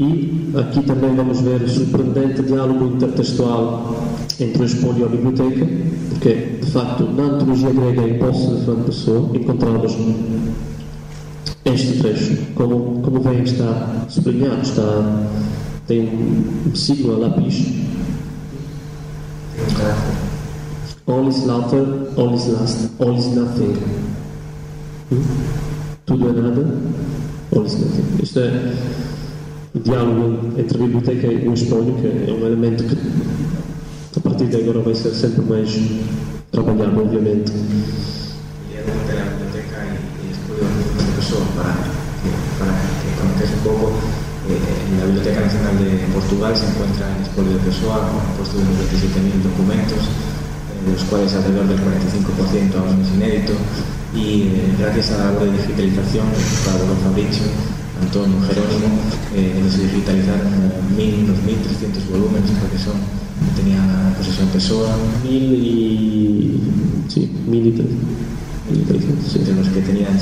E 0.00 0.52
aqui 0.56 0.80
também 0.82 1.12
vamos 1.16 1.40
ver 1.40 1.60
o 1.60 1.68
surpreendente 1.68 2.42
diálogo 2.42 2.94
intertextual 2.94 3.96
entre 4.38 4.62
o 4.62 4.64
espólio 4.64 5.00
e 5.00 5.04
a 5.04 5.08
biblioteca, 5.08 5.66
porque, 6.10 6.34
de 6.62 6.70
facto, 6.70 7.02
na 7.02 7.24
antologia 7.24 7.72
grega 7.72 8.02
em 8.02 8.18
posse 8.18 8.46
de 8.46 8.64
Fernando 8.64 8.86
Pessoa, 8.86 9.36
encontramos 9.36 9.96
este 11.64 11.98
trecho, 11.98 12.36
como, 12.54 13.02
como 13.02 13.20
vem 13.20 13.42
está 13.42 14.06
sublinhado, 14.08 14.62
está, 14.62 15.26
tem 15.88 16.08
um 16.08 16.74
signo 16.76 17.14
a 17.14 17.18
lápis. 17.18 17.66
All 21.08 21.26
is 21.26 21.44
laughter, 21.44 21.84
all 22.16 22.34
is 22.34 22.46
last, 22.46 22.90
all 23.00 23.18
is 23.18 23.26
nothing. 23.34 23.76
Hum? 25.10 25.22
Tudo 26.06 26.28
é 26.28 26.32
nada, 26.40 26.66
all 27.50 27.66
is 27.66 27.80
nothing. 27.80 28.22
Isto 28.22 28.38
é 28.38 28.74
diálogo 29.78 30.58
entre 30.58 30.76
a 30.76 30.80
biblioteca 30.80 31.26
e 31.26 31.48
o 31.48 31.54
espólio, 31.54 31.94
que 31.94 32.06
é 32.06 32.32
um 32.32 32.46
elemento 32.46 32.84
que 32.84 32.96
a 34.18 34.20
partir 34.20 34.46
de 34.46 34.56
agora 34.56 34.80
vai 34.80 34.94
ser 34.94 35.10
sempre 35.10 35.42
mais 35.42 35.70
trabalhado, 36.50 37.00
obviamente. 37.00 37.52
E 38.70 38.76
é 38.76 38.82
de 38.82 39.14
la 39.14 39.24
biblioteca 39.24 39.76
e, 39.84 40.26
e 40.26 40.30
espólio 40.30 40.64
de 40.64 41.16
pessoa 41.16 41.42
para, 41.56 41.74
para 42.58 42.72
que 43.00 43.08
conozcas 43.20 43.50
un 43.50 43.62
pouco 43.62 43.86
o 43.86 44.18
en 44.48 44.98
la 44.98 45.04
Biblioteca 45.04 45.40
Nacional 45.44 45.76
de 45.76 46.08
Portugal 46.08 46.56
se 46.56 46.64
encuentra 46.64 47.04
el 47.12 47.20
expolio 47.20 47.52
de 47.52 47.68
Pessoa, 47.68 48.08
compuesto 48.08 48.56
de 48.56 48.64
unos 48.64 48.80
27.000 48.88 49.44
documentos, 49.44 50.00
de 50.08 50.92
los 50.92 51.04
cuales 51.04 51.34
alrededor 51.34 51.68
del 51.68 51.80
45% 51.84 52.80
aún 52.80 52.96
es 53.04 53.12
inédito, 53.12 53.52
y 54.16 54.72
gracias 54.80 55.12
a 55.12 55.18
la 55.18 55.24
labor 55.36 55.52
de 55.52 55.52
digitalización 55.52 56.24
que 56.32 56.40
colaboró 56.64 56.96
Fabricio, 57.04 57.44
Antonio 58.00 58.38
Jerónimo, 58.46 58.88
eh, 59.34 59.64
se 59.70 59.82
digitalizaron 59.82 60.48
mil, 60.96 61.24
unos 61.24 61.38
1.300 61.38 62.10
volúmenes, 62.10 62.50
porque 62.60 62.78
son, 62.78 62.94
tenía 63.56 63.80
posesión 64.16 64.48
Pessoa. 64.48 64.96
Mil 65.22 65.54
y... 65.54 66.60
sí, 67.08 67.30
mil 67.46 67.66
y 67.66 67.72
tres. 67.72 67.86
Entre 68.70 69.54
los 69.54 69.68
que 69.68 69.80
tenían, 69.80 70.12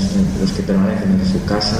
los 0.40 0.52
que 0.52 0.62
permanecen 0.62 1.18
en 1.18 1.32
su 1.32 1.44
casa, 1.44 1.76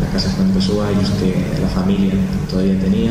la 0.00 0.06
casa 0.12 0.30
Juan 0.36 0.50
Pessoa 0.50 0.92
y 0.92 0.94
los 0.94 1.10
que 1.10 1.34
la 1.60 1.68
familia 1.68 2.14
todavía 2.48 2.78
tenía, 2.78 3.10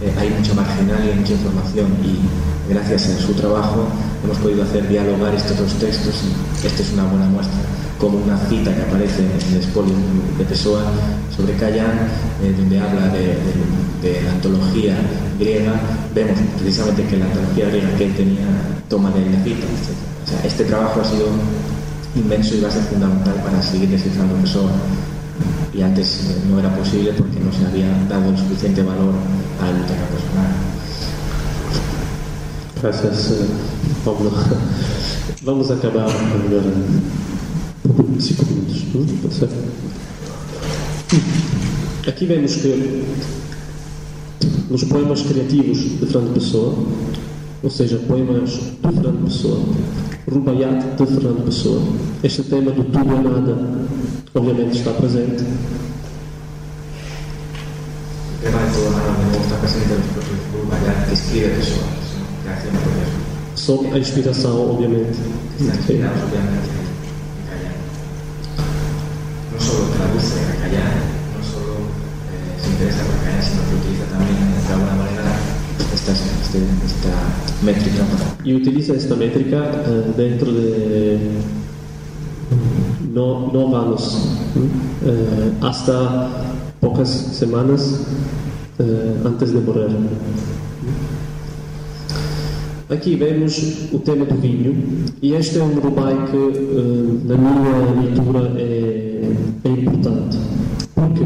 eh, 0.00 0.14
hay 0.16 0.30
mucha 0.30 0.54
marginal 0.54 1.10
y 1.10 1.18
mucha 1.18 1.32
información 1.32 1.88
y 2.04 2.72
gracias 2.72 3.08
a 3.08 3.18
su 3.20 3.34
trabajo 3.34 3.88
hemos 4.24 4.38
podido 4.38 4.62
hacer 4.62 4.88
dialogar 4.88 5.34
estos 5.34 5.58
dos 5.58 5.74
textos 5.74 6.14
y 6.62 6.66
esta 6.66 6.82
es 6.82 6.92
una 6.92 7.04
buena 7.04 7.26
muestra 7.26 7.79
como 8.00 8.18
una 8.18 8.38
cita 8.48 8.74
que 8.74 8.80
aparece 8.80 9.22
en 9.22 9.52
el 9.52 9.60
espolio 9.60 9.94
de 10.38 10.44
Pessoa 10.44 10.82
sobre 11.36 11.54
Callán, 11.54 12.08
eh, 12.42 12.54
donde 12.56 12.80
habla 12.80 13.08
de, 13.08 13.36
la 14.24 14.32
antología 14.32 14.96
griega, 15.38 15.78
vemos 16.14 16.38
precisamente 16.58 17.04
que 17.04 17.18
la 17.18 17.26
antología 17.26 17.68
griega 17.68 17.94
que 17.96 18.06
él 18.06 18.14
tenía 18.14 18.46
toma 18.88 19.10
de 19.10 19.20
la 19.30 19.44
cita, 19.44 19.66
este 20.44 20.64
trabajo 20.64 21.02
ha 21.02 21.04
sido 21.04 21.26
inmenso 22.16 22.54
y 22.54 22.60
va 22.60 22.68
a 22.68 22.72
ser 22.72 22.82
fundamental 22.84 23.34
para 23.44 23.62
seguir 23.62 23.90
descifrando 23.90 24.34
Pessoa. 24.36 24.70
Y 25.74 25.82
antes 25.82 26.30
eh, 26.30 26.42
no 26.50 26.58
era 26.58 26.74
posible 26.74 27.12
porque 27.12 27.38
no 27.38 27.52
se 27.52 27.66
había 27.66 27.86
dado 28.08 28.30
el 28.30 28.38
suficiente 28.38 28.82
valor 28.82 29.14
a 29.60 29.66
la 29.66 29.72
biblioteca 29.72 30.02
personal. 30.08 30.50
Gracias, 32.82 33.30
eh, 33.32 33.46
Pablo. 34.04 34.32
Vamos 35.42 35.70
a 35.70 35.74
acabar 35.74 36.08
agora 36.08 36.62
por 38.02 38.20
cinco 38.20 38.44
minutos. 38.46 38.82
Pode 39.22 39.34
ser? 39.34 39.48
Aqui 42.08 42.26
vemos 42.26 42.56
que 42.56 43.04
nos 44.70 44.84
poemas 44.84 45.22
criativos 45.22 45.78
de 45.78 46.06
Fernando 46.06 46.34
Pessoa, 46.34 46.74
ou 47.62 47.70
seja, 47.70 47.98
poemas 48.08 48.50
de 48.50 48.58
Fernando 48.80 49.24
Pessoa, 49.24 49.60
Rubaiat 50.30 50.96
de 50.96 51.06
Fernando 51.06 51.44
Pessoa, 51.44 51.82
este 52.22 52.42
tema 52.44 52.70
do 52.70 52.84
tudo 52.84 53.14
ou 53.14 53.22
nada, 53.22 53.58
obviamente 54.34 54.78
está 54.78 54.92
presente. 54.92 55.42
O 58.32 58.42
tema 58.42 58.58
de 58.58 58.72
tudo 58.72 58.86
ou 58.86 58.92
nada 58.92 59.36
está 59.42 59.56
presente 59.56 59.88
no 60.52 60.60
Rubaiat 60.62 61.06
que 61.08 61.14
escreve 61.14 61.56
Pessoa, 61.56 61.84
criação 62.44 62.70
por 62.72 63.20
Sob 63.56 63.86
a 63.92 63.98
inspiração, 63.98 64.70
obviamente. 64.70 65.18
Está 65.60 65.74
inspirado, 65.74 66.14
obviamente, 66.22 66.79
solo 69.70 69.90
traduce 69.90 70.40
a 70.40 70.54
Callán, 70.62 70.98
no 71.34 71.40
solo 71.46 71.74
eh, 72.30 72.58
se 72.62 72.70
interesa 72.70 73.02
por 73.04 73.16
Callán, 73.22 73.42
sino 73.42 73.62
que 73.68 73.74
utiliza 73.76 74.04
también, 74.10 74.38
de 74.66 74.72
alguna 74.72 74.96
manera, 74.96 75.38
esta, 75.94 76.12
este, 76.12 76.58
esta 76.86 77.12
métrica. 77.62 78.04
Y 78.44 78.54
utiliza 78.54 78.94
esta 78.94 79.14
métrica 79.14 79.58
uh, 79.58 80.16
dentro 80.16 80.52
de 80.52 81.18
no, 83.12 83.50
no 83.52 83.70
vamos 83.70 84.28
uh, 84.56 85.64
hasta 85.64 86.28
pocas 86.80 87.08
semanas 87.08 88.00
uh, 88.78 89.26
antes 89.26 89.52
de 89.52 89.60
morrer. 89.60 89.90
Aqui 92.90 93.14
vemos 93.14 93.92
o 93.92 94.00
tema 94.00 94.24
do 94.24 94.34
vinho, 94.34 95.04
e 95.22 95.32
este 95.34 95.60
é 95.60 95.62
um 95.62 95.78
rubai 95.78 96.12
que, 96.26 97.24
na 97.24 97.36
minha 97.36 98.02
leitura, 98.02 98.52
é, 98.58 99.32
é 99.62 99.68
importante. 99.68 100.36
Porquê? 100.92 101.24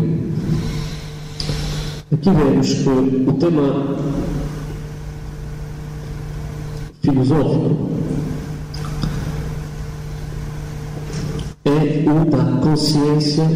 Aqui 2.12 2.30
vemos 2.30 2.74
que 2.74 2.90
o 3.26 3.32
tema 3.32 3.96
filosófico 7.00 7.88
é 11.64 12.04
o 12.10 12.30
da 12.30 12.60
consciência 12.60 13.48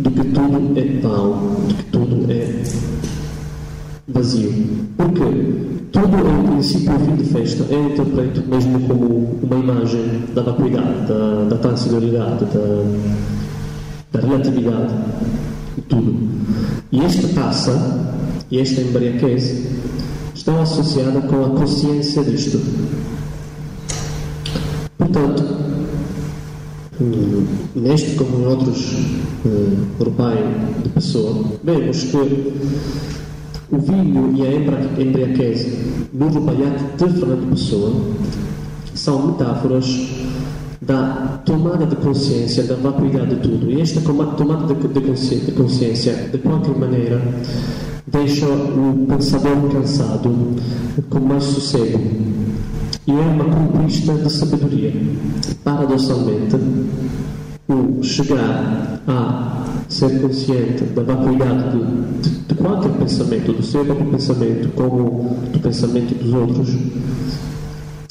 do 0.00 0.10
que 0.10 0.24
tudo 0.24 0.80
é 0.80 1.00
pão, 1.00 1.56
do 1.68 1.74
que 1.74 1.84
tudo 1.84 2.32
é 2.32 2.64
vazio. 4.08 4.52
Porque 4.96 5.75
tudo 5.96 6.28
é, 6.28 6.40
em 6.40 6.46
princípio, 6.46 6.92
fim 6.98 7.16
de 7.16 7.24
festa. 7.24 7.64
Eu 7.70 7.86
interpreto 7.86 8.42
mesmo 8.46 8.80
como 8.80 9.38
uma 9.42 9.56
imagem 9.56 10.24
da 10.34 10.42
vacuidade, 10.42 11.06
da, 11.08 11.44
da 11.48 11.56
transitoriedade, 11.56 12.44
da, 12.44 12.84
da 14.12 14.20
relatividade, 14.20 14.94
de 15.74 15.82
tudo. 15.82 16.28
E 16.92 17.00
esta 17.00 17.28
taça 17.28 18.14
e 18.50 18.60
esta 18.60 18.82
embriaguez 18.82 19.68
estão 20.34 20.60
associadas 20.60 21.24
com 21.24 21.44
a 21.46 21.48
consciência 21.50 22.22
disto. 22.24 22.60
Portanto, 24.98 25.44
neste 27.74 28.16
como 28.16 28.40
em 28.40 28.46
outros 28.46 28.92
uh, 29.46 30.82
de 30.82 30.88
pessoa, 30.90 31.44
vemos 31.64 32.02
que 32.04 32.16
o 33.70 33.78
vinho 33.78 34.32
e 34.36 34.42
a 34.42 35.02
embriaguez 35.02 35.66
no 36.12 36.28
rubaiate 36.28 36.84
de 36.96 37.18
Fernando 37.18 37.50
Pessoa 37.50 37.92
são 38.94 39.26
metáforas 39.26 40.08
da 40.80 41.40
tomada 41.44 41.84
de 41.86 41.96
consciência 41.96 42.62
da 42.64 42.76
vacuidade 42.76 43.34
de 43.34 43.40
tudo. 43.40 43.70
E 43.70 43.80
esta 43.80 44.00
tomada 44.00 44.74
de, 44.74 45.52
consciência, 45.52 46.14
de 46.30 46.38
qualquer 46.38 46.76
maneira, 46.76 47.20
deixa 48.06 48.46
o 48.46 49.06
pensador 49.08 49.68
cansado 49.70 50.32
com 51.10 51.20
mais 51.20 51.44
sossego. 51.44 52.00
E 53.06 53.10
é 53.10 53.14
uma 53.14 53.44
conquista 53.44 54.12
de 54.14 54.32
sabedoria. 54.32 54.92
Paradoxalmente, 55.64 56.56
o 57.68 58.02
chegar 58.02 59.00
a 59.08 59.64
ser 59.88 60.20
consciente 60.20 60.84
da 60.84 61.02
vacuidade 61.02 61.70
de, 61.70 62.20
de, 62.22 62.30
de, 62.40 62.54
qualquer 62.54 62.92
pensamento, 62.92 63.52
do 63.52 63.62
seu 63.62 63.84
próprio 63.84 64.10
pensamento, 64.10 64.68
como 64.74 65.36
do 65.52 65.58
pensamento 65.58 66.14
dos 66.14 66.32
outros, 66.32 66.68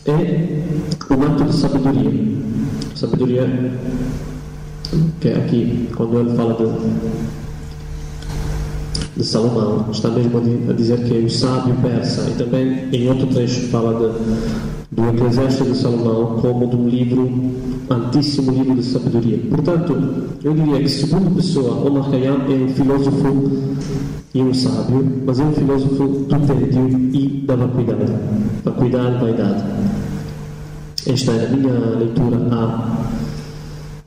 é 0.05 0.63
um 1.09 1.23
ato 1.23 1.45
de 1.45 1.53
sabedoria. 1.55 2.35
Sabedoria, 2.95 3.73
que 5.19 5.29
é 5.29 5.35
aqui, 5.37 5.89
quando 5.95 6.19
ele 6.19 6.35
fala 6.35 6.53
de, 6.53 6.65
de 9.17 9.23
Salomão, 9.23 9.87
está 9.91 10.09
mesmo 10.09 10.69
a 10.69 10.73
dizer 10.73 11.03
que 11.03 11.17
é 11.17 11.19
o 11.19 11.29
sábio 11.29 11.75
persa, 11.81 12.29
e 12.29 12.33
também 12.35 12.89
em 12.91 13.09
outro 13.09 13.27
trecho 13.27 13.67
fala 13.69 13.93
de, 13.93 14.74
do 14.91 15.09
Eclesiastes 15.09 15.67
de 15.67 15.77
Salomão 15.77 16.39
como 16.41 16.67
de 16.67 16.75
um 16.75 16.87
livro 16.87 17.29
altíssimo 17.89 18.51
livro 18.51 18.75
de 18.75 18.83
sabedoria. 18.83 19.39
Portanto, 19.49 19.95
eu 20.43 20.53
diria 20.53 20.79
que, 20.79 20.89
segundo 20.89 21.35
pessoa, 21.35 21.87
Omar 21.87 22.09
Khayyam 22.09 22.41
é 22.49 22.53
um 22.53 22.69
filósofo 22.69 23.51
e 24.33 24.41
um 24.41 24.53
sábio, 24.53 25.05
mas 25.25 25.39
é 25.39 25.43
um 25.43 25.53
filósofo 25.53 26.07
do 26.07 26.39
tédio 26.47 27.09
e 27.13 27.43
da 27.45 27.55
vacuidade. 27.55 28.13
Vacuidade, 28.63 29.23
vaidade. 29.23 29.63
Esta 31.07 31.31
é 31.31 31.45
a 31.45 31.49
minha 31.49 31.73
leitura 31.97 32.37
a 32.51 32.97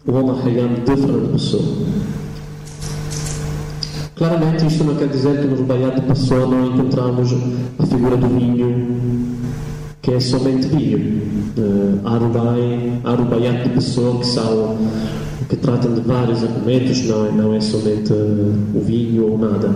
Omar 0.07 0.45
Khayyam 0.45 0.75
de 0.75 0.85
Fernando 0.85 1.33
Pessoa. 1.33 1.63
Claramente, 4.17 4.67
isto 4.67 4.83
não 4.83 4.97
quer 4.97 5.07
dizer 5.07 5.41
que 5.41 5.47
no 5.47 5.55
Rubaiyat 5.55 6.01
de 6.01 6.07
Pessoa 6.09 6.45
não 6.45 6.67
encontramos 6.67 7.33
a 7.79 7.87
figura 7.87 8.17
do 8.17 8.27
vinho, 8.27 9.39
que 10.09 10.15
é 10.15 10.21
somente 10.21 10.67
vinho. 10.69 10.99
Uh, 11.59 12.01
Arubai, 12.09 13.01
Arubaiat 13.05 13.63
de 13.65 13.75
Pessoa, 13.75 14.19
que 14.21 14.27
são 14.27 14.79
que 15.51 15.57
tratam 15.57 15.95
de 15.95 16.01
vários 16.01 16.43
argumentos, 16.43 17.03
não 17.05 17.27
é, 17.27 17.33
não 17.33 17.55
é 17.55 17.61
somente 17.61 18.13
uh, 18.13 18.55
o 18.75 18.81
vinho 18.81 19.33
ou 19.33 19.39
nada. 19.39 19.71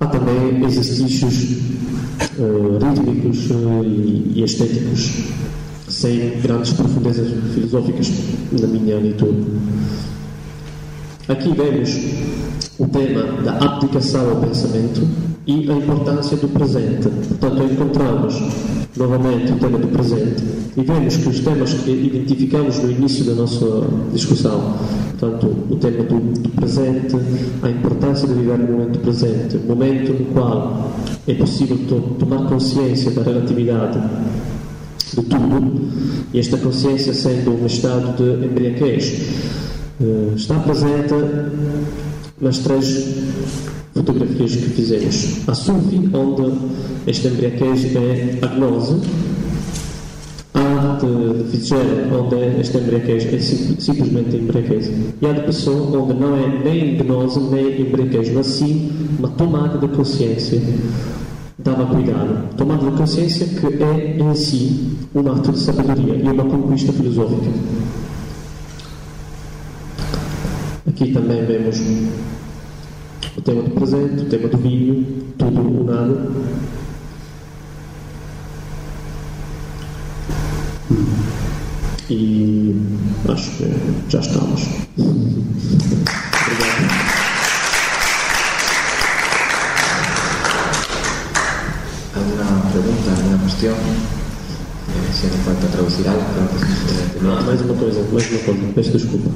Há 0.00 0.06
também 0.06 0.64
exercícios 0.64 1.58
uh, 2.38 2.78
rítmicos 2.82 3.50
e, 3.84 4.32
e, 4.36 4.42
estéticos, 4.42 5.10
sem 5.88 6.40
grandes 6.40 6.72
profundezas 6.72 7.28
filosóficas 7.52 8.10
na 8.58 8.66
minha 8.68 8.98
leitura. 8.98 9.36
Aqui 11.28 11.52
vemos 11.54 11.90
o 12.78 12.86
tema 12.86 13.42
da 13.42 13.52
abdicação 13.58 14.30
ao 14.30 14.36
pensamento, 14.36 15.06
e 15.46 15.70
a 15.70 15.74
importância 15.74 16.36
do 16.36 16.48
presente. 16.48 17.08
Portanto, 17.08 17.62
encontramos 17.62 18.42
novamente 18.96 19.52
o 19.52 19.56
tema 19.56 19.78
do 19.78 19.88
presente 19.88 20.42
e 20.76 20.82
vemos 20.82 21.16
que 21.16 21.28
os 21.28 21.40
temas 21.40 21.72
que 21.74 21.90
identificamos 21.90 22.78
no 22.80 22.90
início 22.90 23.24
da 23.24 23.34
nossa 23.34 23.86
discussão, 24.12 24.74
portanto, 25.18 25.56
o 25.70 25.76
tema 25.76 26.04
do, 26.04 26.20
do 26.40 26.48
presente, 26.50 27.16
a 27.62 27.70
importância 27.70 28.28
de 28.28 28.34
viver 28.34 28.58
no 28.58 28.72
momento 28.72 28.98
presente, 29.00 29.56
o 29.56 29.68
momento 29.68 30.12
no 30.12 30.26
qual 30.26 30.92
é 31.26 31.34
possível 31.34 31.78
to 31.88 32.00
tomar 32.18 32.48
consciência 32.48 33.10
da 33.12 33.22
relatividade 33.22 34.00
de 35.14 35.22
tudo, 35.22 35.88
e 36.32 36.38
esta 36.38 36.56
consciência 36.58 37.12
sendo 37.12 37.50
um 37.62 37.66
estado 37.66 38.16
de 38.16 38.46
embriaguez, 38.46 39.28
eh, 40.00 40.32
está 40.36 40.58
presente 40.60 41.14
nas 42.40 42.58
três 42.58 43.16
fotografias 43.94 44.56
que 44.56 44.68
fizemos. 44.70 45.48
A 45.48 45.54
Sufi, 45.54 46.08
onde 46.12 46.52
esta 47.06 47.28
embriaguez 47.28 47.96
é 47.96 48.38
a 48.42 48.46
gnose, 48.46 48.96
a 50.54 50.98
de 51.00 51.50
Fitzgerald, 51.50 52.12
onde 52.12 52.60
esta 52.60 52.78
embriaguez 52.78 53.32
é 53.32 53.38
sim, 53.38 53.76
simplesmente 53.78 54.36
embriaguez, 54.36 54.90
e 55.20 55.26
a 55.26 55.32
de 55.32 55.40
Pessoa, 55.42 56.02
onde 56.02 56.14
não 56.14 56.36
é 56.36 56.62
nem 56.64 56.96
gnose 56.96 57.40
nem 57.40 57.82
embriaguez, 57.82 58.32
mas 58.32 58.46
sim 58.46 58.90
uma 59.18 59.28
tomada 59.28 59.78
de 59.78 59.88
consciência 59.94 60.60
dava 61.62 61.86
cuidado. 61.86 62.54
Tomada 62.56 62.90
de 62.90 62.96
consciência 62.96 63.46
que 63.46 63.82
é 63.82 64.16
em 64.18 64.34
si 64.34 64.96
um 65.14 65.30
ato 65.30 65.52
de 65.52 65.58
sabedoria 65.58 66.14
e 66.14 66.28
uma 66.28 66.44
conquista 66.44 66.92
filosófica. 66.92 67.50
Aqui 71.00 71.12
também 71.14 71.42
vemos 71.46 71.80
o 73.34 73.40
tema 73.40 73.62
do 73.62 73.70
presente, 73.70 74.22
o 74.22 74.28
tema 74.28 74.48
do 74.48 74.58
vinho, 74.58 75.06
tudo 75.38 75.80
o 75.80 75.84
nada. 75.84 76.30
E 82.10 82.76
acho 83.32 83.50
que 83.52 83.64
já 84.10 84.20
estamos. 84.20 84.68
Obrigado. 84.98 85.30
¿Alguna 92.14 92.70
pregunta, 92.72 93.10
alguna 93.16 93.38
cuestión? 93.40 93.74
Eh, 93.74 95.12
si 95.14 95.26
hace 95.28 95.38
falta 95.46 95.66
traducir 95.68 96.06
algo, 96.08 96.24
pero 96.34 97.24
Não, 97.24 97.42
mais 97.42 97.62
uma 97.62 97.74
coisa, 97.74 98.02
mais 98.12 98.30
uma 98.30 98.40
coisa, 98.40 98.72
peço 98.74 98.92
desculpa. 98.92 99.30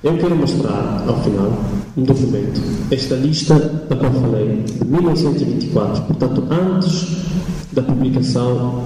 Eu 0.00 0.16
quero 0.16 0.36
mostrar, 0.36 1.04
ao 1.08 1.22
final, 1.24 1.52
um 1.96 2.04
documento. 2.04 2.60
Esta 2.88 3.16
lista 3.16 3.58
da 3.58 3.96
qual 3.96 4.12
falei, 4.12 4.62
de 4.62 4.84
1924, 4.84 6.02
portanto, 6.02 6.46
antes 6.52 7.24
da 7.72 7.82
publicação 7.82 8.84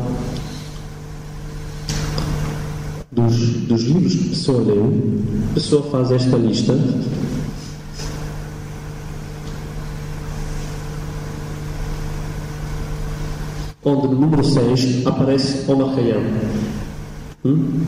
dos, 3.11 3.37
dos 3.37 3.83
livros 3.83 4.15
que 4.15 4.25
a 4.25 4.29
pessoa 4.31 4.63
leu, 4.63 4.91
a 5.51 5.55
pessoa 5.55 5.83
faz 5.91 6.13
esta 6.13 6.37
lista. 6.39 6.73
Onde 13.85 14.09
no 14.09 14.15
número 14.15 14.43
6 14.43 15.07
aparece 15.07 15.71
Omar 15.71 15.95
Khayyam. 15.95 16.23
Hum? 17.45 17.83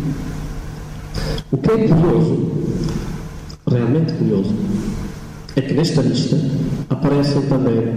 O 1.50 1.56
que 1.56 1.70
é 1.70 1.88
curioso, 1.88 2.54
realmente 3.66 4.12
curioso, 4.14 4.54
é 5.56 5.60
que 5.60 5.74
nesta 5.74 6.02
lista 6.02 6.36
aparecem 6.90 7.42
também 7.42 7.94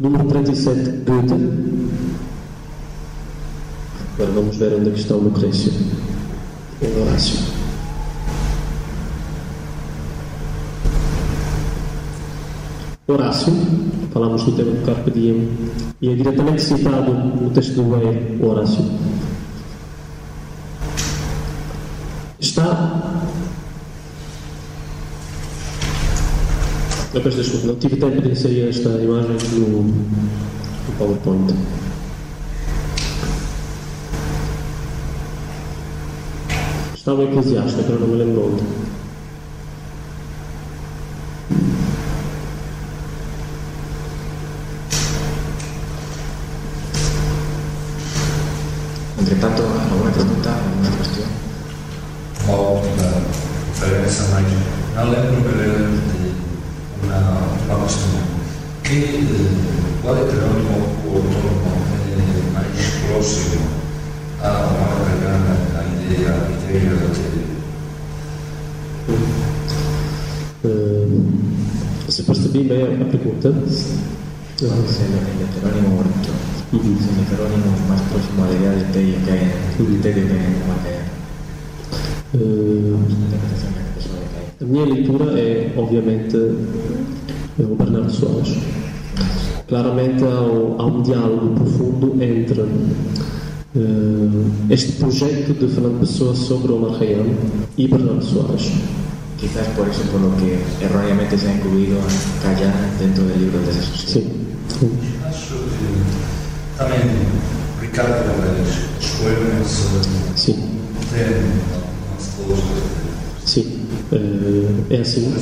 número 0.00 0.24
37 0.24 1.04
Goethe. 1.04 1.34
Agora 4.14 4.32
vamos 4.32 4.56
ver 4.56 4.72
onde 4.74 4.88
é 4.88 4.92
que 4.92 5.00
está 5.00 5.14
o 5.14 5.20
Lucrécio. 5.20 5.72
O 6.82 7.02
Horácio. 7.02 7.59
Horácio, 13.12 13.52
falamos 14.12 14.44
do 14.44 14.52
tema 14.52 14.72
do 14.72 14.86
Carpe 14.86 15.10
Diem, 15.10 15.48
e 16.00 16.08
é 16.08 16.14
diretamente 16.14 16.62
citado 16.62 17.12
no 17.12 17.50
texto 17.50 17.74
do 17.74 17.82
o 17.82 18.48
Horácio. 18.48 18.84
Está. 22.38 23.22
Eu 27.12 27.20
peço 27.20 27.36
desculpa, 27.38 27.66
não 27.66 27.76
tive 27.76 27.96
tempo 27.96 28.22
de 28.22 28.30
inserir 28.30 28.68
esta 28.68 28.88
imagem 28.90 29.36
no, 29.52 29.82
no 29.82 30.92
PowerPoint. 30.98 31.54
Está 36.94 37.14
o 37.14 37.22
Eclesiástico, 37.22 37.80
agora 37.80 37.98
não 38.00 38.08
me 38.08 38.16
lembro 38.16 38.52
onde. 38.52 38.62
Entre 49.18 49.34
tanto, 49.36 49.62
¿alguna 49.62 50.12
pregunta, 50.12 50.50
alguna 50.50 50.96
cuestión? 50.98 51.28
Uma 52.46 52.56
última 52.56 53.10
referência, 53.68 54.24
mas 54.32 54.46
não 54.94 55.10
lembro 55.10 55.40
bem 55.40 56.00
de 56.06 57.06
uma, 57.06 57.76
uma 57.76 57.84
questão. 57.86 58.20
Que, 58.84 59.24
eh, 59.24 60.02
qual 60.02 60.16
é 60.16 60.20
o 60.20 60.24
heterónimo 60.26 60.86
ou 61.06 61.16
autônomo 61.16 61.72
eh, 62.08 62.52
mais 62.52 62.90
próximo 63.06 63.62
a 64.42 64.48
uma 64.48 64.88
pegada, 65.04 65.52
a 65.78 66.59
ideia, 66.70 66.90
a 66.90 66.94
ideia 66.94 67.30
de 67.30 67.60
Uh, 70.62 72.10
se 72.10 72.22
percebi 72.22 72.64
bem 72.68 73.00
a 73.00 73.04
pergunta. 73.06 73.48
¿Cuál 73.48 74.84
es 74.84 75.00
el, 75.00 75.12
el 75.16 75.40
heterónimo 75.48 75.96
bonito? 75.96 76.32
Ujú. 76.72 76.90
Es 77.00 77.06
el 77.08 77.16
heterónimo 77.24 77.70
más 77.88 78.02
próximo 78.02 78.44
a 78.44 78.48
la 78.48 78.54
idea 78.58 78.72
del 78.72 78.84
tedio 78.92 79.16
que 79.24 79.30
hay 79.32 79.40
en 79.40 79.94
el 79.94 80.00
tedio 80.02 80.26
que 80.26 80.32
hay 80.34 80.38
en 80.38 80.62
Omar 80.62 80.78
Khayyam. 80.84 81.08
Uh, 82.34 82.38
La 83.08 83.24
interpretación 83.24 83.72
que 83.72 83.80
hace 83.80 84.00
sobre 84.06 84.24
Khayyam. 84.28 84.60
a 84.60 84.64
minha 84.66 84.84
leitura 84.86 85.26
é, 85.40 85.72
obviamente, 85.76 86.36
é 86.36 87.62
o 87.62 87.74
Bernardo 87.74 88.10
Soares. 88.12 88.52
Claramente 89.66 90.22
há, 90.24 90.40
um- 90.42 90.76
há 90.78 90.84
um 90.86 91.02
diálogo 91.02 91.54
profundo 91.54 92.22
entre 92.22 92.60
uh, 92.60 92.68
este 94.68 94.92
projeto 94.92 95.52
de 95.54 95.68
Fernando 95.68 96.00
Pessoa 96.00 96.34
sobre 96.34 96.72
Omar 96.72 96.98
Khayyam 96.98 97.26
e 97.78 97.86
Bernardo 97.86 98.24
Soares. 98.24 98.70
Quizás 99.38 99.68
por 99.68 99.88
eso 99.88 100.02
por 100.10 100.20
lo 100.20 100.36
que 100.36 100.58
erróneamente 100.84 101.38
se 101.38 101.48
ha 101.48 101.54
incluido 101.54 101.98
a 101.98 102.06
Khayyam 102.42 102.72
dentro 102.98 103.24
del 103.24 103.38
libro 103.38 103.58
de. 103.60 103.72
Sim. 103.72 104.26
Acho 105.24 105.54
que 105.54 106.76
também 106.76 107.00
Ricardo 107.80 108.24
Vélez 108.40 108.68
escolheu 109.00 109.62
esse 109.62 110.56
Sim, 113.46 113.80
é 114.90 115.00
assim. 115.00 115.32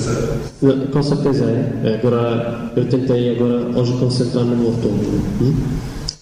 Com 0.92 1.02
certeza 1.02 1.44
é. 1.44 1.94
Agora, 1.98 2.72
eu 2.76 2.84
tentei 2.88 3.36
agora 3.36 3.78
hoje 3.78 3.92
concentrar-me 3.98 4.54
no 4.54 4.66
outono? 4.66 5.22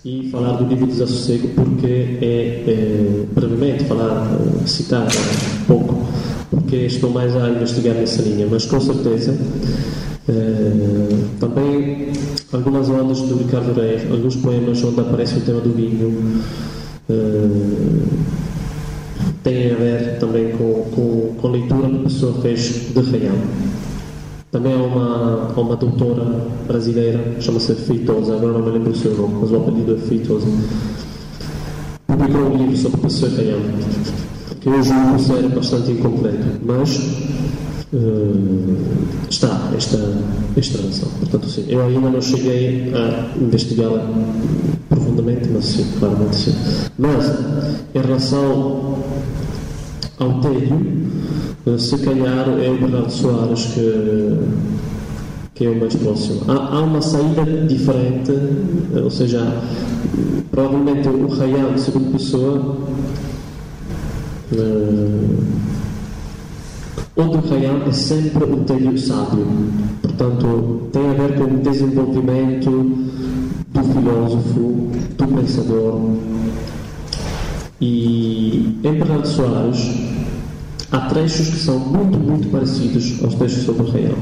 E 0.07 0.29
falar 0.31 0.53
do 0.53 0.69
livro 0.69 0.87
Desassossego 0.87 1.49
porque 1.49 1.87
é, 2.23 2.65
é 2.69 3.25
brevemente 3.33 3.85
falar, 3.87 4.39
eh, 4.63 4.65
citar 4.65 5.05
um 5.05 5.65
pouco, 5.65 6.07
porque 6.49 6.77
estou 6.77 7.11
mais 7.11 7.35
a 7.35 7.51
investigar 7.51 7.97
nessa 7.97 8.23
linha, 8.23 8.47
mas 8.49 8.67
com 8.67 8.81
certeza 8.81 9.37
eh, 10.29 11.09
também 11.41 12.13
algumas 12.53 12.89
ondas 12.89 13.21
do 13.23 13.37
Ricardo 13.37 13.73
Reis, 13.73 14.09
alguns 14.09 14.37
poemas 14.37 14.85
onde 14.85 15.01
aparece 15.01 15.39
o 15.39 15.41
tema 15.41 15.61
do 15.61 15.73
vinho. 15.73 16.41
eh, 17.11 18.27
têm 19.43 19.73
a 19.73 19.75
ver 19.75 20.19
também 20.21 20.53
com, 20.53 20.85
com, 20.95 21.35
com 21.41 21.49
leitura 21.49 21.89
que 21.89 21.97
a 21.97 22.03
pessoa 22.05 22.41
fez 22.43 22.93
de 22.95 23.01
Rayão. 23.01 23.35
Também 24.57 24.73
há 24.73 24.79
uma, 24.79 25.53
há 25.55 25.61
uma 25.61 25.77
doutora 25.77 26.25
brasileira, 26.67 27.37
chama-se 27.41 27.75
Feitosa, 27.75 28.37
agora 28.37 28.55
não 28.55 28.63
me 28.63 28.71
lembro 28.71 28.91
o 28.91 28.97
seu 28.97 29.15
nome, 29.15 29.35
mas 29.43 29.51
o 29.51 29.57
apelido 29.57 29.95
é 29.95 29.99
Feitosa. 29.99 30.47
Publicou 32.07 32.41
um 32.41 32.57
livro 32.57 32.75
sobre 32.75 33.03
pessoa 33.03 33.31
Rayão, 33.37 33.61
que 34.59 34.67
eu 34.67 34.83
julgo 34.83 35.19
ser 35.19 35.47
bastante 35.51 35.93
incompleto, 35.93 36.47
mas 36.65 36.99
eh, 37.93 39.29
está 39.29 39.71
esta, 39.77 39.99
esta 40.57 40.79
relação. 40.79 41.09
Portanto, 41.19 41.51
sim, 41.51 41.67
eu 41.69 41.83
ainda 41.83 42.09
não 42.09 42.23
cheguei 42.23 42.95
a 42.95 43.37
investigá-la 43.39 44.09
profundamente, 44.89 45.51
mas 45.51 45.67
sim, 45.67 45.87
claramente 45.99 46.35
sim. 46.35 46.55
Mas, 46.97 47.31
em 47.95 48.01
relação 48.01 49.05
ao 50.19 50.41
tédio, 50.41 50.81
Uh, 50.81 51.36
se 51.79 51.99
calhar 51.99 52.49
é 52.49 52.71
o 52.71 52.79
Bernardo 52.79 53.11
Soares 53.11 53.67
que, 53.75 54.39
que 55.53 55.67
é 55.67 55.69
o 55.69 55.81
mais 55.81 55.97
próximo. 55.97 56.43
Há, 56.47 56.77
há 56.77 56.81
uma 56.81 57.03
saída 57.03 57.45
diferente, 57.67 58.31
ou 58.95 59.11
seja, 59.11 59.61
provavelmente 60.53 61.09
o 61.09 61.27
Rayano, 61.27 61.77
segundo 61.77 62.13
pessoa, 62.13 62.77
uh, 64.53 65.37
onde 67.17 67.89
é 67.89 67.93
sempre 67.93 68.45
o 68.45 68.59
telho 68.59 68.97
sábio. 68.97 69.47
Portanto, 70.03 70.89
tem 70.93 71.11
a 71.11 71.15
ver 71.15 71.35
com 71.37 71.45
o 71.45 71.59
desenvolvimento 71.59 72.71
do 73.75 73.83
filósofo, 73.93 74.91
do 75.19 75.27
pensador. 75.35 76.01
E 77.81 78.79
em 78.85 78.93
Bernardo 78.93 79.27
Soares 79.27 80.06
há 80.97 81.01
trechos 81.09 81.49
que 81.49 81.59
são 81.59 81.79
muito, 81.79 82.19
muito 82.19 82.49
parecidos 82.49 83.23
aos 83.23 83.35
trechos 83.35 83.65
sobre 83.65 83.91
Rayano 83.91 84.17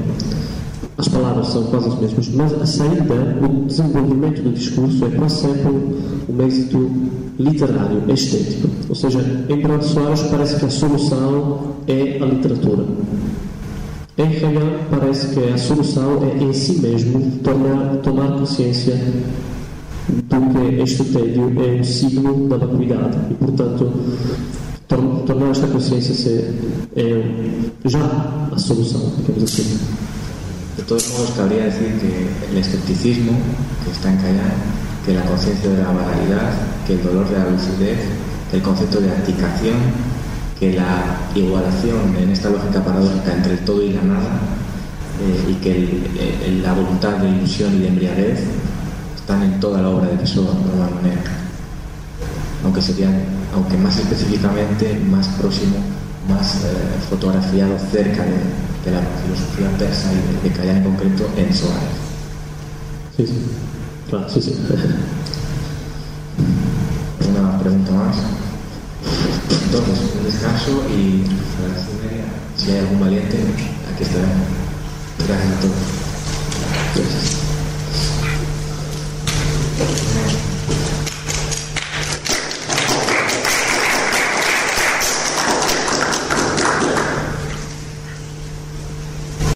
as 0.97 1.09
palavras 1.09 1.47
são 1.47 1.63
quase 1.63 1.89
as 1.89 1.99
mesmas, 1.99 2.29
mas 2.29 2.53
a 2.53 2.65
saída, 2.65 3.37
o 3.41 3.65
desenvolvimento 3.65 4.41
do 4.41 4.51
discurso 4.53 5.03
é 5.05 5.09
quase 5.09 5.41
sempre 5.41 5.71
um 6.29 6.41
êxito 6.47 6.89
literário, 7.37 8.01
estético. 8.07 8.69
Ou 8.87 8.95
seja, 8.95 9.19
em 9.19 9.57
Bernardo 9.57 9.83
Soares 9.83 10.21
parece 10.21 10.57
que 10.57 10.65
a 10.65 10.69
solução 10.69 11.75
é 11.85 12.17
a 12.21 12.25
literatura. 12.25 12.85
Em 14.17 14.29
Renan 14.29 14.71
parece 14.89 15.35
que 15.35 15.43
a 15.43 15.57
solução 15.57 16.23
é 16.23 16.41
em 16.41 16.53
si 16.53 16.79
mesmo 16.79 17.39
tomar, 17.43 17.97
tomar 17.97 18.31
consciência 18.39 18.95
do 20.07 20.53
que 20.53 20.81
este 20.81 21.03
tédio 21.03 21.51
é 21.61 21.81
um 21.81 21.83
signo 21.83 22.47
da 22.47 22.55
vacuidade 22.55 23.17
e, 23.31 23.33
portanto, 23.33 23.91
tornar 24.87 25.51
esta 25.51 25.67
consciência 25.67 26.13
ser 26.13 26.53
é 26.95 27.89
já 27.89 28.05
a 28.51 28.57
solução, 28.57 29.11
digamos 29.17 29.43
assim. 29.43 29.79
De 30.77 30.83
todos 30.83 31.07
modos, 31.11 31.29
cabría 31.37 31.63
decir 31.65 31.97
que 31.99 32.51
el 32.51 32.57
escepticismo 32.57 33.33
que 33.83 33.91
está 33.91 34.11
en 34.11 34.17
que 35.05 35.13
la 35.13 35.21
conciencia 35.23 35.69
de 35.69 35.77
la 35.77 35.91
banalidad, 35.91 36.51
que 36.85 36.93
el 36.93 37.03
dolor 37.03 37.29
de 37.29 37.37
la 37.37 37.49
lucidez, 37.49 37.99
que 38.49 38.57
el 38.57 38.63
concepto 38.63 38.99
de 38.99 39.09
abdicación, 39.09 39.77
que 40.59 40.73
la 40.73 41.19
igualación 41.35 42.15
en 42.19 42.31
esta 42.31 42.49
lógica 42.49 42.83
paradójica 42.83 43.33
entre 43.33 43.53
el 43.53 43.59
todo 43.59 43.83
y 43.83 43.93
la 43.93 44.01
nada, 44.01 44.39
eh, 45.21 45.51
y 45.51 45.53
que 45.55 46.61
la 46.61 46.73
voluntad 46.73 47.17
de 47.17 47.29
ilusión 47.29 47.73
y 47.75 47.79
de 47.79 47.87
embriaguez 47.87 48.39
están 49.15 49.43
en 49.43 49.59
toda 49.59 49.81
la 49.81 49.89
obra 49.89 50.07
de 50.07 50.17
Pessoa 50.17 50.51
de 50.51 50.63
alguna 50.63 50.89
manera. 51.01 51.21
Aunque 52.63 52.81
serían, 52.81 53.13
aunque 53.55 53.77
más 53.77 53.97
específicamente, 53.97 54.99
más 55.09 55.27
próximo, 55.39 55.77
más 56.29 56.55
eh, 56.55 56.67
fotografiado 57.09 57.77
cerca 57.91 58.23
de, 58.23 58.37
de 58.83 58.91
la 58.91 59.01
filosofía 59.23 59.69
persa 59.77 60.11
y 60.11 60.15
de, 60.17 60.49
de 60.49 60.55
Callan 60.55 60.77
en 60.77 60.83
concreto 60.83 61.29
en 61.37 61.53
Soares. 61.53 61.95
Sí, 63.15 63.25
sí. 63.25 63.41
Claro, 64.09 64.29
sí, 64.29 64.41
sí. 64.41 64.55
Una 67.29 67.57
pregunta 67.59 67.91
más. 67.91 68.17
Entonces, 69.65 69.99
un 70.17 70.23
descanso 70.25 70.83
y 70.89 71.23
si 72.57 72.71
hay 72.71 72.79
algún 72.79 72.99
valiente, 72.99 73.37
aquí 73.93 74.03
estaremos. 74.03 74.47
Gracias 75.27 75.51
a 75.51 75.59
todos. 75.61 75.73
Gracias. 76.95 77.34